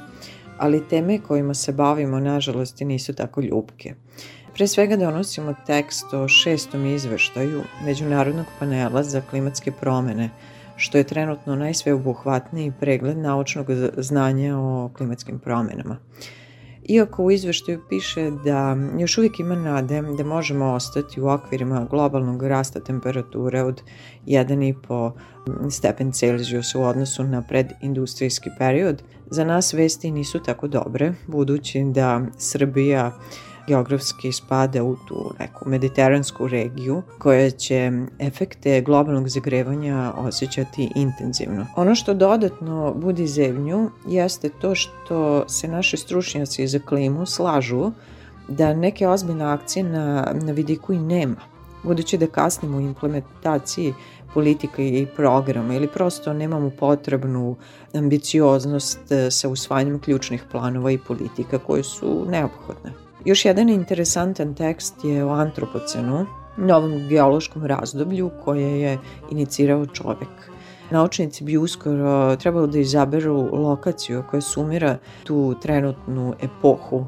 ali 0.62 0.88
teme 0.88 1.20
kojima 1.20 1.53
se 1.53 1.72
bavimo 1.72 2.20
nažalost 2.20 2.80
nisu 2.80 3.14
tako 3.14 3.41
ljubke. 3.41 3.93
Pre 4.53 4.68
svega 4.68 4.97
donosimo 4.97 5.55
tekst 5.66 6.14
o 6.14 6.28
šestom 6.28 6.86
izveštaju 6.86 7.64
Međunarodnog 7.86 8.45
panela 8.59 9.03
za 9.03 9.22
klimatske 9.22 9.72
promene, 9.72 10.30
što 10.76 10.97
je 10.97 11.03
trenutno 11.03 11.55
najsveobuhvatniji 11.55 12.74
pregled 12.80 13.18
naučnog 13.18 13.68
znanja 13.97 14.57
o 14.57 14.89
klimatskim 14.97 15.39
promenama. 15.39 15.97
Iako 16.84 17.23
u 17.23 17.32
izveštaju 17.32 17.82
piše 17.89 18.32
da 18.45 18.77
još 18.99 19.17
uvijek 19.17 19.39
ima 19.39 19.55
nade 19.55 20.01
da 20.01 20.23
možemo 20.23 20.65
ostati 20.65 21.21
u 21.21 21.27
okvirima 21.27 21.88
globalnog 21.89 22.43
rasta 22.43 22.79
temperature 22.79 23.61
od 23.61 23.82
1,5 24.27 25.11
stepen 25.69 26.11
Celsijusa 26.11 26.79
u 26.79 26.84
odnosu 26.84 27.23
na 27.23 27.41
predindustrijski 27.41 28.49
period, 28.57 29.03
za 29.29 29.43
nas 29.43 29.73
vesti 29.73 30.11
nisu 30.11 30.39
tako 30.39 30.67
dobre, 30.67 31.13
budući 31.27 31.84
da 31.84 32.21
Srbija 32.38 33.11
geografski 33.68 34.32
spada 34.32 34.84
u 34.84 34.95
tu 35.07 35.34
neku 35.39 35.70
mediteransku 35.70 36.47
regiju 36.47 37.01
koja 37.20 37.49
će 37.49 37.91
efekte 38.20 38.82
globalnog 38.82 39.30
zagrevanja 39.30 40.14
osjećati 40.18 40.91
intenzivno. 40.95 41.68
Ono 41.76 41.95
što 41.95 42.14
dodatno 42.14 42.93
budi 42.93 43.28
zemlju 43.28 43.89
jeste 44.07 44.49
to 44.49 44.76
što 44.76 45.49
se 45.49 45.68
naši 45.68 45.97
stručnjaci 45.97 46.68
za 46.68 46.80
klimu 46.80 47.26
slažu 47.26 47.91
da 48.47 48.74
neke 48.74 49.07
ozbiljne 49.07 49.45
akcije 49.45 49.84
na, 49.84 50.34
na 50.41 50.51
vidiku 50.51 50.93
i 50.93 50.99
nema, 50.99 51.41
budući 51.84 52.18
da 52.18 52.28
kasnimo 52.28 52.78
u 52.78 52.82
implementaciji 52.82 53.93
politika 54.34 54.82
i 54.82 55.07
programa 55.16 55.76
ili 55.76 55.88
prosto 55.88 56.34
nemamo 56.34 56.70
potrebnu 56.80 57.55
ambicioznost 57.93 59.12
e, 59.12 59.32
sa 59.32 59.49
usvajanjem 59.49 59.99
ključnih 59.99 60.43
planova 60.51 60.91
i 60.91 60.97
politika 60.97 61.57
koje 61.57 61.84
su 61.84 62.26
neophodne. 62.30 63.01
Još 63.26 63.45
jedan 63.45 63.69
interesantan 63.69 64.55
tekst 64.55 64.95
je 65.03 65.26
o 65.26 65.30
antropocenu, 65.30 66.26
novom 66.57 67.07
geološkom 67.07 67.65
razdoblju 67.65 68.32
koje 68.43 68.82
je 68.82 68.97
inicirao 69.32 69.86
čovek. 69.86 70.51
Naučnici 70.91 71.43
bi 71.43 71.57
uskoro 71.57 72.36
trebalo 72.36 72.67
da 72.67 72.80
izaberu 72.80 73.49
lokaciju 73.55 74.24
koja 74.30 74.41
sumira 74.41 74.97
tu 75.24 75.55
trenutnu 75.61 76.34
epohu 76.43 77.05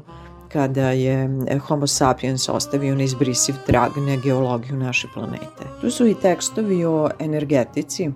kada 0.48 0.90
je 0.90 1.28
Homo 1.66 1.86
sapiens 1.86 2.48
ostavio 2.48 2.94
neizbrisiv 2.94 3.54
trag 3.66 3.90
na 3.96 4.16
geologiju 4.16 4.76
naše 4.76 5.08
planete. 5.14 5.64
Tu 5.80 5.90
su 5.90 6.06
i 6.06 6.14
tekstovi 6.14 6.84
o 6.84 7.10
energetici, 7.18 8.10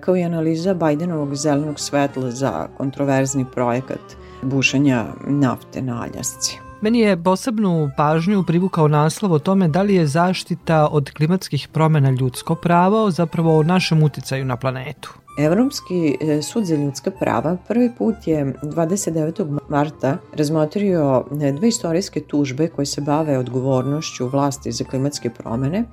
kao 0.00 0.16
i 0.16 0.22
analiza 0.22 0.74
Bajdenovog 0.74 1.34
zelenog 1.34 1.80
svetla 1.80 2.30
za 2.30 2.68
kontroverzni 2.76 3.44
projekat 3.54 4.16
bušanja 4.42 5.04
nafte 5.26 5.82
na 5.82 6.02
Aljasci. 6.02 6.71
Meni 6.82 7.00
je 7.00 7.22
posebnu 7.22 7.90
pažnju 7.96 8.42
privukao 8.46 8.88
naslov 8.88 9.32
o 9.32 9.38
tome 9.38 9.68
da 9.68 9.82
li 9.82 9.94
je 9.94 10.06
zaštita 10.06 10.88
od 10.90 11.10
klimatskih 11.10 11.68
promena 11.68 12.10
ljudsko 12.10 12.54
pravo, 12.54 13.10
zapravo 13.10 13.58
o 13.58 13.62
našem 13.62 14.02
uticaju 14.02 14.44
na 14.44 14.56
planetu. 14.56 15.12
Evropski 15.38 16.16
e, 16.20 16.42
sud 16.42 16.64
za 16.64 16.76
ljudska 16.76 17.10
prava 17.10 17.56
prvi 17.68 17.90
put 17.98 18.14
je 18.26 18.54
29. 18.62 19.58
marta 19.68 20.16
razmotrio 20.34 21.24
e, 21.42 21.52
dve 21.52 21.68
istorijske 21.68 22.20
tužbe 22.20 22.68
koje 22.68 22.86
se 22.86 23.00
bave 23.00 23.38
odgovornošću 23.38 24.28
vlasti 24.28 24.72
za 24.72 24.84
klimatske 24.84 25.30
promene 25.30 25.84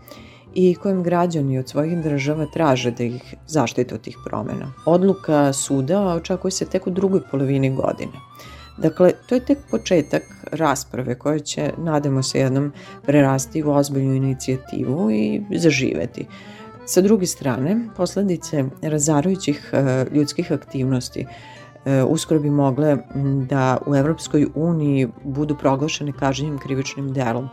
i 0.53 0.75
kojim 0.75 1.03
građani 1.03 1.59
od 1.59 1.69
svojih 1.69 2.03
država 2.03 2.45
traže 2.45 2.91
da 2.91 3.03
ih 3.03 3.35
zaštite 3.47 3.95
od 3.95 4.01
tih 4.01 4.17
promena. 4.25 4.73
Odluka 4.85 5.53
suda 5.53 6.01
očekuje 6.01 6.51
se 6.51 6.65
tek 6.65 6.87
u 6.87 6.89
drugoj 6.89 7.21
polovini 7.31 7.75
godine. 7.75 8.13
Dakle, 8.81 9.11
to 9.27 9.35
je 9.35 9.45
tek 9.45 9.57
početak 9.71 10.23
rasprave 10.51 11.15
koja 11.15 11.39
će, 11.39 11.71
nadamo 11.77 12.23
se, 12.23 12.39
jednom 12.39 12.71
prerasti 13.05 13.63
u 13.63 13.71
ozbiljnu 13.71 14.13
inicijativu 14.13 15.11
i 15.11 15.41
zaživeti. 15.57 16.25
Sa 16.85 17.01
druge 17.01 17.25
strane, 17.25 17.89
posledice 17.97 18.63
razarujućih 18.81 19.69
e, 19.73 20.05
ljudskih 20.11 20.51
aktivnosti 20.51 21.25
e, 21.85 22.03
uskoro 22.03 22.39
bi 22.39 22.49
mogle 22.49 22.97
da 23.49 23.77
u 23.87 23.95
Evropskoj 23.95 24.47
uniji 24.55 25.07
budu 25.23 25.55
proglašene 25.57 26.11
kažnjim 26.11 26.57
krivičnim 26.57 27.13
delom. 27.13 27.49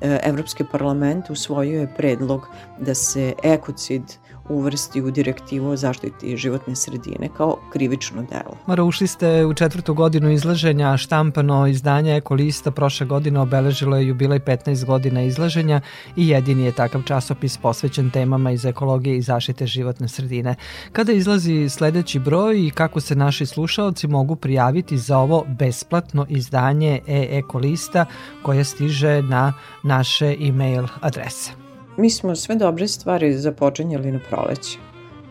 E, 0.00 0.18
Evropski 0.24 0.64
parlament 0.72 1.30
usvojio 1.30 1.80
je 1.80 1.94
predlog 1.96 2.48
da 2.80 2.94
se 2.94 3.32
ekocid 3.42 4.02
uvrsti 4.48 5.02
u 5.02 5.10
direktivu 5.10 5.68
o 5.68 5.76
zaštiti 5.76 6.36
životne 6.36 6.76
sredine 6.76 7.28
kao 7.36 7.56
krivično 7.72 8.22
delo. 8.22 8.56
Mara, 8.66 8.84
ušli 8.84 9.06
ste 9.06 9.44
u 9.46 9.54
četvrtu 9.54 9.94
godinu 9.94 10.30
izlaženja, 10.30 10.96
štampano 10.96 11.66
izdanje 11.66 12.16
Ekolista 12.16 12.70
prošle 12.70 13.06
godine 13.06 13.40
obeležilo 13.40 13.96
je 13.96 14.06
jubilej 14.06 14.40
15 14.40 14.84
godina 14.84 15.22
izlaženja 15.22 15.80
i 16.16 16.28
jedini 16.28 16.64
je 16.64 16.72
takav 16.72 17.02
časopis 17.02 17.58
posvećen 17.58 18.10
temama 18.10 18.50
iz 18.50 18.64
ekologije 18.64 19.16
i 19.16 19.22
zaštite 19.22 19.66
životne 19.66 20.08
sredine. 20.08 20.54
Kada 20.92 21.12
izlazi 21.12 21.68
sledeći 21.68 22.18
broj 22.18 22.66
i 22.66 22.70
kako 22.70 23.00
se 23.00 23.14
naši 23.14 23.46
slušalci 23.46 24.06
mogu 24.08 24.36
prijaviti 24.36 24.98
za 24.98 25.18
ovo 25.18 25.44
besplatno 25.58 26.26
izdanje 26.28 27.00
e-ekolista 27.06 28.06
koje 28.42 28.64
stiže 28.64 29.22
na 29.22 29.52
naše 29.82 30.36
e-mail 30.40 30.86
adrese? 31.00 31.61
Mi 31.96 32.10
smo 32.10 32.36
sve 32.36 32.54
dobre 32.54 32.88
stvari 32.88 33.38
započinjali 33.38 34.12
na 34.12 34.20
proleće. 34.30 34.78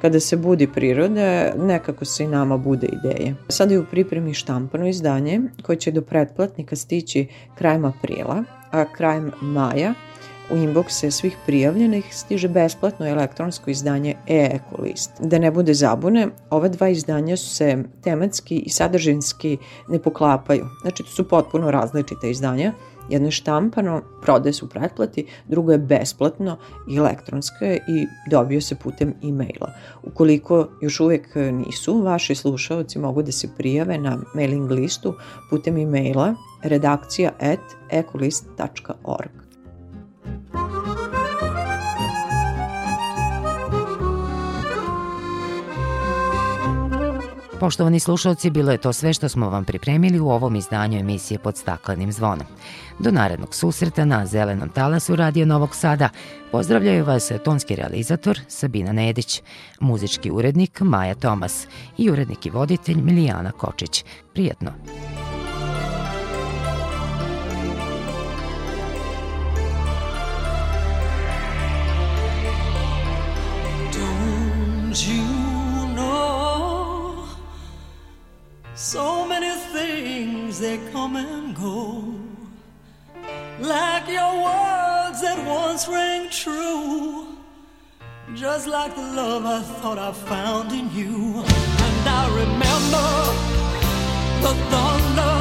Kada 0.01 0.20
se 0.20 0.38
budi 0.38 0.68
priroda, 0.68 1.53
nekako 1.57 2.05
se 2.05 2.24
i 2.24 2.28
nama 2.28 2.57
bude 2.57 2.88
ideje. 2.88 3.36
Sada 3.49 3.74
je 3.74 3.80
u 3.80 3.86
pripremi 3.86 4.34
štampano 4.34 4.88
izdanje 4.88 5.41
koje 5.62 5.76
će 5.76 5.91
do 5.91 6.01
pretplatnika 6.01 6.76
stići 6.76 7.28
krajem 7.55 7.86
aprila, 7.86 8.43
a 8.72 8.86
krajem 8.93 9.32
maja 9.41 9.93
u 10.51 10.55
inboxe 10.55 11.12
svih 11.12 11.38
prijavljenih 11.45 12.05
stiže 12.12 12.47
besplatno 12.47 13.07
elektronsko 13.07 13.70
izdanje 13.70 14.16
e-ekolist. 14.28 15.12
Da 15.20 15.39
ne 15.39 15.51
bude 15.51 15.74
zabune, 15.74 16.28
ova 16.49 16.68
dva 16.68 16.89
izdanja 16.89 17.38
su 17.38 17.49
se 17.49 17.84
tematski 18.03 18.59
i 18.59 18.70
sadržinski 18.70 19.57
ne 19.88 19.99
poklapaju. 19.99 20.66
Znači, 20.82 21.03
to 21.03 21.09
su 21.09 21.28
potpuno 21.28 21.72
različite 21.72 22.32
izdanja, 22.32 22.74
Jedno 23.12 23.28
je 23.28 23.32
štampano, 23.32 24.01
prodaje 24.22 24.53
se 24.53 24.66
u 24.66 24.68
pretplati, 24.68 25.26
drugo 25.47 25.72
je 25.72 25.78
besplatno 25.78 26.57
elektronsko 26.97 27.66
je 27.66 27.76
i 27.76 28.07
dobio 28.30 28.62
se 28.62 28.76
putem 28.76 29.14
e-maila. 29.24 29.74
Ukoliko 30.03 30.68
još 30.82 30.99
uvek 30.99 31.36
nisu, 31.36 32.01
vaši 32.01 32.36
slušalci 32.36 32.99
mogu 32.99 33.24
da 33.24 33.32
se 33.32 33.49
prijave 33.57 33.97
na 33.97 34.18
mailing 34.36 34.72
listu 34.72 35.14
putem 35.49 35.78
e-maila 35.78 36.36
redakcija 36.64 37.32
at 37.39 37.59
ecolist.org. 37.89 39.41
Poštovani 47.62 47.99
slušalci, 47.99 48.49
bilo 48.49 48.72
je 48.72 48.78
to 48.78 48.93
sve 48.93 49.14
što 49.14 49.30
smo 49.30 49.49
vam 49.49 49.66
pripremili 49.66 50.20
u 50.20 50.30
ovom 50.30 50.55
izdanju 50.55 50.99
emisije 50.99 51.39
pod 51.39 51.57
staklenim 51.57 52.12
zvonom. 52.12 52.47
Do 52.99 53.12
narednog 53.12 53.55
susreta 53.55 54.05
na 54.05 54.26
Zelenom 54.26 54.70
talasu 54.70 55.16
Radio 55.16 55.45
Novog 55.45 55.76
Sada 55.76 56.09
pozdravljaju 56.51 57.05
vas 57.05 57.32
tonski 57.45 57.76
realizator 57.76 58.39
Sabina 58.47 58.91
Nedić, 58.91 59.41
muzički 59.80 60.32
urednik 60.32 60.80
Maja 60.80 61.16
Tomas 61.16 61.68
i 61.97 62.09
urednik 62.09 62.45
i 62.45 62.49
voditelj 62.49 62.97
Milijana 63.01 63.51
Kočić. 63.51 64.05
Prijetno! 64.34 64.72
So 78.82 79.27
many 79.27 79.51
things 79.71 80.59
that 80.59 80.79
come 80.91 81.15
and 81.15 81.55
go, 81.55 82.03
like 83.59 84.07
your 84.07 84.34
words 84.41 85.21
that 85.21 85.38
once 85.45 85.88
rang 85.88 86.32
true, 86.32 87.38
just 88.34 88.65
like 88.65 88.95
the 88.95 89.03
love 89.03 89.45
I 89.45 89.61
thought 89.61 89.99
I 89.99 90.11
found 90.11 90.71
in 90.71 90.89
you. 90.95 91.43
And 91.45 92.09
I 92.09 92.25
remember 92.41 93.07
the 94.41 94.53
thunder 94.71 95.38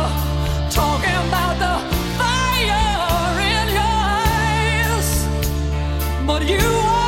talking 0.71 1.17
about 1.27 1.57
the 1.65 1.75
fire 2.21 3.41
in 3.57 3.69
your 3.79 3.97
eyes, 4.21 5.27
but 6.27 6.47
you. 6.47 7.00